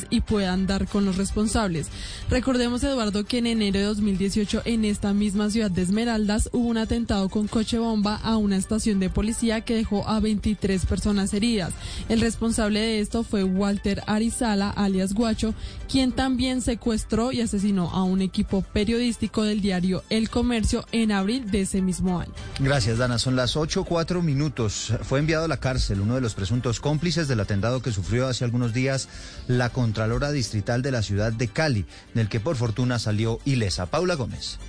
y 0.09 0.21
puedan 0.21 0.67
dar 0.67 0.87
con 0.87 1.05
los 1.05 1.17
responsables. 1.17 1.87
Recordemos, 2.29 2.83
Eduardo, 2.83 3.25
que 3.25 3.37
en 3.37 3.47
enero 3.47 3.79
de 3.79 3.85
2018 3.85 4.63
en 4.65 4.85
esta 4.85 5.13
misma 5.13 5.49
ciudad 5.49 5.69
de 5.69 5.83
Esmeraldas 5.83 6.49
hubo 6.51 6.67
un 6.67 6.77
atentado 6.77 7.29
con 7.29 7.47
coche 7.47 7.77
bomba 7.77 8.15
a 8.15 8.37
una 8.37 8.57
estación 8.57 8.99
de 8.99 9.09
policía 9.09 9.61
que 9.61 9.75
dejó 9.75 10.07
a 10.07 10.19
23 10.19 10.85
personas 10.85 11.33
heridas. 11.33 11.73
El 12.09 12.21
responsable 12.21 12.79
de 12.79 12.99
esto 12.99 13.23
fue 13.23 13.43
Walter 13.43 14.01
Arizala, 14.07 14.69
alias 14.71 15.13
Guacho, 15.13 15.53
quien 15.87 16.11
también 16.11 16.61
secuestró 16.61 17.31
y 17.31 17.41
asesinó 17.41 17.91
a 17.91 18.03
un 18.03 18.21
equipo 18.21 18.61
periodístico 18.61 19.43
del 19.43 19.61
diario 19.61 20.03
El 20.09 20.29
Comercio 20.29 20.85
en 20.91 21.11
abril 21.11 21.51
de 21.51 21.61
ese 21.61 21.81
mismo 21.81 22.19
año. 22.19 22.33
Gracias, 22.59 22.97
Dana. 22.97 23.19
Son 23.19 23.35
las 23.35 23.55
8, 23.55 23.83
cuatro 23.83 24.21
minutos. 24.21 24.93
Fue 25.03 25.19
enviado 25.19 25.45
a 25.45 25.47
la 25.47 25.57
cárcel 25.57 26.01
uno 26.01 26.15
de 26.15 26.21
los 26.21 26.33
presuntos 26.33 26.79
cómplices 26.79 27.27
del 27.27 27.39
atentado 27.39 27.81
que 27.81 27.91
sufrió 27.91 28.27
hace 28.27 28.43
algunos 28.43 28.73
días 28.73 29.07
la 29.47 29.69
Contralora 29.69 30.31
Distrital 30.31 30.81
de 30.81 30.91
la 30.91 31.01
ciudad 31.01 31.31
de 31.31 31.47
Cali, 31.47 31.85
del 32.13 32.29
que 32.29 32.39
por 32.39 32.55
fortuna 32.55 32.99
salió 32.99 33.39
ilesa. 33.45 33.87
Paula 33.87 34.15
Gómez. 34.15 34.59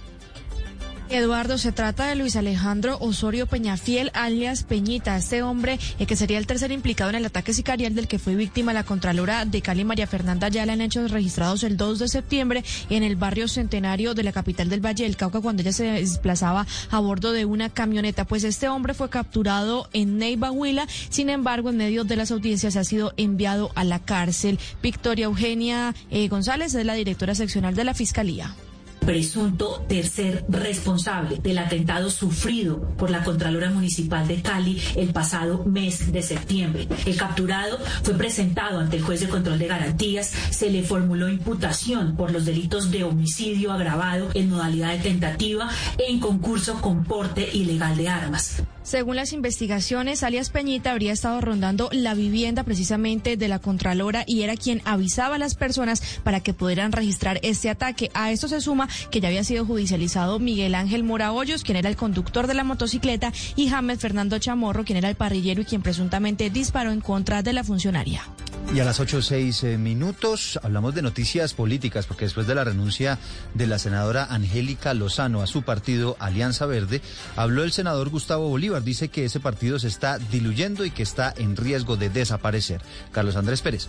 Eduardo, 1.08 1.56
se 1.56 1.70
trata 1.70 2.06
de 2.06 2.16
Luis 2.16 2.34
Alejandro 2.34 2.98
Osorio 3.00 3.46
Peñafiel, 3.46 4.10
alias 4.12 4.64
Peñita, 4.64 5.16
este 5.16 5.42
hombre 5.42 5.78
eh, 5.98 6.06
que 6.06 6.16
sería 6.16 6.38
el 6.38 6.48
tercer 6.48 6.72
implicado 6.72 7.10
en 7.10 7.16
el 7.16 7.26
ataque 7.26 7.54
sicarial 7.54 7.94
del 7.94 8.08
que 8.08 8.18
fue 8.18 8.34
víctima 8.34 8.72
la 8.72 8.82
Contralora 8.82 9.44
de 9.44 9.62
Cali, 9.62 9.84
María 9.84 10.08
Fernanda 10.08 10.48
Ayala, 10.48 10.72
en 10.72 10.80
hechos 10.80 11.12
registrados 11.12 11.62
el 11.62 11.76
2 11.76 12.00
de 12.00 12.08
septiembre 12.08 12.64
en 12.90 13.04
el 13.04 13.14
barrio 13.14 13.46
centenario 13.46 14.14
de 14.14 14.24
la 14.24 14.32
capital 14.32 14.68
del 14.68 14.84
Valle 14.84 15.04
del 15.04 15.16
Cauca, 15.16 15.40
cuando 15.40 15.62
ella 15.62 15.72
se 15.72 15.84
desplazaba 15.84 16.66
a 16.90 16.98
bordo 16.98 17.30
de 17.30 17.44
una 17.44 17.70
camioneta. 17.70 18.24
Pues 18.24 18.42
este 18.42 18.68
hombre 18.68 18.92
fue 18.92 19.08
capturado 19.08 19.88
en 19.92 20.18
Neiva, 20.18 20.50
Huila, 20.50 20.88
sin 21.08 21.30
embargo, 21.30 21.70
en 21.70 21.76
medio 21.76 22.02
de 22.02 22.16
las 22.16 22.32
audiencias 22.32 22.74
ha 22.74 22.82
sido 22.82 23.12
enviado 23.16 23.70
a 23.76 23.84
la 23.84 24.00
cárcel. 24.00 24.58
Victoria 24.82 25.26
Eugenia 25.26 25.94
eh, 26.10 26.26
González 26.28 26.74
es 26.74 26.84
la 26.84 26.94
directora 26.94 27.36
seccional 27.36 27.76
de 27.76 27.84
la 27.84 27.94
Fiscalía 27.94 28.54
presunto 29.06 29.84
tercer 29.88 30.44
responsable 30.48 31.36
del 31.36 31.58
atentado 31.58 32.10
sufrido 32.10 32.80
por 32.98 33.08
la 33.10 33.22
Contralora 33.22 33.70
Municipal 33.70 34.26
de 34.26 34.42
Cali 34.42 34.82
el 34.96 35.12
pasado 35.12 35.64
mes 35.64 36.12
de 36.12 36.22
septiembre. 36.22 36.88
El 37.06 37.16
capturado 37.16 37.78
fue 38.02 38.14
presentado 38.14 38.80
ante 38.80 38.96
el 38.96 39.02
juez 39.02 39.20
de 39.20 39.28
control 39.28 39.58
de 39.58 39.68
garantías, 39.68 40.32
se 40.50 40.70
le 40.70 40.82
formuló 40.82 41.28
imputación 41.28 42.16
por 42.16 42.32
los 42.32 42.44
delitos 42.44 42.90
de 42.90 43.04
homicidio 43.04 43.72
agravado 43.72 44.28
en 44.34 44.50
modalidad 44.50 44.92
de 44.92 44.98
tentativa 44.98 45.70
en 45.98 46.18
concurso 46.18 46.80
con 46.80 47.04
porte 47.04 47.48
ilegal 47.52 47.96
de 47.96 48.08
armas. 48.08 48.62
Según 48.86 49.16
las 49.16 49.32
investigaciones, 49.32 50.22
alias 50.22 50.50
Peñita 50.50 50.92
habría 50.92 51.12
estado 51.12 51.40
rondando 51.40 51.88
la 51.90 52.14
vivienda 52.14 52.62
precisamente 52.62 53.36
de 53.36 53.48
la 53.48 53.58
Contralora 53.58 54.22
y 54.28 54.42
era 54.42 54.54
quien 54.54 54.80
avisaba 54.84 55.34
a 55.34 55.38
las 55.38 55.56
personas 55.56 56.20
para 56.22 56.38
que 56.38 56.54
pudieran 56.54 56.92
registrar 56.92 57.40
este 57.42 57.68
ataque. 57.68 58.12
A 58.14 58.30
esto 58.30 58.46
se 58.46 58.60
suma 58.60 58.88
que 59.10 59.20
ya 59.20 59.26
había 59.26 59.42
sido 59.42 59.66
judicializado 59.66 60.38
Miguel 60.38 60.76
Ángel 60.76 61.02
Mora 61.02 61.32
Hoyos, 61.32 61.64
quien 61.64 61.78
era 61.78 61.88
el 61.88 61.96
conductor 61.96 62.46
de 62.46 62.54
la 62.54 62.62
motocicleta, 62.62 63.32
y 63.56 63.68
James 63.70 63.98
Fernando 63.98 64.38
Chamorro, 64.38 64.84
quien 64.84 64.98
era 64.98 65.08
el 65.08 65.16
parrillero 65.16 65.62
y 65.62 65.64
quien 65.64 65.82
presuntamente 65.82 66.48
disparó 66.48 66.92
en 66.92 67.00
contra 67.00 67.42
de 67.42 67.54
la 67.54 67.64
funcionaria. 67.64 68.22
Y 68.74 68.80
a 68.80 68.84
las 68.84 68.98
8 68.98 69.22
seis 69.22 69.62
eh, 69.62 69.78
minutos 69.78 70.58
hablamos 70.62 70.94
de 70.94 71.00
noticias 71.00 71.54
políticas, 71.54 72.06
porque 72.06 72.24
después 72.24 72.46
de 72.46 72.54
la 72.54 72.64
renuncia 72.64 73.18
de 73.54 73.66
la 73.66 73.78
senadora 73.78 74.26
Angélica 74.28 74.92
Lozano 74.92 75.40
a 75.40 75.46
su 75.46 75.62
partido 75.62 76.16
Alianza 76.18 76.66
Verde, 76.66 77.00
habló 77.36 77.62
el 77.62 77.72
senador 77.72 78.10
Gustavo 78.10 78.48
Bolívar. 78.48 78.75
Dice 78.80 79.08
que 79.08 79.24
ese 79.24 79.40
partido 79.40 79.78
se 79.78 79.88
está 79.88 80.18
diluyendo 80.18 80.84
y 80.84 80.90
que 80.90 81.02
está 81.02 81.32
en 81.36 81.56
riesgo 81.56 81.96
de 81.96 82.10
desaparecer. 82.10 82.80
Carlos 83.12 83.36
Andrés 83.36 83.62
Pérez. 83.62 83.88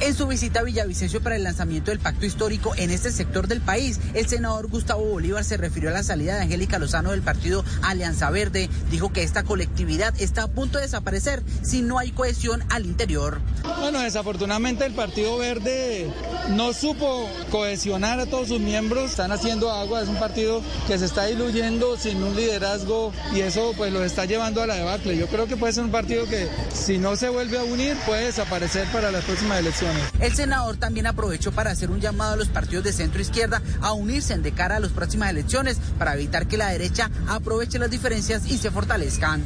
En 0.00 0.14
su 0.14 0.26
visita 0.26 0.60
a 0.60 0.62
Villavicencio 0.64 1.22
para 1.22 1.36
el 1.36 1.44
lanzamiento 1.44 1.90
del 1.90 2.00
pacto 2.00 2.26
histórico 2.26 2.74
en 2.76 2.90
este 2.90 3.12
sector 3.12 3.46
del 3.46 3.60
país, 3.60 4.00
el 4.14 4.26
senador 4.26 4.68
Gustavo 4.68 5.04
Bolívar 5.04 5.44
se 5.44 5.56
refirió 5.56 5.88
a 5.90 5.92
la 5.92 6.02
salida 6.02 6.34
de 6.34 6.42
Angélica 6.42 6.78
Lozano 6.78 7.12
del 7.12 7.22
partido 7.22 7.64
Alianza 7.82 8.28
Verde. 8.30 8.68
Dijo 8.90 9.12
que 9.12 9.22
esta 9.22 9.44
colectividad 9.44 10.12
está 10.18 10.42
a 10.42 10.48
punto 10.48 10.78
de 10.78 10.84
desaparecer 10.84 11.42
si 11.62 11.80
no 11.80 11.98
hay 11.98 12.10
cohesión 12.10 12.64
al 12.70 12.86
interior. 12.86 13.40
Bueno, 13.80 14.00
desafortunadamente 14.00 14.84
el 14.84 14.94
Partido 14.94 15.38
Verde 15.38 16.10
no 16.50 16.72
supo 16.72 17.30
cohesionar 17.50 18.18
a 18.18 18.26
todos 18.26 18.48
sus 18.48 18.60
miembros. 18.60 19.10
Están 19.10 19.32
haciendo 19.32 19.70
agua, 19.70 20.02
es 20.02 20.08
un 20.08 20.18
partido 20.18 20.60
que 20.86 20.98
se 20.98 21.04
está 21.04 21.26
diluyendo 21.26 21.96
sin 21.96 22.22
un 22.22 22.34
liderazgo 22.34 23.12
y 23.32 23.40
eso 23.40 23.72
pues 23.76 23.92
lo 23.92 24.04
está 24.04 24.24
llevando 24.24 24.60
a 24.60 24.66
la 24.66 24.74
debacle. 24.74 25.16
Yo 25.16 25.28
creo 25.28 25.46
que 25.46 25.56
puede 25.56 25.72
ser 25.72 25.84
un 25.84 25.90
partido 25.90 26.26
que 26.26 26.48
si 26.72 26.98
no 26.98 27.16
se 27.16 27.28
vuelve 27.28 27.58
a 27.58 27.62
unir 27.62 27.96
puede 28.06 28.26
desaparecer 28.26 28.86
para 28.88 29.10
las 29.10 29.24
próximas 29.24 29.60
elecciones. 29.60 29.83
El 30.20 30.34
senador 30.34 30.76
también 30.76 31.06
aprovechó 31.06 31.52
para 31.52 31.70
hacer 31.70 31.90
un 31.90 32.00
llamado 32.00 32.34
a 32.34 32.36
los 32.36 32.48
partidos 32.48 32.84
de 32.84 32.92
centro 32.92 33.20
izquierda 33.20 33.62
a 33.80 33.92
unirse 33.92 34.34
de 34.38 34.52
cara 34.52 34.76
a 34.76 34.80
las 34.80 34.92
próximas 34.92 35.30
elecciones 35.30 35.78
para 35.98 36.14
evitar 36.14 36.46
que 36.46 36.56
la 36.56 36.68
derecha 36.68 37.10
aproveche 37.28 37.78
las 37.78 37.90
diferencias 37.90 38.46
y 38.46 38.58
se 38.58 38.70
fortalezcan. 38.70 39.44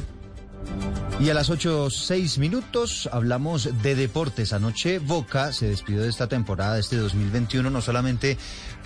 Y 1.21 1.31
a 1.31 1.35
las 1.35 1.51
8, 1.51 1.91
6 1.91 2.39
minutos 2.39 3.09
hablamos 3.13 3.83
de 3.83 3.97
deportes. 3.97 4.53
Anoche 4.53 5.01
Boca 5.01 5.53
se 5.53 5.69
despidió 5.69 6.03
de 6.03 6.09
esta 6.09 6.29
temporada, 6.29 6.75
de 6.75 6.81
este 6.81 6.97
2021, 6.97 7.71
no 7.71 7.81
solamente 7.81 8.39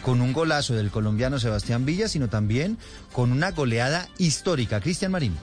con 0.02 0.22
un 0.22 0.32
golazo 0.32 0.74
del 0.74 0.90
colombiano 0.90 1.38
Sebastián 1.38 1.84
Villa, 1.84 2.08
sino 2.08 2.28
también 2.28 2.78
con 3.12 3.32
una 3.32 3.50
goleada 3.50 4.08
histórica. 4.16 4.80
Cristian 4.80 5.12
Marín. 5.12 5.36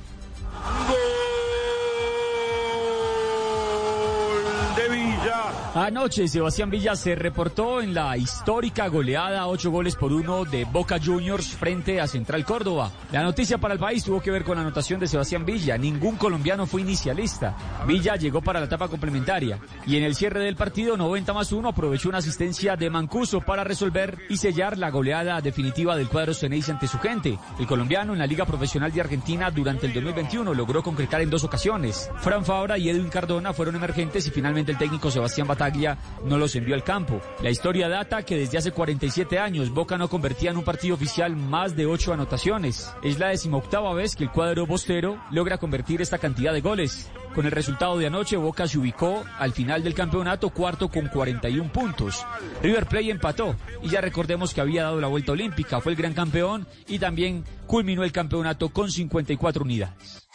de 4.75 4.89
Villa. 4.89 5.48
Anoche 5.75 6.27
Sebastián 6.27 6.71
Villa 6.71 6.95
se 6.95 7.13
reportó 7.13 7.79
en 7.79 7.93
la 7.93 8.17
histórica 8.17 8.87
goleada, 8.87 9.45
ocho 9.45 9.69
goles 9.69 9.95
por 9.95 10.11
uno 10.11 10.43
de 10.43 10.65
Boca 10.65 10.97
Juniors 10.99 11.49
frente 11.49 12.01
a 12.01 12.07
Central 12.07 12.43
Córdoba. 12.43 12.91
La 13.11 13.21
noticia 13.21 13.59
para 13.59 13.75
el 13.75 13.79
país 13.79 14.03
tuvo 14.03 14.19
que 14.19 14.31
ver 14.31 14.43
con 14.43 14.55
la 14.55 14.61
anotación 14.61 14.99
de 14.99 15.07
Sebastián 15.07 15.45
Villa. 15.45 15.77
Ningún 15.77 16.15
colombiano 16.15 16.65
fue 16.65 16.81
inicialista. 16.81 17.55
Villa 17.85 18.15
llegó 18.15 18.41
para 18.41 18.59
la 18.59 18.65
etapa 18.65 18.87
complementaria 18.87 19.59
y 19.85 19.95
en 19.95 20.03
el 20.03 20.15
cierre 20.15 20.43
del 20.43 20.55
partido 20.55 20.97
90 20.97 21.33
más 21.33 21.51
1 21.51 21.69
aprovechó 21.69 22.09
una 22.09 22.17
asistencia 22.17 22.75
de 22.75 22.89
Mancuso 22.89 23.39
para 23.41 23.63
resolver 23.63 24.17
y 24.27 24.37
sellar 24.37 24.75
la 24.75 24.89
goleada 24.89 25.39
definitiva 25.39 25.95
del 25.95 26.09
cuadro 26.09 26.33
Ceneice 26.33 26.71
ante 26.71 26.87
su 26.87 26.97
gente. 26.97 27.37
El 27.59 27.67
colombiano 27.67 28.13
en 28.13 28.19
la 28.19 28.27
Liga 28.27 28.45
Profesional 28.45 28.91
de 28.91 29.01
Argentina 29.01 29.51
durante 29.51 29.85
el 29.85 29.93
2021 29.93 30.51
logró 30.51 30.81
concretar 30.81 31.21
en 31.21 31.29
dos 31.29 31.43
ocasiones. 31.43 32.09
Fran 32.17 32.43
Fabra 32.43 32.79
y 32.79 32.89
Edwin 32.89 33.09
Cardona 33.09 33.53
fueron 33.53 33.75
emergentes 33.75 34.25
y 34.25 34.31
finalmente 34.31 34.71
el 34.71 34.79
técnico 34.79 35.11
Sebastián 35.11 35.45
Bataglia 35.59 35.97
no 36.23 36.37
los 36.37 36.55
envió 36.55 36.73
al 36.73 36.85
campo. 36.85 37.19
La 37.43 37.49
historia 37.49 37.89
data 37.89 38.23
que 38.23 38.37
desde 38.37 38.57
hace 38.57 38.71
47 38.71 39.39
años 39.39 39.71
Boca 39.71 39.97
no 39.97 40.07
convertía 40.07 40.51
en 40.51 40.57
un 40.57 40.63
partido 40.63 40.95
oficial 40.95 41.35
más 41.35 41.75
de 41.75 41.85
ocho 41.85 42.13
anotaciones. 42.13 42.93
Es 43.03 43.19
la 43.19 43.27
decimoctava 43.27 43.93
vez 43.93 44.15
que 44.15 44.23
el 44.23 44.31
cuadro 44.31 44.65
bostero 44.65 45.21
logra 45.31 45.57
convertir 45.57 46.01
esta 46.01 46.17
cantidad 46.17 46.53
de 46.53 46.61
goles. 46.61 47.11
Con 47.35 47.45
el 47.45 47.51
resultado 47.51 47.97
de 47.97 48.07
anoche, 48.07 48.37
Boca 48.37 48.67
se 48.69 48.77
ubicó 48.77 49.23
al 49.37 49.51
final 49.51 49.83
del 49.83 49.93
campeonato 49.93 50.49
cuarto 50.49 50.87
con 50.87 51.07
41 51.07 51.71
puntos. 51.73 52.25
River 52.63 52.85
Plate 52.85 53.11
empató 53.11 53.55
y 53.83 53.89
ya 53.89 53.99
recordemos 53.99 54.53
que 54.53 54.61
había 54.61 54.83
dado 54.83 55.01
la 55.01 55.07
vuelta 55.07 55.33
olímpica, 55.33 55.81
fue 55.81 55.91
el 55.91 55.97
gran 55.97 56.13
campeón 56.13 56.67
y 56.87 56.99
también 56.99 57.43
culminó 57.67 58.03
el 58.03 58.13
campeonato 58.13 58.69
con 58.69 58.89
54 58.89 59.63
unidades. 59.63 60.29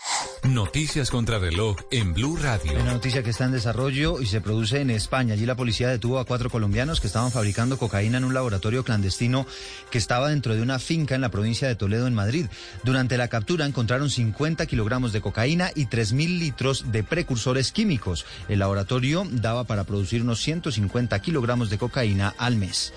Noticias 0.44 1.10
contra 1.10 1.38
reloj 1.38 1.78
en 1.90 2.12
Blue 2.12 2.36
Radio. 2.36 2.74
Una 2.74 2.92
noticia 2.92 3.22
que 3.22 3.30
está 3.30 3.46
en 3.46 3.52
desarrollo 3.52 4.20
y 4.20 4.26
se 4.26 4.42
produce 4.42 4.82
en 4.82 4.90
España. 4.90 5.32
Allí 5.32 5.46
la 5.46 5.56
policía 5.56 5.88
detuvo 5.88 6.18
a 6.18 6.26
cuatro 6.26 6.50
colombianos 6.50 7.00
que 7.00 7.06
estaban 7.06 7.32
fabricando 7.32 7.78
cocaína 7.78 8.18
en 8.18 8.24
un 8.24 8.34
laboratorio 8.34 8.84
clandestino 8.84 9.46
que 9.90 9.96
estaba 9.96 10.28
dentro 10.28 10.54
de 10.54 10.60
una 10.60 10.78
finca 10.78 11.14
en 11.14 11.22
la 11.22 11.30
provincia 11.30 11.66
de 11.66 11.76
Toledo, 11.76 12.06
en 12.06 12.12
Madrid. 12.12 12.44
Durante 12.84 13.16
la 13.16 13.28
captura 13.28 13.64
encontraron 13.64 14.10
50 14.10 14.66
kilogramos 14.66 15.14
de 15.14 15.22
cocaína 15.22 15.70
y 15.74 15.86
3.000 15.86 16.38
litros 16.38 16.92
de 16.92 17.02
precursores 17.02 17.72
químicos. 17.72 18.26
El 18.46 18.58
laboratorio 18.58 19.26
daba 19.30 19.64
para 19.64 19.84
producir 19.84 20.20
unos 20.20 20.42
150 20.42 21.18
kilogramos 21.22 21.70
de 21.70 21.78
cocaína 21.78 22.34
al 22.36 22.56
mes. 22.56 22.92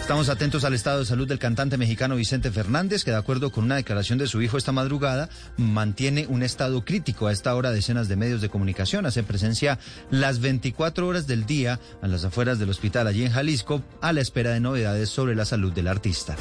Estamos 0.00 0.28
atentos 0.28 0.62
al 0.62 0.74
estado 0.74 1.00
de 1.00 1.06
salud 1.06 1.26
del 1.26 1.40
cantante 1.40 1.76
mexicano 1.76 2.14
Vicente 2.14 2.52
Fernández, 2.52 3.02
que 3.02 3.10
de 3.10 3.16
acuerdo 3.16 3.50
con 3.50 3.64
una 3.64 3.76
declaración 3.76 4.18
de 4.18 4.28
su 4.28 4.40
hijo 4.40 4.56
esta 4.56 4.70
madrugada, 4.70 5.28
mantiene 5.56 6.26
un 6.28 6.44
estado 6.44 6.84
crítico. 6.84 6.91
A 6.92 7.32
esta 7.32 7.54
hora 7.54 7.70
decenas 7.70 8.08
de 8.08 8.16
medios 8.16 8.42
de 8.42 8.50
comunicación 8.50 9.06
hacen 9.06 9.24
presencia 9.24 9.78
las 10.10 10.40
24 10.40 11.06
horas 11.06 11.26
del 11.26 11.46
día 11.46 11.80
a 12.02 12.06
las 12.06 12.22
afueras 12.24 12.58
del 12.58 12.68
hospital 12.68 13.06
allí 13.06 13.24
en 13.24 13.32
Jalisco 13.32 13.82
a 14.02 14.12
la 14.12 14.20
espera 14.20 14.50
de 14.50 14.60
novedades 14.60 15.08
sobre 15.08 15.34
la 15.34 15.46
salud 15.46 15.72
del 15.72 15.88
artista. 15.88 16.36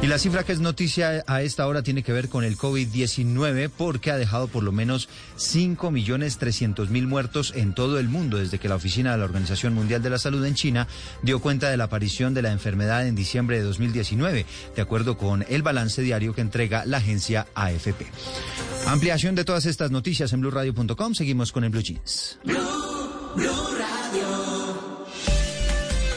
Y 0.00 0.06
la 0.06 0.18
cifra 0.18 0.42
que 0.42 0.52
es 0.52 0.60
noticia 0.60 1.22
a 1.26 1.42
esta 1.42 1.66
hora 1.66 1.82
tiene 1.82 2.02
que 2.02 2.14
ver 2.14 2.30
con 2.30 2.44
el 2.44 2.56
COVID-19 2.56 3.70
porque 3.76 4.10
ha 4.10 4.16
dejado 4.16 4.48
por 4.48 4.62
lo 4.62 4.72
menos 4.72 5.10
5 5.36 5.90
millones 5.90 6.38
300 6.38 6.88
mil 6.88 7.06
muertos 7.06 7.52
en 7.54 7.74
todo 7.74 7.98
el 7.98 8.08
mundo 8.08 8.38
desde 8.38 8.58
que 8.58 8.70
la 8.70 8.76
oficina 8.76 9.12
de 9.12 9.18
la 9.18 9.24
Organización 9.24 9.74
Mundial 9.74 10.02
de 10.02 10.08
la 10.08 10.18
Salud 10.18 10.42
en 10.46 10.54
China 10.54 10.88
dio 11.22 11.40
cuenta 11.40 11.68
de 11.68 11.76
la 11.76 11.84
aparición 11.84 12.32
de 12.32 12.40
la 12.40 12.52
enfermedad 12.52 13.06
en 13.06 13.14
diciembre 13.14 13.58
de 13.58 13.64
2019, 13.64 14.46
de 14.74 14.82
acuerdo 14.82 15.18
con 15.18 15.44
el 15.46 15.62
balance 15.62 16.00
diario 16.00 16.34
que 16.34 16.40
entrega 16.40 16.86
la 16.86 16.96
agencia 16.98 17.46
AFP. 17.54 18.06
Ampliación 18.86 19.34
de 19.34 19.44
todas 19.44 19.66
estas 19.66 19.89
noticias 19.90 20.32
en 20.32 20.40
blueradio.com. 20.40 21.14
Seguimos 21.14 21.52
con 21.52 21.64
el 21.64 21.70
Blue 21.70 21.82
Jeans. 21.82 22.38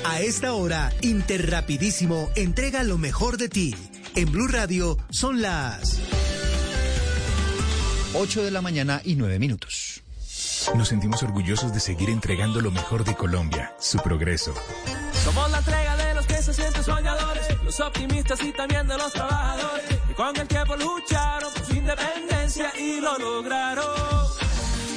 A 0.06 0.22
esta 0.22 0.54
hora, 0.54 0.92
Interrapidísimo 1.02 2.30
entrega 2.36 2.84
lo 2.84 2.98
mejor 2.98 3.38
de 3.38 3.50
ti. 3.50 3.76
En 4.16 4.32
Blue 4.32 4.48
Radio 4.48 4.98
son 5.10 5.42
las 5.42 6.00
8 8.14 8.44
de 8.44 8.52
la 8.52 8.62
mañana 8.62 9.02
y 9.04 9.16
9 9.16 9.40
minutos. 9.40 10.04
Nos 10.76 10.88
sentimos 10.88 11.22
orgullosos 11.24 11.74
de 11.74 11.80
seguir 11.80 12.10
entregando 12.10 12.62
lo 12.62 12.72
mejor 12.72 13.04
de 13.04 13.16
Colombia, 13.16 13.74
su 13.80 13.98
progreso. 14.00 14.54
Somos 15.24 15.52
la 15.52 15.60
entrega 15.60 15.98
de 15.98 16.03
se 16.44 16.54
sienten 16.54 16.84
soñadores, 16.84 17.48
los 17.64 17.80
optimistas 17.80 18.44
y 18.44 18.52
también 18.52 18.86
de 18.86 18.98
los 18.98 19.14
trabajadores, 19.14 19.86
que 20.08 20.14
con 20.14 20.36
el 20.36 20.46
tiempo 20.46 20.76
lucharon 20.76 21.54
por 21.54 21.66
su 21.66 21.74
independencia 21.74 22.74
y 22.78 23.00
lo 23.00 23.18
lograron. 23.18 23.86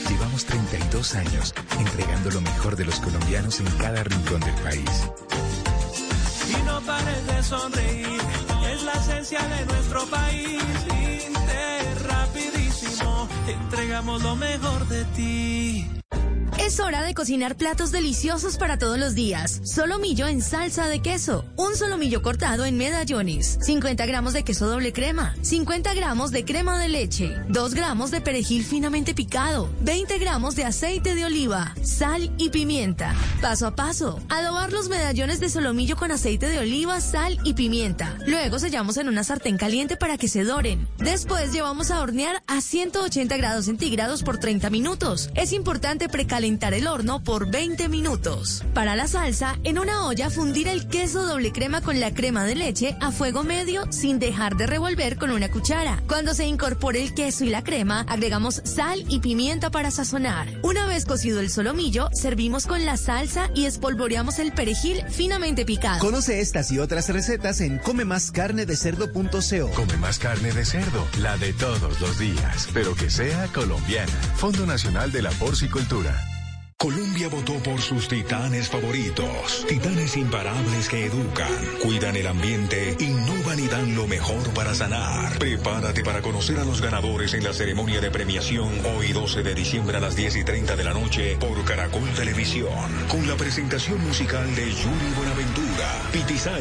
Llevamos 0.09 0.45
32 0.45 1.15
años 1.15 1.55
entregando 1.79 2.31
lo 2.33 2.41
mejor 2.41 2.75
de 2.75 2.85
los 2.85 2.99
colombianos 2.99 3.61
en 3.61 3.67
cada 3.79 4.03
rincón 4.03 4.41
del 4.41 4.55
país. 4.57 5.09
Y 6.49 6.63
no 6.65 6.81
pares 6.81 7.27
de 7.29 7.43
sonreír, 7.45 8.21
es 8.73 8.83
la 8.83 8.93
esencia 8.95 9.41
de 9.41 9.67
nuestro 9.67 10.05
país. 10.07 10.63
Inter, 11.29 12.09
rapidísimo, 12.09 13.29
entregamos 13.47 14.21
lo 14.23 14.35
mejor 14.35 14.89
de 14.89 15.05
ti. 15.17 15.97
Es 16.67 16.81
hora 16.81 17.03
de 17.03 17.15
cocinar 17.15 17.57
platos 17.57 17.93
deliciosos 17.93 18.57
para 18.57 18.77
todos 18.77 18.99
los 18.99 19.15
días. 19.15 19.61
Solomillo 19.63 20.27
en 20.27 20.43
salsa 20.43 20.89
de 20.89 21.01
queso. 21.01 21.45
Un 21.55 21.77
solomillo 21.77 22.23
cortado 22.23 22.65
en 22.65 22.77
medallones. 22.77 23.57
50 23.61 24.05
gramos 24.05 24.33
de 24.33 24.43
queso 24.43 24.67
doble 24.67 24.93
crema. 24.93 25.37
50 25.43 25.95
gramos 25.95 26.33
de 26.33 26.45
crema 26.45 26.77
de 26.81 26.89
leche. 26.89 27.37
2 27.51 27.75
gramos 27.75 28.11
de 28.11 28.21
perejil 28.21 28.65
finamente 28.65 29.15
picado. 29.15 29.71
20 29.83 30.19
gramos 30.19 30.57
de 30.57 30.65
aceite 30.65 31.15
de 31.15 31.25
oliva. 31.25 31.73
Sal 31.85 32.33
y 32.37 32.51
pimienta. 32.51 33.15
Paso 33.41 33.69
a 33.69 33.77
paso. 33.77 34.21
Adobar 34.29 34.73
los 34.73 34.89
medallones 34.89 35.39
de 35.39 35.51
solomillo 35.51 35.97
con 35.97 36.11
aceite 36.11 36.49
de 36.49 36.59
oliva, 36.59 37.01
sal 37.01 37.39
y 37.45 37.55
pimienta. 37.55 38.19
Luego 38.27 38.59
sellamos 38.59 38.97
en 38.97 39.07
una 39.09 39.23
sartén 39.23 39.57
caliente 39.57 39.97
para 39.97 40.19
que 40.19 40.27
se 40.27 40.43
doren. 40.43 40.89
Después 40.99 41.53
llevamos 41.53 41.93
a 41.93 42.01
hornear 42.01 42.43
a 42.49 42.61
180 42.61 43.37
grados 43.37 43.67
centígrados 43.67 44.25
por 44.25 44.39
30 44.39 44.69
minutos. 44.71 45.31
Es 45.37 45.53
importante 45.53 46.09
precalentar 46.09 46.56
el 46.59 46.87
horno 46.87 47.23
por 47.23 47.51
20 47.51 47.89
minutos. 47.89 48.65
Para 48.73 48.97
la 48.97 49.07
salsa, 49.07 49.59
en 49.63 49.79
una 49.79 50.07
olla 50.07 50.31
fundir 50.31 50.69
el 50.69 50.89
queso 50.89 51.27
doble 51.27 51.53
crema 51.53 51.83
con 51.83 52.01
la 52.01 52.15
crema 52.15 52.45
de 52.45 52.55
leche 52.55 52.97
a 53.01 53.13
fuego 53.13 53.45
medio 53.45 53.85
sin 53.93 54.19
dejar 54.19 54.57
de 54.57 54.67
revolver 54.67 55.17
con 55.17 55.31
una 55.31 55.51
cuchara. 55.51 56.03
Cuando 56.09 56.35
se 56.35 56.47
incorpore 56.47 57.03
el 57.03 57.15
queso 57.15 57.45
y 57.45 57.51
la 57.51 57.63
crema, 57.63 58.07
agregamos 58.09 58.63
sal 58.65 59.05
y 59.09 59.21
pimienta 59.21 59.71
para 59.71 59.91
sazonar. 59.91 60.49
Una 60.63 60.87
vez 60.87 61.05
cocido 61.05 61.41
el 61.41 61.51
solomillo, 61.51 62.09
servimos 62.13 62.67
con 62.67 62.85
la 62.85 62.97
salsa 62.97 63.51
y 63.55 63.67
espolvoreamos 63.67 64.39
el 64.39 64.53
perejil 64.53 65.05
finamente 65.11 65.65
picado. 65.65 66.01
Conoce 66.01 66.41
estas 66.41 66.73
y 66.73 66.79
otras 66.79 67.09
recetas 67.11 67.61
en 67.61 67.79
comemascarnedecerdo.co. 67.79 69.71
Come 69.75 69.97
más 69.99 70.19
carne 70.19 70.53
de 70.53 70.65
cerdo, 70.65 71.07
la 71.21 71.37
de 71.37 71.53
todos 71.53 72.01
los 72.01 72.19
días, 72.19 72.69
pero 72.73 72.95
que 72.95 73.11
sea 73.11 73.47
colombiana. 73.53 74.13
Fondo 74.37 74.67
Nacional 74.67 75.13
de 75.13 75.23
la 75.23 75.31
Porcicultura. 75.31 76.25
Colombia 76.79 77.29
votó 77.31 77.55
por 77.63 77.81
sus 77.81 78.07
titanes 78.07 78.69
favoritos. 78.69 79.65
Titanes 79.67 80.15
imparables 80.19 80.91
que 80.91 81.07
educan, 81.07 81.49
cuidan 81.83 82.17
el 82.17 82.27
ambiente, 82.27 82.95
innovan 83.01 83.59
y 83.59 83.67
dan 83.67 83.97
lo 83.97 84.07
mejor 84.07 84.53
para 84.53 84.75
sanar. 84.75 85.39
Prepárate 85.39 86.05
para 86.05 86.21
conocer 86.21 86.59
a 86.59 86.67
los 86.67 86.83
ganadores 86.83 87.33
en 87.33 87.45
la 87.45 87.55
ceremonia 87.55 88.03
de 88.03 88.11
premiación 88.11 88.69
hoy 88.95 89.15
12 89.15 89.43
de 89.43 89.55
diciembre 89.55 89.97
a 89.97 90.01
las 90.01 90.17
10 90.17 90.37
y 90.37 90.45
30 90.45 90.77
de 90.77 90.85
la 90.85 90.93
noche 90.93 91.39
por 91.41 91.65
Caracol 91.65 92.11
Televisión. 92.15 92.69
Con 93.09 93.27
la 93.27 93.37
presentación 93.37 93.99
musical 94.07 94.55
de 94.55 94.67
Yuri 94.67 95.15
Buenaventura, 95.17 95.66
Piti 96.13 96.39
Zion 96.39 96.55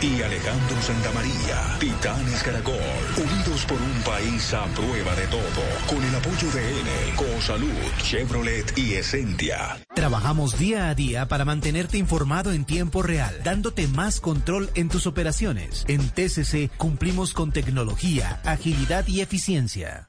y 0.00 0.22
Alejandro 0.22 0.80
Santamaría. 0.82 1.78
Titanes 1.78 2.42
Caracol, 2.42 2.74
unidos 3.16 3.64
por 3.66 3.80
un 3.80 4.02
país 4.02 4.54
a 4.54 4.64
prueba 4.66 5.14
de 5.16 5.26
todo. 5.26 5.62
Con 5.88 6.02
el 6.04 6.14
apoyo 6.14 6.50
de 6.52 6.80
Enel, 6.80 7.14
Cosalud, 7.16 7.68
Chevrolet 8.02 8.78
y 8.78 8.94
Essentia. 8.94 9.78
Trabajamos 9.94 10.58
día 10.58 10.88
a 10.88 10.94
día 10.94 11.26
para 11.28 11.44
mantenerte 11.44 11.98
informado 11.98 12.52
en 12.52 12.64
tiempo 12.64 13.02
real, 13.02 13.34
dándote 13.42 13.88
más 13.88 14.20
control 14.20 14.70
en 14.74 14.88
tus 14.88 15.06
operaciones. 15.06 15.84
En 15.88 16.08
TCC 16.08 16.70
cumplimos 16.76 17.32
con 17.32 17.52
tecnología, 17.52 18.40
agilidad 18.44 19.06
y 19.08 19.20
eficiencia. 19.20 20.08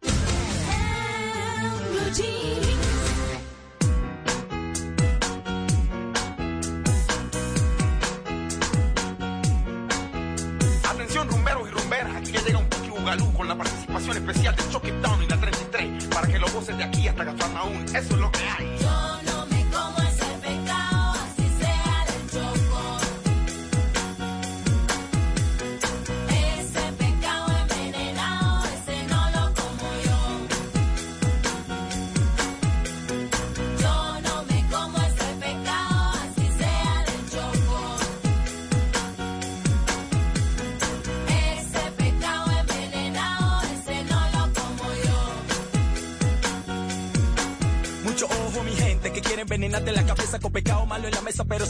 Rumberos 11.14 11.68
y 11.68 11.72
rumberas, 11.72 12.16
aquí 12.16 12.32
ya 12.32 12.42
llega 12.42 12.58
un 12.58 12.66
Puki 12.68 12.90
Bugalú 12.90 13.34
con 13.34 13.48
la 13.48 13.56
participación 13.56 14.18
especial 14.18 14.56
de 14.56 14.70
Choque 14.70 14.92
Down 14.94 15.22
y 15.22 15.28
la 15.28 15.38
33 15.38 16.06
para 16.06 16.26
que 16.26 16.40
lo 16.40 16.48
Entonces 16.48 16.78
de 16.78 16.84
aquí 16.84 17.08
hasta 17.08 17.26
Cafarnaún, 17.26 17.84
eso 17.84 17.96
es 17.96 18.20
lo 18.20 18.32
que 18.32 18.40
hay. 18.40 19.21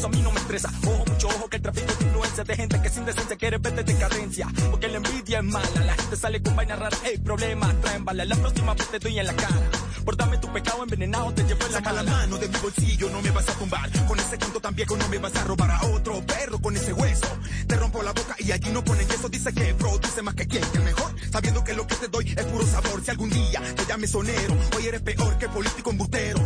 Eso 0.02 0.08
a 0.08 0.10
mí 0.10 0.22
no 0.24 0.32
me 0.32 0.40
estresa. 0.40 0.72
Ojo, 0.88 1.06
mucho 1.06 1.28
ojo, 1.28 1.48
que 1.48 1.58
el 1.58 1.62
tráfico 1.62 1.94
de 1.94 2.06
influencia 2.06 2.44
de 2.44 2.56
gente 2.56 2.82
que 2.82 2.90
sin 2.90 3.06
decencia 3.06 3.36
quiere 3.36 3.58
verte 3.60 3.84
de 3.84 3.96
cadencia. 3.96 4.48
Porque 4.72 4.88
la 4.88 4.98
envidia 4.98 5.40
es 5.40 5.44
mala, 5.44 5.86
la 5.86 5.94
gente 5.94 6.16
sale 6.16 6.42
con 6.42 6.56
vainas 6.56 6.80
raras, 6.80 7.00
hey, 7.04 7.22
problemas, 7.24 7.80
traen 7.82 8.04
bala. 8.04 8.26
La 8.26 8.36
próxima 8.36 8.74
vez 8.74 8.88
te 8.90 8.98
doy 8.98 9.20
en 9.20 9.28
la 9.28 9.34
cara. 9.34 9.62
Por 10.04 10.18
darme 10.18 10.40
tu 10.40 10.52
pecado 10.52 10.82
envenenado, 10.82 11.32
te 11.34 11.44
llevo 11.44 11.66
en 11.68 11.72
la 11.72 11.78
Saca 11.78 11.94
la 11.94 12.04
mano 12.04 12.38
de 12.38 12.48
mi 12.48 12.58
bolsillo, 12.58 13.10
no 13.12 13.22
me 13.22 13.30
vas 13.30 13.48
a 13.48 13.54
tumbar. 13.54 13.92
Con 14.08 14.20
ese 14.20 14.38
cuento 14.40 14.60
tan 14.60 14.76
viejo 14.76 14.98
no 14.98 15.08
me 15.08 15.20
vas 15.20 15.36
a 15.36 15.44
robar 15.44 15.70
a 15.70 15.86
otro 15.86 16.26
perro 16.26 16.60
con 16.60 16.76
ese 16.76 16.94
hueso. 16.94 17.28
Te 17.68 17.76
rompo 17.76 18.02
la 18.02 18.12
boca 18.12 18.36
y 18.40 18.52
allí 18.52 18.72
no 18.72 18.84
ponen 18.84 19.10
eso. 19.12 19.30
Dice 19.30 19.54
que 19.54 19.76
produce 19.76 20.22
más 20.24 20.34
que 20.34 20.48
quien, 20.48 20.64
que 20.64 20.78
el 20.80 20.84
mejor. 20.84 21.14
Sabiendo 21.32 21.64
que 21.64 21.74
lo 21.74 21.86
que 21.86 21.96
te 21.96 22.08
doy 22.08 22.34
es 22.36 22.46
puro 22.46 22.66
sabor. 22.66 23.04
Si 23.04 23.12
algún 23.12 23.30
día 23.30 23.62
te 23.76 23.86
llames 23.86 24.10
sonero, 24.10 24.58
hoy 24.76 24.88
eres 24.88 25.02
peor 25.02 25.38
que 25.38 25.48
político 25.48 25.92
embustero. 25.92 26.40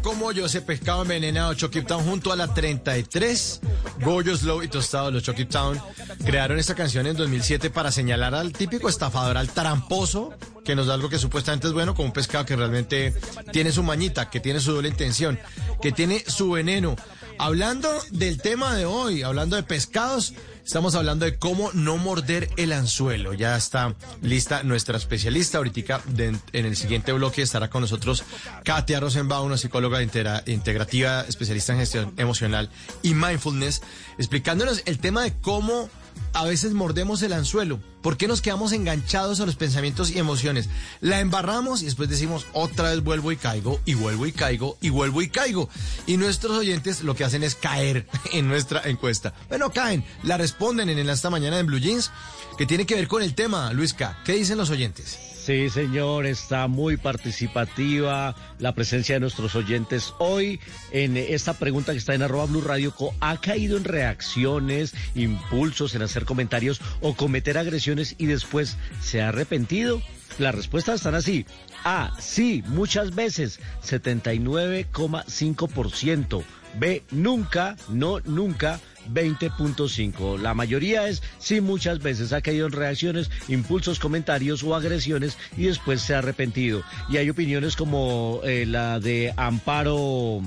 Como 0.00 0.32
yo, 0.32 0.46
ese 0.46 0.62
pescado 0.62 1.02
envenenado 1.02 1.52
Chucky 1.54 1.82
Town 1.82 2.04
junto 2.04 2.32
a 2.32 2.36
la 2.36 2.54
33. 2.54 3.60
Goyo 4.02 4.36
Slow 4.36 4.62
y 4.62 4.68
Tostado, 4.68 5.10
los 5.10 5.22
Chucky 5.22 5.44
Town, 5.44 5.80
crearon 6.24 6.58
esta 6.58 6.74
canción 6.74 7.06
en 7.06 7.16
2007 7.16 7.70
para 7.70 7.92
señalar 7.92 8.34
al 8.34 8.52
típico 8.52 8.88
estafador, 8.88 9.36
al 9.36 9.48
tramposo, 9.48 10.32
que 10.64 10.74
nos 10.74 10.86
da 10.86 10.94
algo 10.94 11.08
que 11.08 11.18
supuestamente 11.18 11.66
es 11.66 11.72
bueno, 11.72 11.94
como 11.94 12.06
un 12.06 12.12
pescado 12.12 12.44
que 12.44 12.56
realmente 12.56 13.14
tiene 13.52 13.70
su 13.72 13.82
mañita, 13.82 14.30
que 14.30 14.40
tiene 14.40 14.60
su 14.60 14.72
doble 14.72 14.88
intención, 14.88 15.38
que 15.80 15.92
tiene 15.92 16.24
su 16.26 16.50
veneno. 16.52 16.96
Hablando 17.38 17.90
del 18.10 18.40
tema 18.40 18.74
de 18.76 18.84
hoy, 18.84 19.22
hablando 19.22 19.56
de 19.56 19.62
pescados, 19.62 20.34
estamos 20.64 20.94
hablando 20.94 21.24
de 21.24 21.38
cómo 21.38 21.70
no 21.72 21.96
morder 21.96 22.50
el 22.56 22.72
anzuelo. 22.72 23.34
Ya 23.34 23.56
está 23.56 23.94
lista 24.20 24.62
nuestra 24.62 24.96
especialista. 24.96 25.58
Ahorita 25.58 26.02
en 26.16 26.66
el 26.66 26.76
siguiente 26.76 27.12
bloque 27.12 27.42
estará 27.42 27.68
con 27.70 27.82
nosotros 27.82 28.24
Katia 28.64 29.00
Rosenbaum, 29.00 29.46
una 29.46 29.58
psicóloga 29.58 30.02
integrativa, 30.02 31.22
especialista 31.22 31.72
en 31.72 31.78
gestión 31.80 32.14
emocional 32.16 32.70
y 33.02 33.14
mindfulness, 33.14 33.82
explicándonos 34.18 34.82
el 34.86 34.98
tema 34.98 35.22
de 35.22 35.34
cómo 35.40 35.88
a 36.32 36.44
veces 36.44 36.72
mordemos 36.72 37.22
el 37.22 37.32
anzuelo. 37.32 37.80
¿Por 38.02 38.16
qué 38.16 38.26
nos 38.26 38.42
quedamos 38.42 38.72
enganchados 38.72 39.40
a 39.40 39.46
los 39.46 39.56
pensamientos 39.56 40.10
y 40.10 40.18
emociones? 40.18 40.68
La 41.00 41.20
embarramos 41.20 41.82
y 41.82 41.84
después 41.84 42.08
decimos 42.08 42.46
otra 42.52 42.90
vez 42.90 43.02
vuelvo 43.02 43.32
y 43.32 43.36
caigo 43.36 43.80
y 43.84 43.94
vuelvo 43.94 44.26
y 44.26 44.32
caigo 44.32 44.76
y 44.80 44.90
vuelvo 44.90 45.22
y 45.22 45.28
caigo. 45.28 45.68
Y 46.06 46.16
nuestros 46.16 46.58
oyentes 46.58 47.02
lo 47.02 47.14
que 47.14 47.24
hacen 47.24 47.44
es 47.44 47.54
caer 47.54 48.08
en 48.32 48.48
nuestra 48.48 48.82
encuesta. 48.84 49.34
Bueno, 49.48 49.70
caen, 49.70 50.04
la 50.24 50.36
responden 50.36 50.88
en 50.88 51.08
esta 51.08 51.30
mañana 51.30 51.58
en 51.58 51.66
Blue 51.66 51.78
Jeans, 51.78 52.10
que 52.58 52.66
tiene 52.66 52.86
que 52.86 52.96
ver 52.96 53.08
con 53.08 53.22
el 53.22 53.34
tema, 53.34 53.72
Luisca. 53.72 54.18
¿Qué 54.24 54.32
dicen 54.32 54.58
los 54.58 54.70
oyentes? 54.70 55.31
Sí, 55.44 55.68
señor, 55.70 56.26
está 56.26 56.68
muy 56.68 56.96
participativa 56.96 58.36
la 58.60 58.76
presencia 58.76 59.16
de 59.16 59.20
nuestros 59.20 59.56
oyentes 59.56 60.14
hoy 60.18 60.60
en 60.92 61.16
esta 61.16 61.54
pregunta 61.54 61.90
que 61.90 61.98
está 61.98 62.14
en 62.14 62.22
arroba 62.22 62.46
Blue 62.46 62.60
Radio. 62.60 62.94
¿Ha 63.18 63.40
caído 63.40 63.76
en 63.76 63.82
reacciones, 63.82 64.94
impulsos, 65.16 65.96
en 65.96 66.02
hacer 66.02 66.26
comentarios 66.26 66.80
o 67.00 67.14
cometer 67.14 67.58
agresiones 67.58 68.14
y 68.18 68.26
después 68.26 68.76
se 69.00 69.20
ha 69.20 69.30
arrepentido? 69.30 70.00
Las 70.38 70.54
respuestas 70.54 71.00
están 71.00 71.16
así. 71.16 71.44
A, 71.82 72.12
sí, 72.20 72.62
muchas 72.68 73.12
veces, 73.12 73.58
79,5%. 73.84 76.44
B, 76.78 77.02
nunca, 77.10 77.74
no, 77.88 78.20
nunca, 78.20 78.78
20.5. 79.12 80.38
La 80.38 80.54
mayoría 80.54 81.08
es 81.08 81.22
sí 81.38 81.60
muchas 81.60 82.00
veces 82.00 82.32
ha 82.32 82.40
caído 82.40 82.66
en 82.66 82.72
reacciones, 82.72 83.30
impulsos, 83.48 83.98
comentarios 83.98 84.62
o 84.62 84.74
agresiones 84.74 85.36
y 85.56 85.64
después 85.64 86.02
se 86.02 86.14
ha 86.14 86.18
arrepentido. 86.18 86.82
Y 87.08 87.16
hay 87.16 87.30
opiniones 87.30 87.76
como 87.76 88.40
eh, 88.44 88.66
la 88.66 89.00
de 89.00 89.32
Amparo. 89.36 90.42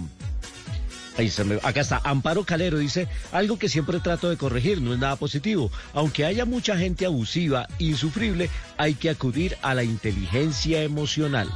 Ahí 1.18 1.30
se 1.30 1.45
me- 1.45 1.60
acá 1.64 1.80
está, 1.80 2.01
Amparo 2.03 2.43
Calero 2.43 2.78
dice, 2.78 3.08
algo 3.32 3.58
que 3.58 3.70
siempre 3.70 4.01
trato 4.01 4.30
de 4.30 4.36
corregir, 4.36 4.82
no 4.82 4.93
es 4.93 4.99
nada 4.99 5.16
positivo. 5.16 5.72
Aunque 5.93 6.26
haya 6.26 6.43
mucha 6.43 6.78
gente 6.78 7.06
abusiva, 7.06 7.70
insufrible, 7.80 8.49
hay 8.78 8.95
que 8.95 9.10
acudir 9.10 9.56
a 9.62 9.74
la 9.74 9.84
inteligencia 9.86 10.84
emocional. 10.84 11.49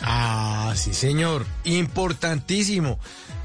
Ah, 0.00 0.74
sí, 0.76 0.94
señor. 0.94 1.44
Importantísimo. 1.64 3.00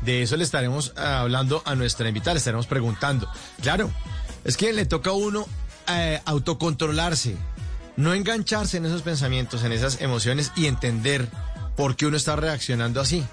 De 0.06 0.22
eso 0.22 0.36
le 0.36 0.44
estaremos 0.44 0.94
ah, 0.98 1.22
hablando 1.22 1.62
a 1.66 1.76
nuestra 1.76 2.08
invitada, 2.08 2.34
le 2.34 2.40
estaremos 2.40 2.68
preguntando. 2.68 3.30
Claro, 3.62 3.92
es 4.44 4.58
que 4.58 4.74
le 4.74 4.86
toca 4.86 5.12
a 5.12 5.14
uno 5.14 5.48
eh, 5.88 6.22
autocontrolarse, 6.26 7.36
no 7.96 8.14
engancharse 8.14 8.78
en 8.78 8.86
esos 8.86 9.02
pensamientos, 9.02 9.64
en 9.64 9.72
esas 9.72 10.02
emociones 10.02 10.52
y 10.56 10.66
entender 10.66 11.28
por 11.76 11.96
qué 11.96 12.06
uno 12.06 12.18
está 12.18 12.36
reaccionando 12.36 13.02
así. 13.02 13.24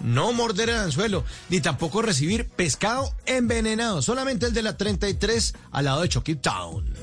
No 0.00 0.32
morder 0.32 0.68
el 0.70 0.76
anzuelo, 0.76 1.24
ni 1.48 1.60
tampoco 1.60 2.02
recibir 2.02 2.46
pescado 2.46 3.12
envenenado, 3.26 4.00
solamente 4.00 4.46
el 4.46 4.54
de 4.54 4.62
la 4.62 4.76
33 4.76 5.54
al 5.72 5.84
lado 5.86 6.02
de 6.02 6.08
Chucky 6.08 6.36
Town. 6.36 6.97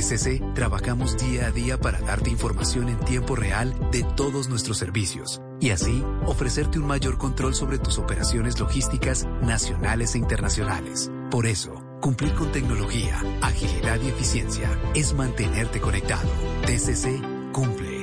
TCC 0.00 0.54
trabajamos 0.54 1.18
día 1.18 1.46
a 1.46 1.50
día 1.50 1.78
para 1.78 2.00
darte 2.00 2.30
información 2.30 2.88
en 2.88 2.98
tiempo 3.00 3.36
real 3.36 3.74
de 3.92 4.02
todos 4.02 4.48
nuestros 4.48 4.78
servicios 4.78 5.42
y 5.60 5.70
así 5.70 6.02
ofrecerte 6.24 6.78
un 6.78 6.86
mayor 6.86 7.18
control 7.18 7.54
sobre 7.54 7.78
tus 7.78 7.98
operaciones 7.98 8.58
logísticas 8.58 9.26
nacionales 9.42 10.14
e 10.14 10.18
internacionales. 10.18 11.10
Por 11.30 11.46
eso, 11.46 11.74
cumplir 12.00 12.32
con 12.34 12.50
tecnología, 12.50 13.22
agilidad 13.42 14.00
y 14.00 14.08
eficiencia 14.08 14.70
es 14.94 15.12
mantenerte 15.12 15.80
conectado. 15.80 16.30
TCC 16.64 17.52
cumple. 17.52 17.99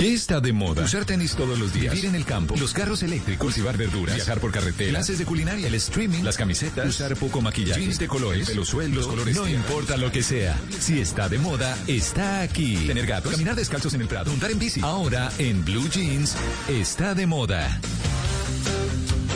¿Qué 0.00 0.14
está 0.14 0.40
de 0.40 0.54
moda? 0.54 0.82
Usar 0.82 1.04
tenis 1.04 1.36
todos 1.36 1.58
los 1.58 1.74
días. 1.74 1.92
Vivir 1.92 2.08
en 2.08 2.14
el 2.14 2.24
campo. 2.24 2.54
Los 2.56 2.72
carros 2.72 3.02
eléctricos. 3.02 3.44
Cultivar 3.44 3.76
verduras. 3.76 4.14
Viajar 4.14 4.40
por 4.40 4.50
carretera. 4.50 4.92
Clases 4.92 5.18
de 5.18 5.26
culinaria. 5.26 5.66
El 5.66 5.74
streaming. 5.74 6.22
Las 6.22 6.38
camisetas. 6.38 6.88
Usar 6.88 7.14
poco 7.16 7.42
maquillaje. 7.42 7.82
Jeans 7.82 7.98
de 7.98 8.08
colores. 8.08 8.48
Pelo 8.48 8.64
suelto. 8.64 9.06
colores 9.06 9.36
no 9.36 9.46
importa 9.46 9.98
lo 9.98 10.10
que 10.10 10.22
sea. 10.22 10.58
Si 10.78 10.98
está 11.00 11.28
de 11.28 11.36
moda, 11.36 11.76
está 11.86 12.40
aquí. 12.40 12.86
Tener 12.86 13.06
gatos. 13.06 13.32
Caminar 13.32 13.56
descalzos 13.56 13.92
en 13.92 14.00
el 14.00 14.08
prado. 14.08 14.30
Montar 14.30 14.50
en 14.50 14.58
bici. 14.58 14.80
Ahora, 14.82 15.30
en 15.36 15.62
Blue 15.66 15.86
Jeans, 15.90 16.34
está 16.66 17.14
de 17.14 17.26
moda. 17.26 17.78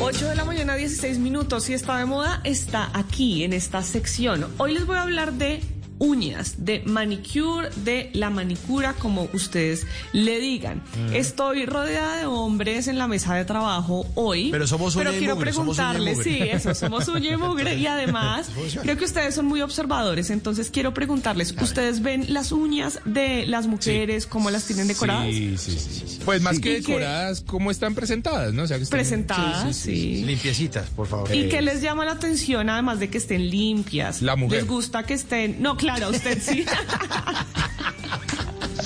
8 0.01 0.29
de 0.29 0.35
la 0.35 0.47
mañana, 0.47 0.77
16 0.77 1.19
minutos. 1.19 1.65
Si 1.65 1.75
está 1.75 1.99
de 1.99 2.07
moda, 2.07 2.41
está 2.43 2.91
aquí 2.95 3.45
en 3.45 3.53
esta 3.53 3.83
sección. 3.83 4.47
Hoy 4.57 4.73
les 4.73 4.87
voy 4.87 4.97
a 4.97 5.03
hablar 5.03 5.35
de 5.35 5.61
uñas, 6.09 6.55
de 6.65 6.83
manicure, 6.85 7.69
de 7.85 8.11
la 8.13 8.31
manicura, 8.31 8.93
como 8.95 9.29
ustedes 9.33 9.87
le 10.13 10.39
digan. 10.39 10.83
Mm. 11.09 11.15
Estoy 11.15 11.67
rodeada 11.67 12.17
de 12.19 12.27
hombres 12.27 12.89
en 12.89 12.99
la 12.99 13.09
mesa 13.09 13.35
de 13.35 13.45
trabajo 13.45 14.07
hoy. 14.15 14.51
Pero 14.51 14.67
somos 14.67 14.95
uña 14.97 15.05
Pero 15.05 15.17
y 15.17 15.19
quiero 15.19 15.35
mugre, 15.37 15.53
somos 15.53 15.79
uña 15.79 15.89
y 15.91 15.95
preguntarles, 15.95 16.17
mugre. 16.19 16.45
sí, 16.45 16.51
eso, 16.51 16.75
somos 16.75 17.09
uña 17.09 17.33
y 17.35 17.37
mugre. 17.37 17.75
Y 17.77 17.87
además, 17.87 18.51
creo 18.83 18.97
que 18.97 19.05
ustedes 19.05 19.35
son 19.35 19.47
muy 19.47 19.61
observadores. 19.63 20.31
Entonces 20.31 20.71
quiero 20.71 20.93
preguntarles, 20.95 21.55
¿ustedes 21.61 22.03
ven 22.03 22.33
las 22.33 22.53
uñas 22.53 23.01
de 23.05 23.47
las 23.47 23.67
mujeres, 23.67 24.27
cómo 24.27 24.51
las 24.51 24.65
tienen 24.67 24.89
decoradas? 24.89 25.27
Sí, 25.29 25.57
sí, 25.59 25.71
sí, 25.79 26.03
sí. 26.07 26.19
Pues 26.25 26.41
más 26.43 26.57
Sí. 26.57 26.61
que 26.63 26.79
Y 26.79 26.83
que- 26.83 26.93
decoradas, 26.93 27.41
¿cómo 27.47 27.71
están 27.71 27.95
presentadas? 27.95 28.53
¿no? 28.53 28.63
O 28.63 28.67
sea, 28.67 28.77
que 28.77 28.85
están- 28.85 28.99
Presentadas, 28.99 29.77
sí. 29.77 30.23
Limpiecitas, 30.25 30.89
por 30.91 31.07
favor. 31.07 31.35
¿Y 31.35 31.49
qué 31.49 31.63
les 31.63 31.81
llama 31.83 32.05
la 32.05 32.13
atención 32.13 32.69
además 32.71 33.01
de 33.01 33.09
que 33.11 33.19
estén 33.19 33.51
limpias? 33.51 34.23
La 34.23 34.37
mujer. 34.37 34.61
¿Les 34.61 34.69
gusta 34.69 35.03
que 35.05 35.15
estén.? 35.15 35.61
No, 35.63 35.77
claro, 35.77 35.94
a 36.03 36.09
usted 36.09 36.41
sí. 36.43 36.65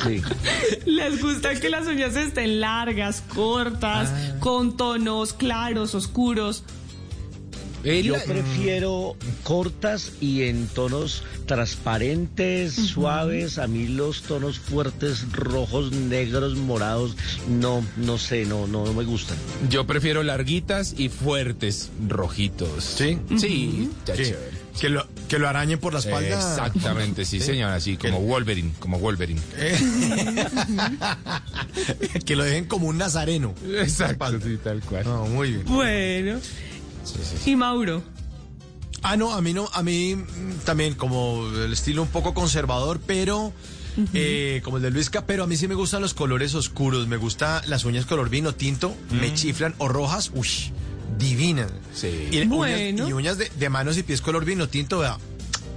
Sí. 0.03 0.23
¿Les 0.87 1.21
gusta 1.23 1.59
que 1.59 1.69
las 1.69 1.87
uñas 1.87 2.15
estén 2.17 2.61
largas, 2.61 3.23
cortas, 3.35 4.11
Ah. 4.13 4.37
con 4.41 4.77
tonos 4.77 5.33
claros, 5.33 5.95
oscuros? 5.95 6.63
Yo 7.85 8.15
prefiero 8.27 9.17
cortas 9.45 10.13
y 10.21 10.43
en 10.43 10.67
tonos 10.67 11.23
transparentes, 11.47 12.75
suaves. 12.75 13.59
A 13.59 13.67
mí 13.69 13.87
los 13.87 14.23
tonos 14.23 14.59
fuertes, 14.59 15.31
rojos, 15.33 15.93
negros, 15.93 16.57
morados, 16.57 17.17
no, 17.49 17.83
no 17.97 18.19
sé, 18.19 18.45
no, 18.45 18.67
no, 18.67 18.85
no 18.85 18.93
me 18.93 19.05
gustan. 19.05 19.37
Yo 19.71 19.87
prefiero 19.87 20.23
larguitas 20.23 20.95
y 20.99 21.09
fuertes, 21.09 21.91
rojitos. 22.09 22.85
¿Sí? 22.85 23.19
Sí, 23.39 23.89
está 24.01 24.17
Sí. 24.17 24.25
chévere. 24.25 24.58
Que 24.81 24.89
lo, 24.89 25.07
que 25.29 25.39
lo 25.39 25.49
arañen 25.49 25.79
por 25.79 25.93
la 25.93 25.99
espalda. 25.99 26.37
Exactamente, 26.37 27.25
sí, 27.25 27.41
señor, 27.41 27.73
así 27.73 27.97
como 27.97 28.21
Wolverine, 28.21 28.73
como 28.79 28.99
Wolverine. 28.99 29.41
que 32.25 32.37
lo 32.37 32.45
dejen 32.45 32.67
como 32.67 32.87
un 32.87 32.99
nazareno. 32.99 33.55
Exacto, 33.67 34.41
sí, 34.41 34.59
tal 34.63 34.81
cual. 34.83 35.05
No, 35.05 35.27
muy 35.27 35.53
bien. 35.53 35.65
Bueno. 35.67 36.39
¿Y 37.45 37.57
Mauro? 37.57 38.03
Ah, 39.03 39.17
no, 39.17 39.33
a 39.33 39.41
mí 39.41 39.53
no, 39.53 39.69
a 39.73 39.83
mí 39.83 40.17
mm, 40.17 40.65
también 40.65 40.95
como 40.95 41.49
el 41.55 41.73
estilo 41.73 42.03
un 42.03 42.09
poco 42.09 42.35
conservador, 42.35 43.01
pero 43.07 43.53
eh, 44.13 44.61
como 44.65 44.79
el 44.79 44.83
de 44.83 44.91
Luisca, 44.91 45.25
pero 45.27 45.45
a 45.45 45.47
mí 45.47 45.57
sí 45.57 45.69
me 45.69 45.75
gustan 45.75 46.03
los 46.03 46.15
colores 46.15 46.55
oscuros, 46.55 47.07
me 47.07 47.17
gusta 47.17 47.63
las 47.67 47.85
uñas 47.85 48.07
color 48.07 48.29
vino 48.29 48.55
tinto, 48.55 48.95
me 49.11 49.33
chiflan, 49.35 49.75
o 49.79 49.89
rojas, 49.89 50.31
uy, 50.35 50.49
divinas. 51.19 51.71
Sí. 51.95 52.29
Y, 52.31 52.45
Bueno. 52.47 53.05
uñas, 53.05 53.09
y 53.09 53.13
uñas 53.13 53.39
de, 53.39 53.51
de 53.59 53.69
manos 53.69 53.97
y 53.99 54.03
pies 54.03 54.21
color 54.21 54.45
vino 54.45 54.69
tinto, 54.69 55.01
vea, 55.01 55.19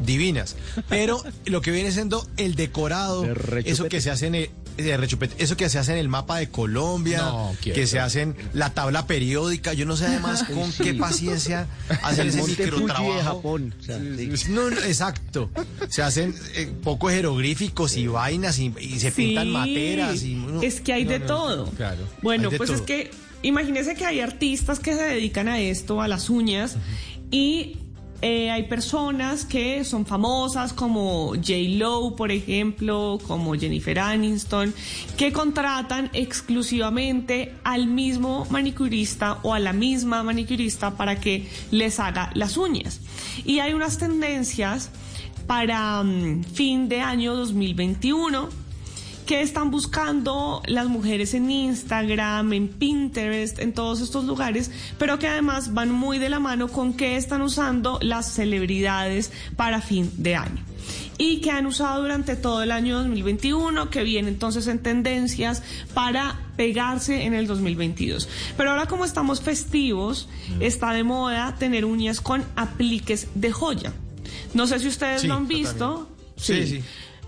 divinas. 0.05 0.55
Pero 0.89 1.23
lo 1.45 1.61
que 1.61 1.71
viene 1.71 1.91
siendo 1.91 2.27
el 2.37 2.55
decorado, 2.55 3.25
eso 3.65 3.87
que 3.87 4.01
se 4.01 4.09
hace 4.11 4.27
en 4.27 4.35
el, 4.35 4.49
de 4.77 4.97
rechupete, 4.97 5.35
eso 5.43 5.57
que 5.57 5.69
se 5.69 5.77
hace 5.77 5.91
en 5.91 5.97
el 5.99 6.07
mapa 6.09 6.37
de 6.37 6.49
Colombia, 6.49 7.19
No, 7.19 7.55
que 7.61 7.85
se 7.85 7.99
hacen 7.99 8.35
la 8.53 8.71
tabla 8.73 9.05
periódica, 9.05 9.73
yo 9.73 9.85
no 9.85 9.95
sé 9.97 10.05
además 10.07 10.43
con 10.55 10.71
Sí. 10.71 10.83
qué 10.83 10.93
paciencia 10.95 11.67
hacen 12.01 12.21
El 12.21 12.27
ese 12.29 12.37
Monte 12.39 12.55
Fuji 12.55 12.63
de 12.63 12.71
microtrabajo. 12.71 13.21
Japón. 13.35 13.75
o 13.79 13.83
sea, 13.83 13.99
sí. 13.99 14.31
No, 14.49 14.69
no, 14.69 14.77
exacto. 14.81 15.51
Se 15.89 16.01
hacen 16.01 16.33
eh, 16.55 16.71
poco 16.83 17.09
jeroglíficos 17.09 17.95
y 17.97 18.07
vainas 18.07 18.57
y, 18.59 18.73
y 18.79 18.99
se 18.99 19.11
pintan 19.11 19.51
materas. 19.51 20.23
Y, 20.23 20.35
no, 20.35 20.61
es 20.63 20.81
que 20.81 20.93
hay 20.93 21.03
no, 21.03 21.11
de 21.11 21.19
no, 21.19 21.25
todo. 21.25 21.65
Claro. 21.71 22.07
Bueno, 22.23 22.45
Hay 22.45 22.51
de 22.51 22.57
pues 22.57 22.69
es 22.69 22.81
que 22.81 23.11
imagínense 23.43 23.95
que 23.95 24.05
hay 24.05 24.19
artistas 24.19 24.79
que 24.79 24.93
se 24.93 25.03
dedican 25.03 25.47
a 25.47 25.59
esto, 25.59 26.01
a 26.01 26.07
las 26.07 26.29
uñas, 26.29 26.77
y 27.29 27.77
eh, 28.21 28.51
hay 28.51 28.63
personas 28.63 29.45
que 29.45 29.83
son 29.83 30.05
famosas 30.05 30.73
como 30.73 31.29
J. 31.29 31.53
Lo, 31.69 32.15
por 32.15 32.31
ejemplo, 32.31 33.17
como 33.25 33.55
Jennifer 33.55 33.97
Aniston, 33.97 34.75
que 35.17 35.33
contratan 35.33 36.11
exclusivamente 36.13 37.55
al 37.63 37.87
mismo 37.87 38.45
manicurista 38.51 39.39
o 39.41 39.55
a 39.55 39.59
la 39.59 39.73
misma 39.73 40.21
manicurista 40.21 40.91
para 40.97 41.19
que 41.19 41.47
les 41.71 41.99
haga 41.99 42.29
las 42.35 42.57
uñas. 42.57 43.01
Y 43.43 43.57
hay 43.57 43.73
unas 43.73 43.97
tendencias 43.97 44.91
para 45.47 46.03
mm, 46.03 46.43
fin 46.43 46.89
de 46.89 47.01
año 47.01 47.35
2021 47.35 48.60
que 49.31 49.41
están 49.41 49.71
buscando 49.71 50.61
las 50.65 50.87
mujeres 50.87 51.33
en 51.33 51.49
Instagram, 51.49 52.51
en 52.51 52.67
Pinterest, 52.67 53.59
en 53.59 53.71
todos 53.71 54.01
estos 54.01 54.25
lugares, 54.25 54.71
pero 54.97 55.19
que 55.19 55.27
además 55.29 55.73
van 55.73 55.89
muy 55.89 56.19
de 56.19 56.27
la 56.27 56.41
mano 56.41 56.67
con 56.67 56.91
qué 56.95 57.15
están 57.15 57.41
usando 57.41 57.97
las 58.01 58.29
celebridades 58.33 59.31
para 59.55 59.79
fin 59.79 60.11
de 60.17 60.35
año. 60.35 60.61
Y 61.17 61.39
que 61.39 61.49
han 61.49 61.65
usado 61.65 62.01
durante 62.01 62.35
todo 62.35 62.61
el 62.61 62.73
año 62.73 62.97
2021, 62.97 63.89
que 63.89 64.03
viene 64.03 64.27
entonces 64.27 64.67
en 64.67 64.79
tendencias 64.79 65.63
para 65.93 66.37
pegarse 66.57 67.23
en 67.23 67.33
el 67.33 67.47
2022. 67.47 68.27
Pero 68.57 68.71
ahora 68.71 68.87
como 68.87 69.05
estamos 69.05 69.39
festivos, 69.39 70.27
está 70.59 70.91
de 70.91 71.05
moda 71.05 71.55
tener 71.57 71.85
uñas 71.85 72.19
con 72.19 72.43
apliques 72.57 73.29
de 73.35 73.53
joya. 73.53 73.93
No 74.53 74.67
sé 74.67 74.79
si 74.79 74.89
ustedes 74.89 75.21
Sí, 75.21 75.27
lo 75.27 75.35
han 75.35 75.47
visto. 75.47 76.09
Sí, 76.35 76.67
sí. 76.67 76.83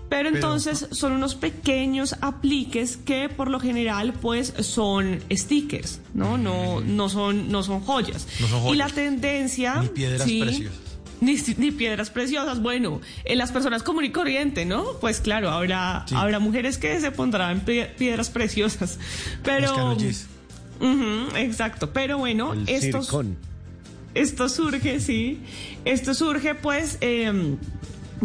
Pero- 0.08 0.28
entonces 0.28 0.86
son 0.92 1.12
unos 1.12 1.34
pequeños 1.34 2.14
apliques 2.20 2.96
que 2.96 3.28
por 3.28 3.48
lo 3.48 3.58
general 3.58 4.12
pues 4.12 4.52
son 4.60 5.20
stickers, 5.32 6.00
¿no? 6.14 6.38
No, 6.38 6.80
no 6.80 7.08
son, 7.08 7.50
no 7.50 7.62
son 7.62 7.80
joyas. 7.80 8.26
No 8.40 8.46
son 8.48 8.58
Y 8.68 8.76
la 8.76 8.84
joyas. 8.84 8.92
tendencia. 8.94 9.74
Ni 9.80 9.88
piedras 9.88 10.28
sí, 10.28 10.40
preciosas. 10.40 10.78
Ni, 11.20 11.36
ni 11.56 11.70
piedras 11.70 12.10
preciosas. 12.10 12.60
Bueno, 12.60 13.00
en 13.24 13.38
las 13.38 13.50
personas 13.50 13.82
común 13.82 14.04
y 14.04 14.10
corriente, 14.10 14.66
¿no? 14.66 14.84
Pues 15.00 15.20
claro, 15.20 15.50
habrá, 15.50 16.04
Sí. 16.06 16.14
habrá 16.16 16.38
mujeres 16.38 16.76
que 16.78 17.00
se 17.00 17.10
pondrán 17.10 17.64
pie- 17.64 17.94
piedras 17.96 18.28
preciosas. 18.30 18.98
Pero. 19.42 19.96
Exacto. 21.36 21.92
Pero 21.92 22.18
bueno, 22.18 22.52
El 22.52 22.68
estos. 22.68 23.06
circón. 23.06 23.36
Esto 24.14 24.48
surge, 24.48 25.00
sí. 25.00 25.40
Esto 25.84 26.14
surge, 26.14 26.54
pues, 26.54 26.98
eh, 27.00 27.56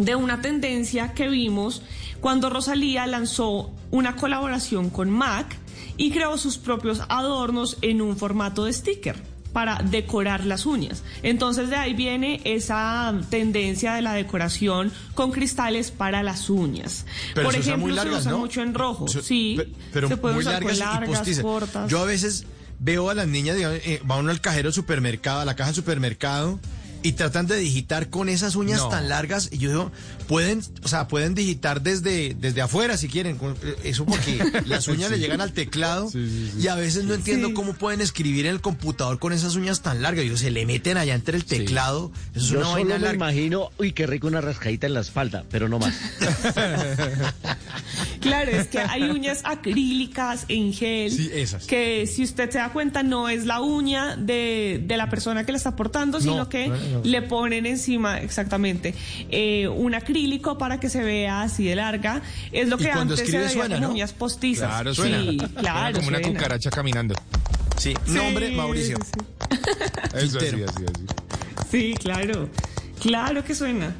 de 0.04 0.14
una 0.16 0.40
tendencia 0.40 1.12
que 1.14 1.28
vimos 1.28 1.82
cuando 2.20 2.50
Rosalía 2.50 3.06
lanzó 3.06 3.70
una 3.90 4.16
colaboración 4.16 4.90
con 4.90 5.10
MAC 5.10 5.56
y 5.96 6.10
creó 6.10 6.36
sus 6.38 6.58
propios 6.58 7.00
adornos 7.08 7.76
en 7.82 8.02
un 8.02 8.16
formato 8.16 8.64
de 8.64 8.72
sticker 8.72 9.16
para 9.52 9.78
decorar 9.82 10.44
las 10.44 10.64
uñas. 10.64 11.02
Entonces 11.24 11.70
de 11.70 11.76
ahí 11.76 11.92
viene 11.94 12.40
esa 12.44 13.12
tendencia 13.30 13.94
de 13.94 14.02
la 14.02 14.12
decoración 14.12 14.92
con 15.14 15.32
cristales 15.32 15.90
para 15.90 16.22
las 16.22 16.48
uñas. 16.50 17.04
Pero 17.34 17.46
Por 17.48 17.56
ejemplo, 17.58 17.78
muy 17.78 17.92
largas, 17.92 18.14
se 18.16 18.20
usa 18.20 18.30
¿no? 18.32 18.38
mucho 18.38 18.62
en 18.62 18.74
rojo. 18.74 19.08
Sí, 19.08 19.54
pe- 19.56 19.68
pero 19.92 20.06
se 20.08 20.16
puede 20.16 20.34
muy 20.34 20.42
usar 20.44 20.62
largas, 20.62 21.26
y 21.26 21.42
cortas. 21.42 21.90
Yo 21.90 21.98
a 22.00 22.04
veces 22.04 22.46
veo 22.78 23.10
a 23.10 23.14
las 23.14 23.26
niñas, 23.26 23.56
digamos, 23.56 23.78
eh, 23.84 24.00
va 24.08 24.16
uno 24.18 24.30
al 24.30 24.40
cajero 24.40 24.70
supermercado, 24.70 25.40
a 25.40 25.44
la 25.44 25.56
caja 25.56 25.70
del 25.70 25.76
supermercado, 25.76 26.60
y 27.02 27.12
tratan 27.12 27.46
de 27.46 27.56
digitar 27.56 28.10
con 28.10 28.28
esas 28.28 28.56
uñas 28.56 28.80
No. 28.80 28.88
tan 28.88 29.08
largas. 29.08 29.48
Y 29.52 29.58
yo 29.58 29.70
digo, 29.70 29.92
pueden, 30.30 30.60
o 30.84 30.86
sea, 30.86 31.08
pueden 31.08 31.34
digitar 31.34 31.82
desde, 31.82 32.34
desde 32.38 32.60
afuera 32.62 32.96
si 32.96 33.08
quieren. 33.08 33.36
Eso 33.82 34.06
porque 34.06 34.38
las 34.66 34.86
uñas 34.88 35.08
Sí. 35.08 35.14
le 35.14 35.18
llegan 35.18 35.40
al 35.40 35.52
teclado. 35.52 36.08
Sí, 36.08 36.24
sí, 36.30 36.50
sí. 36.54 36.62
Y 36.62 36.68
a 36.68 36.76
veces 36.76 37.04
no 37.04 37.14
entiendo 37.14 37.48
Sí. 37.48 37.54
cómo 37.54 37.72
pueden 37.74 38.00
escribir 38.00 38.46
en 38.46 38.52
el 38.52 38.60
computador 38.60 39.18
con 39.18 39.32
esas 39.32 39.56
uñas 39.56 39.82
tan 39.82 40.02
largas. 40.02 40.24
Yo, 40.24 40.36
se 40.36 40.52
le 40.52 40.64
meten 40.66 40.98
allá 40.98 41.16
entre 41.16 41.36
el 41.36 41.44
teclado. 41.44 42.12
Eso 42.32 42.44
es 42.44 42.50
Yo 42.50 42.58
una 42.58 42.66
solo 42.66 42.74
vaina 42.76 42.94
me 42.94 43.00
larga. 43.06 43.16
imagino, 43.16 43.70
uy, 43.80 43.90
qué 43.92 44.06
rico 44.06 44.28
una 44.28 44.40
rascadita 44.40 44.86
en 44.86 44.94
la 44.94 45.00
espalda, 45.00 45.44
pero 45.50 45.68
no 45.68 45.80
más. 45.80 45.94
Claro, 48.20 48.50
es 48.50 48.66
que 48.68 48.78
hay 48.78 49.04
uñas 49.04 49.40
acrílicas 49.44 50.44
en 50.48 50.74
gel. 50.74 51.10
Sí, 51.10 51.30
esas. 51.32 51.66
Que 51.66 52.06
si 52.06 52.22
usted 52.22 52.50
se 52.50 52.58
da 52.58 52.68
cuenta, 52.70 53.02
no 53.02 53.28
es 53.30 53.46
la 53.46 53.62
uña 53.62 54.14
de, 54.16 54.82
de 54.84 54.96
la 54.98 55.08
persona 55.08 55.44
que 55.46 55.52
la 55.52 55.58
está 55.58 55.74
portando, 55.74 56.20
sino 56.20 56.48
que 56.50 56.68
no, 56.68 56.76
no. 56.76 57.00
le 57.02 57.22
ponen 57.22 57.64
encima, 57.64 58.20
exactamente, 58.20 58.94
eh, 59.30 59.68
un 59.68 59.94
acrílico 60.20 60.58
para 60.58 60.78
que 60.78 60.88
se 60.88 61.02
vea 61.02 61.42
así 61.42 61.64
de 61.64 61.76
larga. 61.76 62.20
Es 62.52 62.68
lo 62.68 62.76
que 62.76 62.90
antes 62.90 63.20
escribe 63.20 63.48
se 63.48 63.54
veía 63.54 63.60
suena, 63.62 63.74
como 63.76 63.88
¿no? 63.88 63.94
uñas 63.94 64.12
postizas. 64.12 64.68
Claro, 64.68 64.94
sí, 64.94 65.00
suena. 65.00 65.48
claro. 65.54 65.96
Como 65.96 66.08
una 66.08 66.18
suena. 66.18 66.34
cucaracha 66.34 66.70
caminando. 66.70 67.14
Sí, 67.76 67.94
Sí, 68.04 68.12
nombre 68.12 68.50
Mauricio. 68.50 68.98
sí, 69.02 69.10
sí. 69.50 69.58
Eso 70.14 70.38
así, 70.38 70.46
así, 70.46 70.62
así. 70.62 71.06
Sí, 71.70 71.94
claro. 71.98 72.48
Claro 73.00 73.42
que 73.44 73.54
suena. 73.54 73.94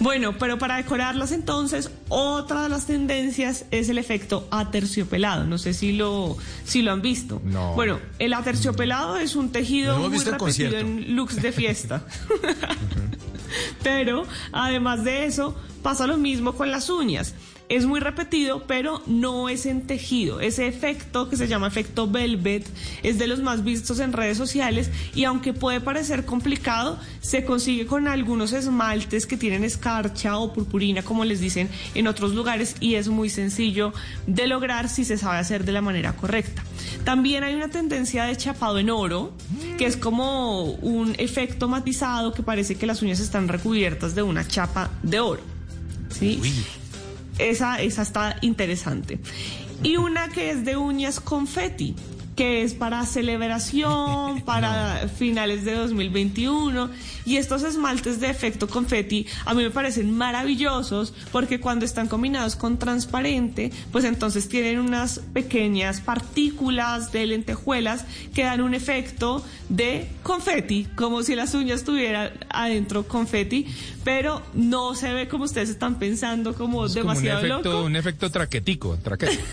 Bueno, 0.00 0.36
pero 0.38 0.58
para 0.58 0.76
decorarlas 0.78 1.30
entonces, 1.30 1.90
otra 2.08 2.62
de 2.64 2.68
las 2.68 2.86
tendencias 2.86 3.66
es 3.70 3.88
el 3.88 3.98
efecto 3.98 4.48
aterciopelado. 4.50 5.44
No 5.44 5.58
sé 5.58 5.72
si 5.74 5.92
lo, 5.92 6.36
si 6.64 6.82
lo 6.82 6.90
han 6.90 7.02
visto. 7.02 7.40
No. 7.44 7.74
Bueno, 7.74 8.00
el 8.18 8.32
aterciopelado 8.32 9.18
es 9.18 9.36
un 9.36 9.52
tejido 9.52 9.98
Lo 9.98 10.06
hemos 10.06 10.24
muy 10.24 10.32
repetido 10.32 10.78
en 10.78 11.14
looks 11.14 11.40
de 11.40 11.52
fiesta. 11.52 12.02
Pero 13.82 14.24
además 14.52 15.04
de 15.04 15.26
eso, 15.26 15.54
pasa 15.82 16.06
lo 16.06 16.16
mismo 16.16 16.54
con 16.54 16.70
las 16.70 16.90
uñas. 16.90 17.34
Es 17.68 17.86
muy 17.86 18.00
repetido, 18.00 18.64
pero 18.66 19.02
no 19.06 19.48
es 19.48 19.66
en 19.66 19.86
tejido. 19.86 20.40
Ese 20.40 20.66
efecto 20.66 21.28
que 21.28 21.36
se 21.36 21.48
llama 21.48 21.66
efecto 21.66 22.06
velvet 22.06 22.66
es 23.02 23.18
de 23.18 23.26
los 23.26 23.40
más 23.40 23.64
vistos 23.64 24.00
en 24.00 24.12
redes 24.12 24.36
sociales 24.36 24.90
y 25.14 25.24
aunque 25.24 25.52
puede 25.52 25.80
parecer 25.80 26.24
complicado, 26.24 26.98
se 27.20 27.44
consigue 27.44 27.86
con 27.86 28.08
algunos 28.08 28.52
esmaltes 28.52 29.26
que 29.26 29.36
tienen 29.36 29.64
escarcha 29.64 30.36
o 30.38 30.52
purpurina, 30.52 31.02
como 31.02 31.24
les 31.24 31.40
dicen 31.40 31.68
en 31.94 32.06
otros 32.06 32.34
lugares, 32.34 32.76
y 32.80 32.96
es 32.96 33.08
muy 33.08 33.30
sencillo 33.30 33.92
de 34.26 34.46
lograr 34.46 34.88
si 34.88 35.04
se 35.04 35.16
sabe 35.16 35.38
hacer 35.38 35.64
de 35.64 35.72
la 35.72 35.80
manera 35.80 36.14
correcta. 36.14 36.62
También 37.04 37.44
hay 37.44 37.54
una 37.54 37.68
tendencia 37.68 38.24
de 38.24 38.36
chapado 38.36 38.78
en 38.78 38.90
oro, 38.90 39.32
que 39.78 39.86
es 39.86 39.96
como 39.96 40.64
un 40.64 41.14
efecto 41.18 41.68
matizado 41.68 42.32
que 42.32 42.42
parece 42.42 42.76
que 42.76 42.86
las 42.86 43.02
uñas 43.02 43.20
están 43.20 43.48
recubiertas 43.48 44.14
de 44.14 44.22
una 44.22 44.46
chapa 44.46 44.90
de 45.02 45.20
oro. 45.20 45.42
¿sí? 46.10 46.40
Esa, 47.38 47.80
esa 47.80 48.02
está 48.02 48.36
interesante. 48.40 49.18
Y 49.82 49.96
una 49.96 50.28
que 50.28 50.50
es 50.50 50.64
de 50.64 50.76
uñas 50.76 51.20
confeti, 51.20 51.96
que 52.36 52.62
es 52.62 52.74
para 52.74 53.04
celebración, 53.04 54.42
para 54.42 55.08
finales 55.18 55.64
de 55.64 55.74
2021. 55.74 56.90
Y 57.24 57.36
estos 57.36 57.62
esmaltes 57.62 58.20
de 58.20 58.28
efecto 58.30 58.68
confeti 58.68 59.26
a 59.44 59.54
mí 59.54 59.62
me 59.62 59.70
parecen 59.70 60.16
maravillosos 60.16 61.12
porque 61.30 61.60
cuando 61.60 61.84
están 61.84 62.08
combinados 62.08 62.56
con 62.56 62.78
transparente, 62.78 63.70
pues 63.92 64.04
entonces 64.04 64.48
tienen 64.48 64.78
unas 64.80 65.20
pequeñas 65.32 66.00
partículas 66.00 67.12
de 67.12 67.26
lentejuelas 67.26 68.04
que 68.34 68.44
dan 68.44 68.60
un 68.60 68.74
efecto 68.74 69.44
de 69.68 70.06
confeti, 70.22 70.86
como 70.96 71.22
si 71.22 71.34
las 71.34 71.54
uñas 71.54 71.84
tuvieran 71.84 72.30
adentro 72.50 73.06
confeti, 73.06 73.66
pero 74.04 74.42
no 74.54 74.94
se 74.94 75.12
ve 75.12 75.28
como 75.28 75.44
ustedes 75.44 75.68
están 75.70 75.98
pensando, 75.98 76.54
como 76.54 76.86
Es 76.86 76.92
como 76.94 77.02
un 77.02 77.08
demasiado 77.08 77.38
efecto, 77.46 77.72
loco. 77.72 77.84
un 77.86 77.96
efecto 77.96 78.30
traquetico, 78.30 78.96
traquete. 78.98 79.38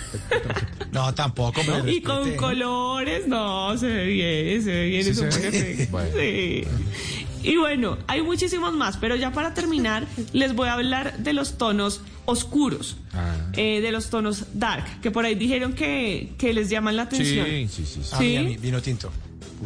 No, 0.91 1.13
tampoco. 1.13 1.61
¿No? 1.63 1.87
Y 1.87 2.01
con 2.01 2.33
colores, 2.35 3.27
no, 3.27 3.77
se 3.77 3.85
ve 3.85 4.05
bien, 4.07 4.63
se 4.63 4.71
ve 4.71 4.85
bien, 4.87 5.03
Sí 5.03 5.09
es 5.11 5.17
un 5.19 5.31
se 5.31 5.39
buen 5.39 5.51
ve. 5.51 5.59
efecto. 5.71 5.91
Bueno. 5.91 6.09
Sí. 6.19 7.18
Y 7.43 7.57
bueno, 7.57 7.97
hay 8.07 8.21
muchísimos 8.21 8.73
más, 8.73 8.97
pero 8.97 9.15
ya 9.15 9.31
para 9.31 9.53
terminar, 9.53 10.07
les 10.33 10.53
voy 10.55 10.67
a 10.67 10.73
hablar 10.73 11.17
de 11.19 11.33
los 11.33 11.57
tonos 11.57 12.01
oscuros, 12.25 12.97
Ah. 13.13 13.35
eh, 13.53 13.81
de 13.81 13.91
los 13.91 14.09
tonos 14.09 14.45
dark, 14.53 15.01
que 15.01 15.09
por 15.11 15.25
ahí 15.25 15.35
dijeron 15.35 15.73
que, 15.73 16.33
que 16.37 16.53
les 16.53 16.69
llaman 16.69 16.95
la 16.95 17.03
atención. 17.03 17.45
Sí, 17.47 17.67
sí, 17.67 17.85
sí. 17.85 17.99
sí. 18.03 18.15
A 18.15 18.19
mí, 18.19 18.37
a 18.37 18.41
mí, 18.43 18.57
vino 18.57 18.81
tinto. 18.81 19.11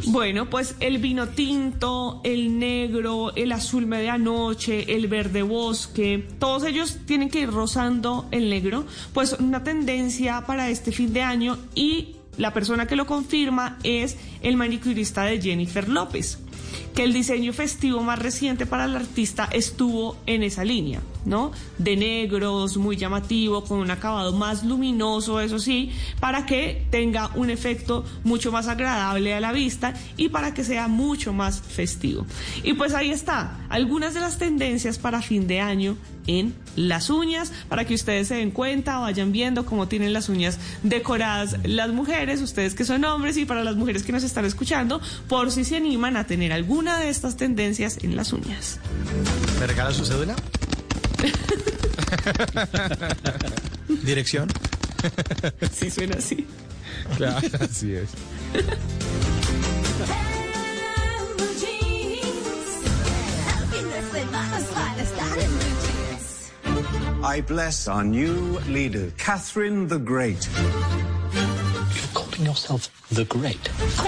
Bueno, 0.08 0.50
pues 0.50 0.76
el 0.80 0.98
vino 0.98 1.28
tinto, 1.30 2.20
el 2.24 2.58
negro, 2.58 3.32
el 3.36 3.52
azul 3.52 3.86
medianoche, 3.86 4.96
el 4.96 5.08
verde 5.08 5.44
bosque, 5.44 6.28
todos 6.40 6.64
ellos 6.64 6.98
tienen 7.06 7.30
que 7.30 7.42
ir 7.42 7.52
rozando 7.52 8.28
el 8.32 8.50
negro, 8.50 8.86
pues 9.14 9.34
una 9.40 9.64
tendencia 9.64 10.46
para 10.48 10.70
este 10.70 10.92
fin 10.92 11.14
de 11.14 11.22
año 11.22 11.60
y 11.76 12.16
la 12.38 12.52
persona 12.54 12.88
que 12.88 12.96
lo 12.96 13.06
confirma 13.06 13.78
es 13.84 14.18
el 14.42 14.58
manicurista 14.58 15.26
de 15.26 15.40
Jennifer 15.40 15.88
López, 15.88 16.40
que 16.94 17.04
el 17.04 17.14
diseño 17.14 17.54
festivo 17.54 18.02
más 18.02 18.20
reciente 18.20 18.66
para 18.66 18.86
el 18.86 18.96
artista 18.96 19.50
estuvo 19.52 20.18
en 20.26 20.44
esa 20.44 20.64
línea, 20.64 21.02
¿no? 21.26 21.52
De 21.78 21.96
negros, 21.96 22.78
muy 22.78 22.98
llamativo, 22.98 23.64
con 23.64 23.80
un 23.80 23.92
acabado 23.92 24.34
más 24.34 24.64
luminoso, 24.64 25.40
eso 25.42 25.60
sí, 25.60 25.92
para 26.20 26.46
que 26.46 26.86
tenga 26.90 27.32
un 27.36 27.50
efecto 27.50 28.06
mucho 28.24 28.52
más 28.52 28.68
agradable 28.68 29.34
a 29.34 29.40
la 29.40 29.52
vista 29.52 29.94
y 30.18 30.30
para 30.30 30.54
que 30.54 30.64
sea 30.64 30.88
mucho 30.88 31.34
más 31.34 31.62
festivo. 31.62 32.26
Y 32.64 32.74
pues 32.74 32.94
ahí 32.94 33.10
está, 33.10 33.66
algunas 33.70 34.14
de 34.14 34.20
las 34.20 34.38
tendencias 34.38 35.00
para 35.00 35.22
fin 35.22 35.48
de 35.48 35.62
año 35.62 35.98
en 36.28 36.56
las 36.76 37.10
uñas, 37.10 37.52
para 37.70 37.86
que 37.86 37.94
ustedes 37.94 38.28
se 38.28 38.36
den 38.36 38.52
cuenta, 38.52 39.00
vayan 39.00 39.32
viendo 39.32 39.66
cómo 39.66 39.88
tienen 39.88 40.14
las 40.14 40.30
uñas 40.30 40.58
decoradas 40.84 41.58
las 41.64 41.90
mujeres, 41.90 42.42
ustedes 42.42 42.74
que 42.76 42.86
son 42.86 43.04
hombres 43.06 43.38
y 43.38 43.46
para 43.46 43.64
las 43.64 43.76
mujeres 43.76 44.04
que 44.04 44.12
nos 44.12 44.24
están 44.24 44.46
escuchando, 44.46 45.02
por 45.28 45.52
si 45.52 45.64
se 45.66 45.78
animan 45.78 46.18
a 46.18 46.26
tener 46.26 46.52
alguna 46.54 47.00
de 47.00 47.10
estas 47.10 47.38
tendencias 47.38 48.00
en 48.04 48.16
las 48.16 48.34
uñas. 48.34 48.80
¿Me 49.60 49.68
regala 49.68 49.94
su 49.94 50.06
cédula? 50.06 50.36
¿Dirección? 54.04 54.50
Sí, 55.72 55.90
suena 55.92 56.16
así. 56.18 56.48
Claro, 57.18 57.48
así 57.60 57.94
es. 57.94 58.10
I 67.24 67.40
bless 67.40 67.88
our 67.88 68.04
new 68.04 68.60
leader, 68.68 69.10
Catherine 69.18 69.88
the 69.88 69.98
Great. 69.98 70.46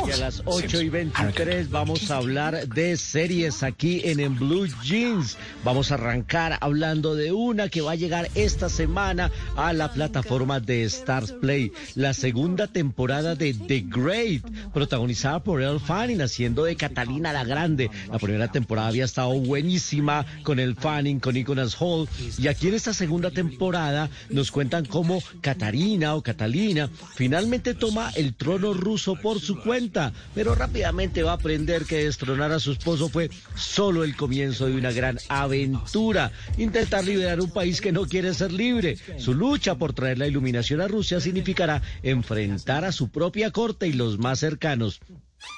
Y 0.08 0.12
a 0.12 0.18
las 0.18 0.42
8 0.46 0.82
y 0.82 0.90
23 0.90 1.70
vamos 1.70 2.10
a 2.10 2.18
hablar 2.18 2.68
de 2.68 2.98
series 2.98 3.62
aquí 3.64 4.02
en, 4.04 4.20
en 4.20 4.36
Blue 4.36 4.68
Jeans. 4.84 5.38
Vamos 5.64 5.92
a 5.92 5.96
arrancar 5.96 6.58
hablando 6.62 7.16
de 7.16 7.32
una 7.32 7.70
que 7.70 7.82
va 7.82 7.92
a 7.92 7.96
llegar 7.96 8.30
esta 8.36 8.70
semana 8.70 9.32
a 9.56 9.74
la 9.74 9.92
plataforma 9.92 10.60
de 10.60 10.84
Stars 10.86 11.34
Play. 11.34 11.72
La 11.96 12.14
segunda 12.14 12.68
temporada 12.68 13.36
de 13.36 13.54
The 13.54 13.86
Great, 13.88 14.44
protagonizada 14.74 15.44
por 15.44 15.62
Elle 15.62 15.80
Fanning, 15.80 16.22
haciendo 16.22 16.64
de 16.64 16.76
Catalina 16.76 17.34
la 17.34 17.44
Grande. 17.44 17.92
La 18.12 18.20
primera 18.20 18.52
temporada 18.52 18.88
había 18.88 19.06
estado 19.06 19.34
buenísima 19.34 20.26
con 20.44 20.60
el 20.60 20.76
Fanning, 20.76 21.20
con 21.20 21.36
Nicholas 21.36 21.76
Hall. 21.80 22.08
Y 22.38 22.48
aquí 22.48 22.70
en 22.70 22.74
esta 22.74 22.94
segunda 22.94 23.32
temporada 23.32 24.10
nos 24.30 24.52
cuentan 24.52 24.86
cómo 24.86 25.22
Catarina 25.42 26.16
o 26.16 26.22
Catalina 26.22 26.90
finalmente 27.16 27.74
toma 27.74 28.12
el 28.16 28.34
trono 28.34 28.74
ruso 28.74 29.16
por 29.16 29.40
su 29.40 29.60
cuenta, 29.60 30.14
pero 30.34 30.56
rápidamente 30.56 31.24
va 31.24 31.32
a 31.32 31.36
aprender 31.36 31.86
que 31.86 32.06
destronar 32.06 32.52
a 32.52 32.60
su 32.60 32.72
esposo 32.72 33.10
fue 33.10 33.30
solo 33.56 34.04
el 34.04 34.16
comienzo 34.16 34.68
de 34.68 34.76
una 34.76 34.92
gran 34.92 35.18
aventura. 35.30 36.32
Intentar 36.58 37.06
liberar 37.06 37.40
un 37.42 37.52
país 37.52 37.82
que 37.82 37.92
no 37.92 38.06
quiere 38.06 38.34
ser 38.34 38.52
libre. 38.52 38.98
Su 39.18 39.34
lucha 39.34 39.76
por 39.76 39.94
traer 39.94 40.18
la 40.18 40.28
iluminación 40.28 40.82
a 40.82 40.88
Rusia 40.88 41.20
significará 41.20 41.82
enfrentar 42.04 42.86
a 42.86 42.92
su 42.92 43.10
propia 43.10 43.52
corte 43.52 43.88
y 43.88 43.94
los 43.94 44.18
más 44.18 44.40
cercanos. 44.40 45.00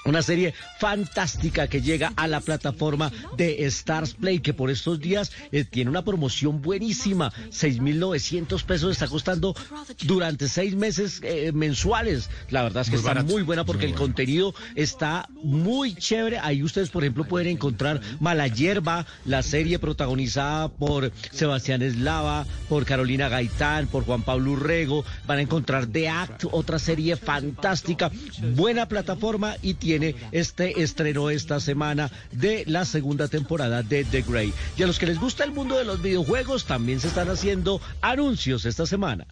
Una 0.06 0.22
serie 0.22 0.54
fantástica 0.80 1.68
que 1.68 1.82
llega 1.82 2.14
a 2.16 2.28
la 2.28 2.40
plataforma 2.40 3.12
de 3.36 3.66
Stars 3.66 4.14
Play, 4.14 4.40
que 4.40 4.54
por 4.54 4.70
estos 4.70 5.00
días 5.02 5.32
eh, 5.52 5.66
tiene 5.66 5.90
una 5.90 6.04
promoción 6.04 6.62
buenísima. 6.62 7.34
6.900 7.52 8.64
pesos 8.64 8.92
está 8.92 9.08
costando 9.08 9.56
durante 10.04 10.48
seis 10.48 10.76
meses 10.76 11.20
eh, 11.24 11.52
mensuales. 11.54 12.30
La 12.50 12.64
verdad 12.64 12.82
es 12.82 12.88
que 12.88 12.92
Muy 12.96 13.00
está 13.00 13.10
barato. 13.16 13.28
muy 13.34 13.42
buena 13.44 13.66
porque 13.66 13.84
Muy 13.86 13.92
el 13.92 13.98
bueno. 13.98 14.06
contenido 14.08 14.56
está 14.76 15.28
muy 15.44 15.94
chévere. 15.96 16.40
Ahí 16.40 16.64
ustedes, 16.64 16.90
por 16.90 17.04
ejemplo, 17.04 17.26
pueden 17.26 17.48
encontrar 17.50 18.00
Mala 18.20 18.48
Hierba, 18.48 19.06
la 19.26 19.44
serie 19.44 19.80
protagonizada 19.80 20.70
por 20.70 21.12
Sebastián 21.32 21.82
Eslava, 21.82 22.46
por 22.70 22.86
Carolina 22.86 23.28
Gaitán, 23.30 23.88
por 23.88 24.06
Juan 24.06 24.22
Pablo 24.24 24.52
Urrego. 24.52 25.04
Van 25.26 25.40
a 25.40 25.42
encontrar 25.42 25.86
The 25.88 26.08
Act, 26.10 26.46
otra 26.52 26.80
serie 26.80 27.18
fantástica. 27.18 28.10
Buena 28.56 28.88
plataforma 28.88 29.56
y 29.62 29.74
tiene 29.80 30.16
este 30.32 30.82
estreno 30.82 31.30
esta 31.30 31.60
semana 31.60 32.12
de 32.32 32.64
la 32.68 32.86
segunda 32.86 33.28
temporada 33.28 33.84
de 33.84 34.04
The 34.04 34.22
Grey. 34.22 34.54
Y 34.78 34.84
a 34.84 34.88
los 34.88 35.00
que 35.00 35.08
les 35.08 35.20
gusta 35.20 35.44
el 35.44 35.52
mundo 35.52 35.78
de 35.78 35.86
los 35.86 36.02
videojuegos, 36.02 36.66
también 36.66 37.00
se 37.00 37.08
están 37.08 37.30
haciendo 37.30 37.82
anuncios 38.02 38.66
esta 38.66 38.86
semana. 38.86 39.28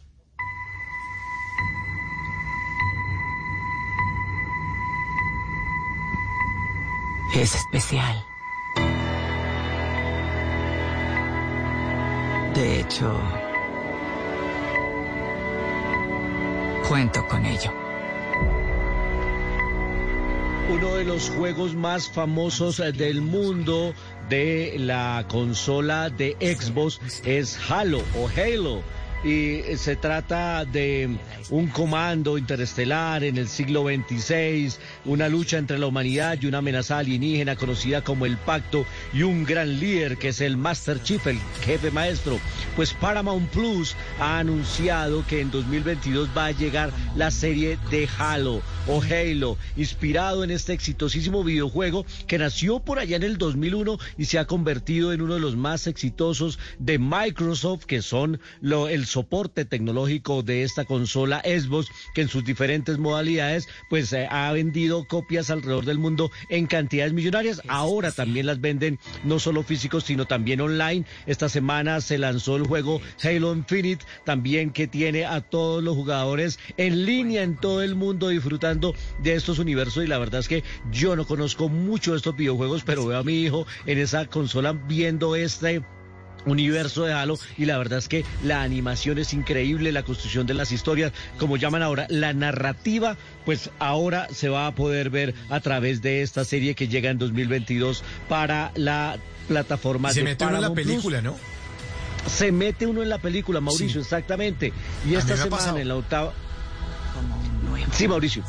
Es 7.35 7.53
especial. 7.53 8.25
De 12.53 12.79
hecho, 12.79 13.21
cuento 16.87 17.27
con 17.27 17.45
ello. 17.45 17.84
Uno 20.67 20.95
de 20.95 21.05
los 21.05 21.29
juegos 21.29 21.75
más 21.75 22.09
famosos 22.09 22.79
eh, 22.79 22.91
del 22.91 23.21
mundo 23.21 23.93
de 24.29 24.75
la 24.79 25.23
consola 25.29 26.09
de 26.09 26.35
Xbox 26.39 26.99
es 27.23 27.59
Halo 27.69 28.01
o 28.17 28.27
Halo. 28.35 28.81
Y 29.23 29.57
eh, 29.59 29.77
se 29.77 29.95
trata 29.95 30.65
de 30.65 31.17
un 31.51 31.67
comando 31.67 32.35
interestelar 32.39 33.23
en 33.23 33.37
el 33.37 33.47
siglo 33.47 33.83
XXVI, 33.83 34.73
una 35.05 35.29
lucha 35.29 35.59
entre 35.59 35.77
la 35.77 35.85
humanidad 35.85 36.39
y 36.41 36.47
una 36.47 36.57
amenaza 36.57 36.97
alienígena 36.97 37.55
conocida 37.55 38.03
como 38.03 38.25
el 38.25 38.37
Pacto 38.37 38.87
y 39.13 39.21
un 39.21 39.45
gran 39.45 39.79
líder 39.79 40.17
que 40.17 40.29
es 40.29 40.41
el 40.41 40.57
Master 40.57 41.01
Chief, 41.03 41.27
el 41.27 41.37
jefe 41.63 41.91
maestro. 41.91 42.39
Pues 42.75 42.91
Paramount 42.91 43.51
Plus 43.51 43.95
ha 44.19 44.39
anunciado 44.39 45.23
que 45.27 45.41
en 45.41 45.51
2022 45.51 46.29
va 46.35 46.47
a 46.47 46.51
llegar 46.51 46.91
la 47.15 47.29
serie 47.29 47.77
de 47.91 48.09
Halo 48.17 48.63
o 48.87 49.01
Halo, 49.01 49.57
inspirado 49.77 50.43
en 50.43 50.51
este 50.51 50.73
exitosísimo 50.73 51.43
videojuego 51.43 52.05
que 52.27 52.37
nació 52.37 52.79
por 52.79 52.99
allá 52.99 53.15
en 53.15 53.23
el 53.23 53.37
2001 53.37 53.97
y 54.17 54.25
se 54.25 54.39
ha 54.39 54.45
convertido 54.45 55.13
en 55.13 55.21
uno 55.21 55.35
de 55.35 55.39
los 55.39 55.55
más 55.55 55.87
exitosos 55.87 56.59
de 56.79 56.99
Microsoft, 56.99 57.85
que 57.85 58.01
son 58.01 58.39
lo- 58.61 58.87
el 58.89 59.05
el 59.05 59.09
soporte 59.11 59.65
tecnológico 59.65 60.41
de 60.41 60.63
esta 60.63 60.83
consola 60.85 61.41
Xbox, 61.45 61.89
que 62.15 62.21
en 62.21 62.27
sus 62.27 62.43
diferentes 62.43 62.97
modalidades, 62.97 63.67
pues 63.89 64.11
eh, 64.13 64.27
ha 64.31 64.51
vendido 64.51 65.05
copias 65.05 65.51
alrededor 65.51 65.85
del 65.85 65.99
mundo 65.99 66.31
en 66.49 66.65
cantidades 66.65 67.13
millonarias. 67.13 67.61
Ahora 67.67 68.11
también 68.11 68.47
las 68.47 68.61
venden 68.61 68.97
no 69.23 69.37
solo 69.37 69.61
físicos, 69.61 70.05
sino 70.05 70.25
también 70.25 70.59
online. 70.61 71.05
Esta 71.27 71.49
semana 71.49 72.01
se 72.01 72.17
lanzó 72.17 72.55
el 72.55 72.63
juego 72.65 72.99
Halo 73.23 73.53
Infinite, 73.53 74.03
también 74.23 74.71
que 74.71 74.87
tiene 74.87 75.25
a 75.25 75.41
todos 75.41 75.83
los 75.83 75.95
jugadores 75.95 76.57
en 76.77 77.05
línea 77.05 77.43
en 77.43 77.57
todo 77.57 77.83
el 77.83 77.93
mundo 77.93 78.29
disfrutando 78.29 78.74
de 78.79 79.33
estos 79.33 79.59
universos. 79.59 80.03
Y 80.03 80.07
la 80.07 80.17
verdad 80.17 80.39
es 80.39 80.47
que 80.47 80.63
yo 80.91 81.15
no 81.15 81.25
conozco 81.25 81.69
mucho 81.69 82.11
de 82.11 82.17
estos 82.17 82.35
videojuegos, 82.35 82.83
pero 82.83 83.05
veo 83.05 83.19
a 83.19 83.23
mi 83.23 83.41
hijo 83.41 83.65
en 83.85 83.97
esa 83.97 84.25
consola 84.27 84.73
viendo 84.73 85.35
este 85.35 85.83
universo 86.45 87.05
de 87.05 87.13
Halo 87.13 87.39
y 87.57 87.65
la 87.65 87.77
verdad 87.77 87.99
es 87.99 88.07
que 88.07 88.23
la 88.43 88.61
animación 88.61 89.17
es 89.17 89.33
increíble, 89.33 89.91
la 89.91 90.03
construcción 90.03 90.45
de 90.45 90.53
las 90.53 90.71
historias, 90.71 91.11
como 91.39 91.57
llaman 91.57 91.81
ahora, 91.81 92.05
la 92.09 92.33
narrativa, 92.33 93.17
pues 93.45 93.71
ahora 93.79 94.27
se 94.31 94.49
va 94.49 94.67
a 94.67 94.75
poder 94.75 95.09
ver 95.09 95.33
a 95.49 95.59
través 95.59 96.01
de 96.01 96.21
esta 96.21 96.45
serie 96.45 96.75
que 96.75 96.87
llega 96.87 97.09
en 97.09 97.17
2022 97.17 98.03
para 98.29 98.71
la 98.75 99.17
plataforma 99.47 100.11
se 100.11 100.19
de 100.19 100.23
mete 100.25 100.45
uno 100.45 100.55
en 100.55 100.61
la 100.61 100.73
Plus. 100.73 100.85
película, 100.87 101.21
¿no? 101.21 101.35
Se 102.27 102.51
mete 102.51 102.87
uno 102.87 103.03
en 103.03 103.09
la 103.09 103.19
película, 103.19 103.61
Mauricio, 103.61 104.01
exactamente. 104.01 104.73
Y 105.07 105.15
A 105.15 105.19
esta 105.19 105.37
semana 105.37 105.79
en 105.79 105.87
la 105.87 105.95
octava... 105.95 106.33
Sí, 107.93 108.07
Mauricio. 108.07 108.43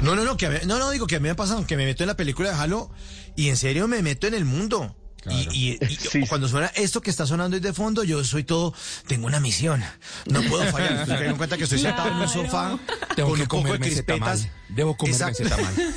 No, 0.00 0.16
no, 0.16 0.24
no, 0.24 0.36
que 0.36 0.46
a 0.46 0.50
mí- 0.50 0.56
no, 0.66 0.78
no, 0.78 0.90
digo 0.90 1.06
que 1.06 1.16
a 1.16 1.20
mí 1.20 1.24
me 1.24 1.30
ha 1.30 1.36
pasado 1.36 1.64
que 1.66 1.76
me 1.76 1.84
meto 1.84 2.02
en 2.02 2.08
la 2.08 2.16
película 2.16 2.50
de 2.50 2.56
Halo 2.56 2.90
y 3.36 3.48
en 3.48 3.56
serio 3.56 3.86
me 3.88 4.02
meto 4.02 4.26
en 4.26 4.34
el 4.34 4.44
mundo. 4.44 4.96
Y, 5.30 5.78
y- 5.78 5.78
y 6.20 6.26
cuando 6.28 6.48
suena 6.48 6.66
esto 6.74 7.00
que 7.00 7.10
está 7.10 7.24
sonando 7.26 7.54
ahí 7.54 7.60
de 7.60 7.72
fondo, 7.72 8.02
yo 8.02 8.24
soy 8.24 8.42
todo, 8.42 8.74
tengo 9.06 9.26
una 9.28 9.38
misión. 9.38 9.80
No 10.26 10.42
puedo 10.42 10.64
fallar. 10.72 11.06
Caigo 11.06 11.30
en 11.30 11.36
cuenta 11.36 11.56
que 11.56 11.62
estoy 11.64 11.78
sentado 11.78 12.08
en 12.08 12.14
un 12.16 12.28
sofá 12.28 12.76
Tengo 13.14 13.28
con 13.28 13.36
que 13.36 13.42
un 13.42 13.48
poco 13.48 13.62
de 13.62 13.78
tamal. 13.78 13.80
crispetas. 13.80 14.48
Debo 14.68 14.96
comerme 14.96 15.30
ese 15.30 15.44
tamal. 15.44 15.74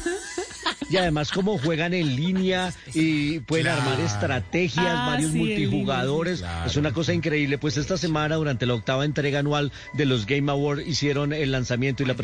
Y 0.89 0.97
además 0.97 1.31
como 1.31 1.57
juegan 1.57 1.93
en 1.93 2.15
línea 2.15 2.71
y 2.93 3.39
pueden 3.39 3.65
Claro. 3.65 3.81
armar 3.81 3.99
estrategias, 4.01 4.85
Ah, 4.87 5.07
varios 5.11 5.31
sí, 5.31 5.37
multijugadores. 5.37 6.43
Es 6.65 6.75
una 6.77 6.93
cosa 6.93 7.13
increíble. 7.13 7.57
Pues 7.57 7.77
esta 7.77 7.97
semana, 7.97 8.35
durante 8.35 8.65
la 8.65 8.75
octava 8.75 9.03
entrega 9.05 9.39
anual 9.39 9.71
de 9.93 10.05
los 10.05 10.25
Game 10.25 10.51
Awards, 10.51 10.85
hicieron 10.87 11.33
el 11.33 11.51
lanzamiento 11.51 12.03
y 12.03 12.05
la, 12.05 12.15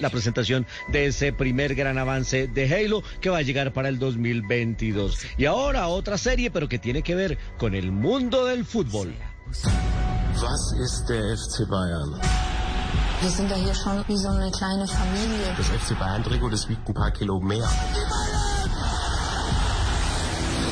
la 0.00 0.10
presentación 0.10 0.66
de 0.88 1.06
ese 1.06 1.32
primer 1.32 1.74
gran 1.74 1.96
avance 1.98 2.46
de 2.46 2.74
Halo 2.74 3.02
que 3.20 3.30
va 3.30 3.38
a 3.38 3.42
llegar 3.42 3.72
para 3.72 3.88
el 3.88 3.98
2022. 3.98 5.18
Y 5.38 5.46
ahora 5.46 5.88
otra 5.88 6.18
serie, 6.18 6.50
pero 6.50 6.68
que 6.68 6.78
tiene 6.78 7.02
que 7.02 7.14
ver 7.14 7.38
con 7.58 7.74
el 7.74 7.90
mundo 7.90 8.44
del 8.44 8.64
fútbol. 8.64 9.14
Was 10.42 10.74
ist 10.80 11.08
der 11.08 11.32
FC 11.32 11.64
Bayern? 11.68 12.49
Wir 13.20 13.30
sind 13.30 13.50
ja 13.50 13.56
hier 13.56 13.74
schon 13.74 14.02
wie 14.08 14.16
so 14.16 14.28
eine 14.28 14.50
kleine 14.50 14.86
Familie. 14.86 15.54
Das 15.56 15.66
FC 15.66 15.98
Bayern 15.98 16.24
Trikot, 16.24 16.50
das 16.50 16.68
wiegt 16.68 16.88
ein 16.88 16.94
paar 16.94 17.10
Kilo 17.10 17.38
mehr. 17.40 17.68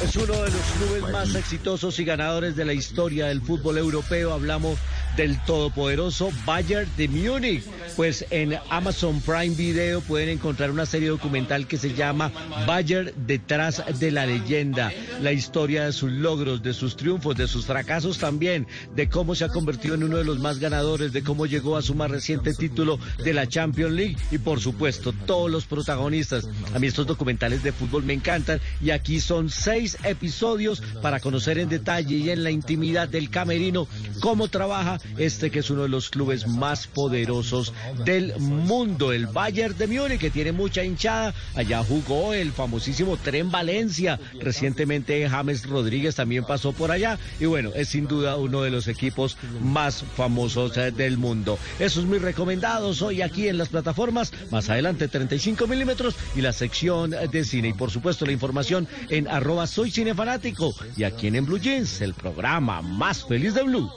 Es 0.03 0.17
uno 0.17 0.33
de 0.33 0.51
los 0.51 0.63
clubes 0.79 1.13
más 1.13 1.35
exitosos 1.35 1.99
y 1.99 2.05
ganadores 2.05 2.57
de 2.57 2.65
la 2.65 2.73
historia 2.73 3.27
del 3.27 3.43
fútbol 3.43 3.77
europeo. 3.77 4.33
Hablamos 4.33 4.79
del 5.19 5.37
todopoderoso 5.45 6.31
Bayern 6.47 6.89
de 6.97 7.09
Múnich. 7.09 7.65
Pues 7.97 8.25
en 8.31 8.57
Amazon 8.71 9.21
Prime 9.21 9.57
Video 9.57 10.01
pueden 10.01 10.29
encontrar 10.29 10.71
una 10.71 10.87
serie 10.87 11.09
documental 11.09 11.67
que 11.67 11.77
se 11.77 11.93
llama 11.93 12.31
Bayern 12.69 13.11
detrás 13.27 13.83
de 13.99 14.13
la 14.13 14.27
leyenda. 14.27 14.93
La 15.21 15.33
historia 15.33 15.87
de 15.87 15.93
sus 15.93 16.13
logros, 16.13 16.63
de 16.63 16.73
sus 16.73 16.97
triunfos, 16.97 17.37
de 17.37 17.49
sus 17.49 17.67
fracasos 17.67 18.19
también, 18.19 18.69
de 18.95 19.09
cómo 19.09 19.35
se 19.35 19.45
ha 19.45 19.49
convertido 19.49 19.97
en 19.97 20.05
uno 20.05 20.19
de 20.19 20.25
los 20.25 20.39
más 20.39 20.61
ganadores, 20.61 21.13
de 21.13 21.25
cómo 21.25 21.47
llegó 21.47 21.77
a 21.77 21.83
su 21.83 21.97
más 21.97 22.13
reciente 22.13 22.55
título 22.55 23.01
de 23.25 23.35
la 23.35 23.49
Champions 23.49 23.95
League 23.95 24.17
y 24.31 24.39
por 24.39 24.61
supuesto 24.61 25.13
todos 25.27 25.51
los 25.51 25.65
protagonistas. 25.67 26.49
A 26.75 26.79
mí 26.79 26.87
estos 26.87 27.09
documentales 27.09 27.65
de 27.65 27.73
fútbol 27.73 28.05
me 28.05 28.13
encantan 28.13 28.61
y 28.81 28.91
aquí 28.91 29.19
son 29.19 29.51
seis 29.51 29.99
episodios 30.05 30.81
para 31.03 31.19
conocer 31.19 31.59
en 31.59 31.69
detalle 31.69 32.19
y 32.19 32.31
en 32.31 32.45
la 32.45 32.53
intimidad 32.53 33.09
del 33.09 33.31
camerino 33.31 33.89
cómo 34.21 34.47
trabaja 34.47 35.01
este 35.17 35.51
que 35.51 35.61
es 35.61 35.71
uno 35.71 35.83
de 35.83 35.89
los 35.89 36.11
clubes 36.11 36.47
más 36.47 36.87
poderosos 36.87 37.73
del 38.05 38.37
mundo, 38.39 39.13
el 39.13 39.27
Bayern 39.27 39.77
de 39.77 39.87
Múnich, 39.87 40.19
que 40.19 40.31
tiene 40.31 40.53
mucha 40.53 40.85
hinchada. 40.85 41.35
Allá 41.55 41.83
jugó 41.83 42.35
el 42.35 42.53
famosísimo 42.53 43.17
Tren 43.17 43.51
Valencia. 43.51 44.21
Recientemente 44.41 45.29
James 45.29 45.67
Rodríguez 45.67 46.15
también 46.15 46.45
pasó 46.45 46.73
por 46.73 46.91
allá. 46.91 47.19
Y 47.41 47.47
bueno, 47.47 47.71
es 47.75 47.89
sin 47.89 48.07
duda 48.07 48.37
uno 48.37 48.63
de 48.63 48.71
los 48.71 48.89
equipos 48.89 49.37
más 49.63 50.05
famosos 50.17 50.77
eh, 50.77 50.91
del 50.91 51.19
mundo. 51.19 51.59
Esos 51.79 52.05
mis 52.05 52.23
recomendados 52.23 53.03
hoy 53.03 53.23
aquí 53.23 53.49
en 53.49 53.59
las 53.59 53.69
plataformas. 53.69 54.33
Más 54.51 54.69
adelante 54.69 55.09
35 55.09 55.67
milímetros 55.67 56.15
y 56.37 56.41
la 56.41 56.53
sección 56.53 57.11
de 57.11 57.45
cine. 57.45 57.69
Y 57.69 57.73
por 57.73 57.91
supuesto 57.91 58.27
la 58.27 58.33
información 58.33 58.89
en 59.09 59.29
arroba 59.29 59.67
soy 59.67 59.91
cinefanático. 59.91 60.75
Y 60.97 61.05
aquí 61.05 61.29
en 61.29 61.45
Blue 61.45 61.59
Jeans, 61.59 62.01
el 62.01 62.15
programa 62.15 62.83
más 62.83 63.25
feliz 63.25 63.55
de 63.55 63.63
Blue. 63.63 63.91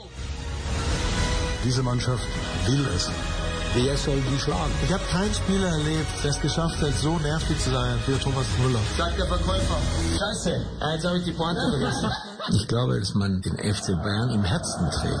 Diese 1.64 1.82
Mannschaft 1.82 2.26
will 2.66 2.86
es. 2.96 3.10
Wer 3.74 3.96
soll 3.96 4.20
die 4.30 4.38
schlagen? 4.38 4.72
Ich 4.84 4.92
habe 4.92 5.02
keinen 5.10 5.32
Spieler 5.32 5.68
erlebt, 5.68 6.06
der 6.22 6.30
es 6.30 6.40
geschafft 6.40 6.82
hat, 6.82 6.92
so 6.98 7.18
nervig 7.18 7.58
zu 7.58 7.70
sein 7.70 7.98
wie 8.06 8.18
Thomas 8.18 8.46
Müller. 8.62 8.80
Sagt 8.98 9.18
der 9.18 9.26
Verkäufer. 9.26 9.76
Scheiße, 10.18 10.60
jetzt 10.94 11.06
habe 11.06 11.18
ich 11.18 11.24
die 11.24 11.32
Pointe 11.32 11.60
vergessen. 11.70 12.10
Ich 12.50 12.68
glaube, 12.68 12.98
dass 12.98 13.14
man 13.14 13.40
den 13.40 13.56
FC 13.56 13.94
Bayern 14.02 14.30
im 14.30 14.44
Herzen 14.44 14.90
trägt. 14.90 15.20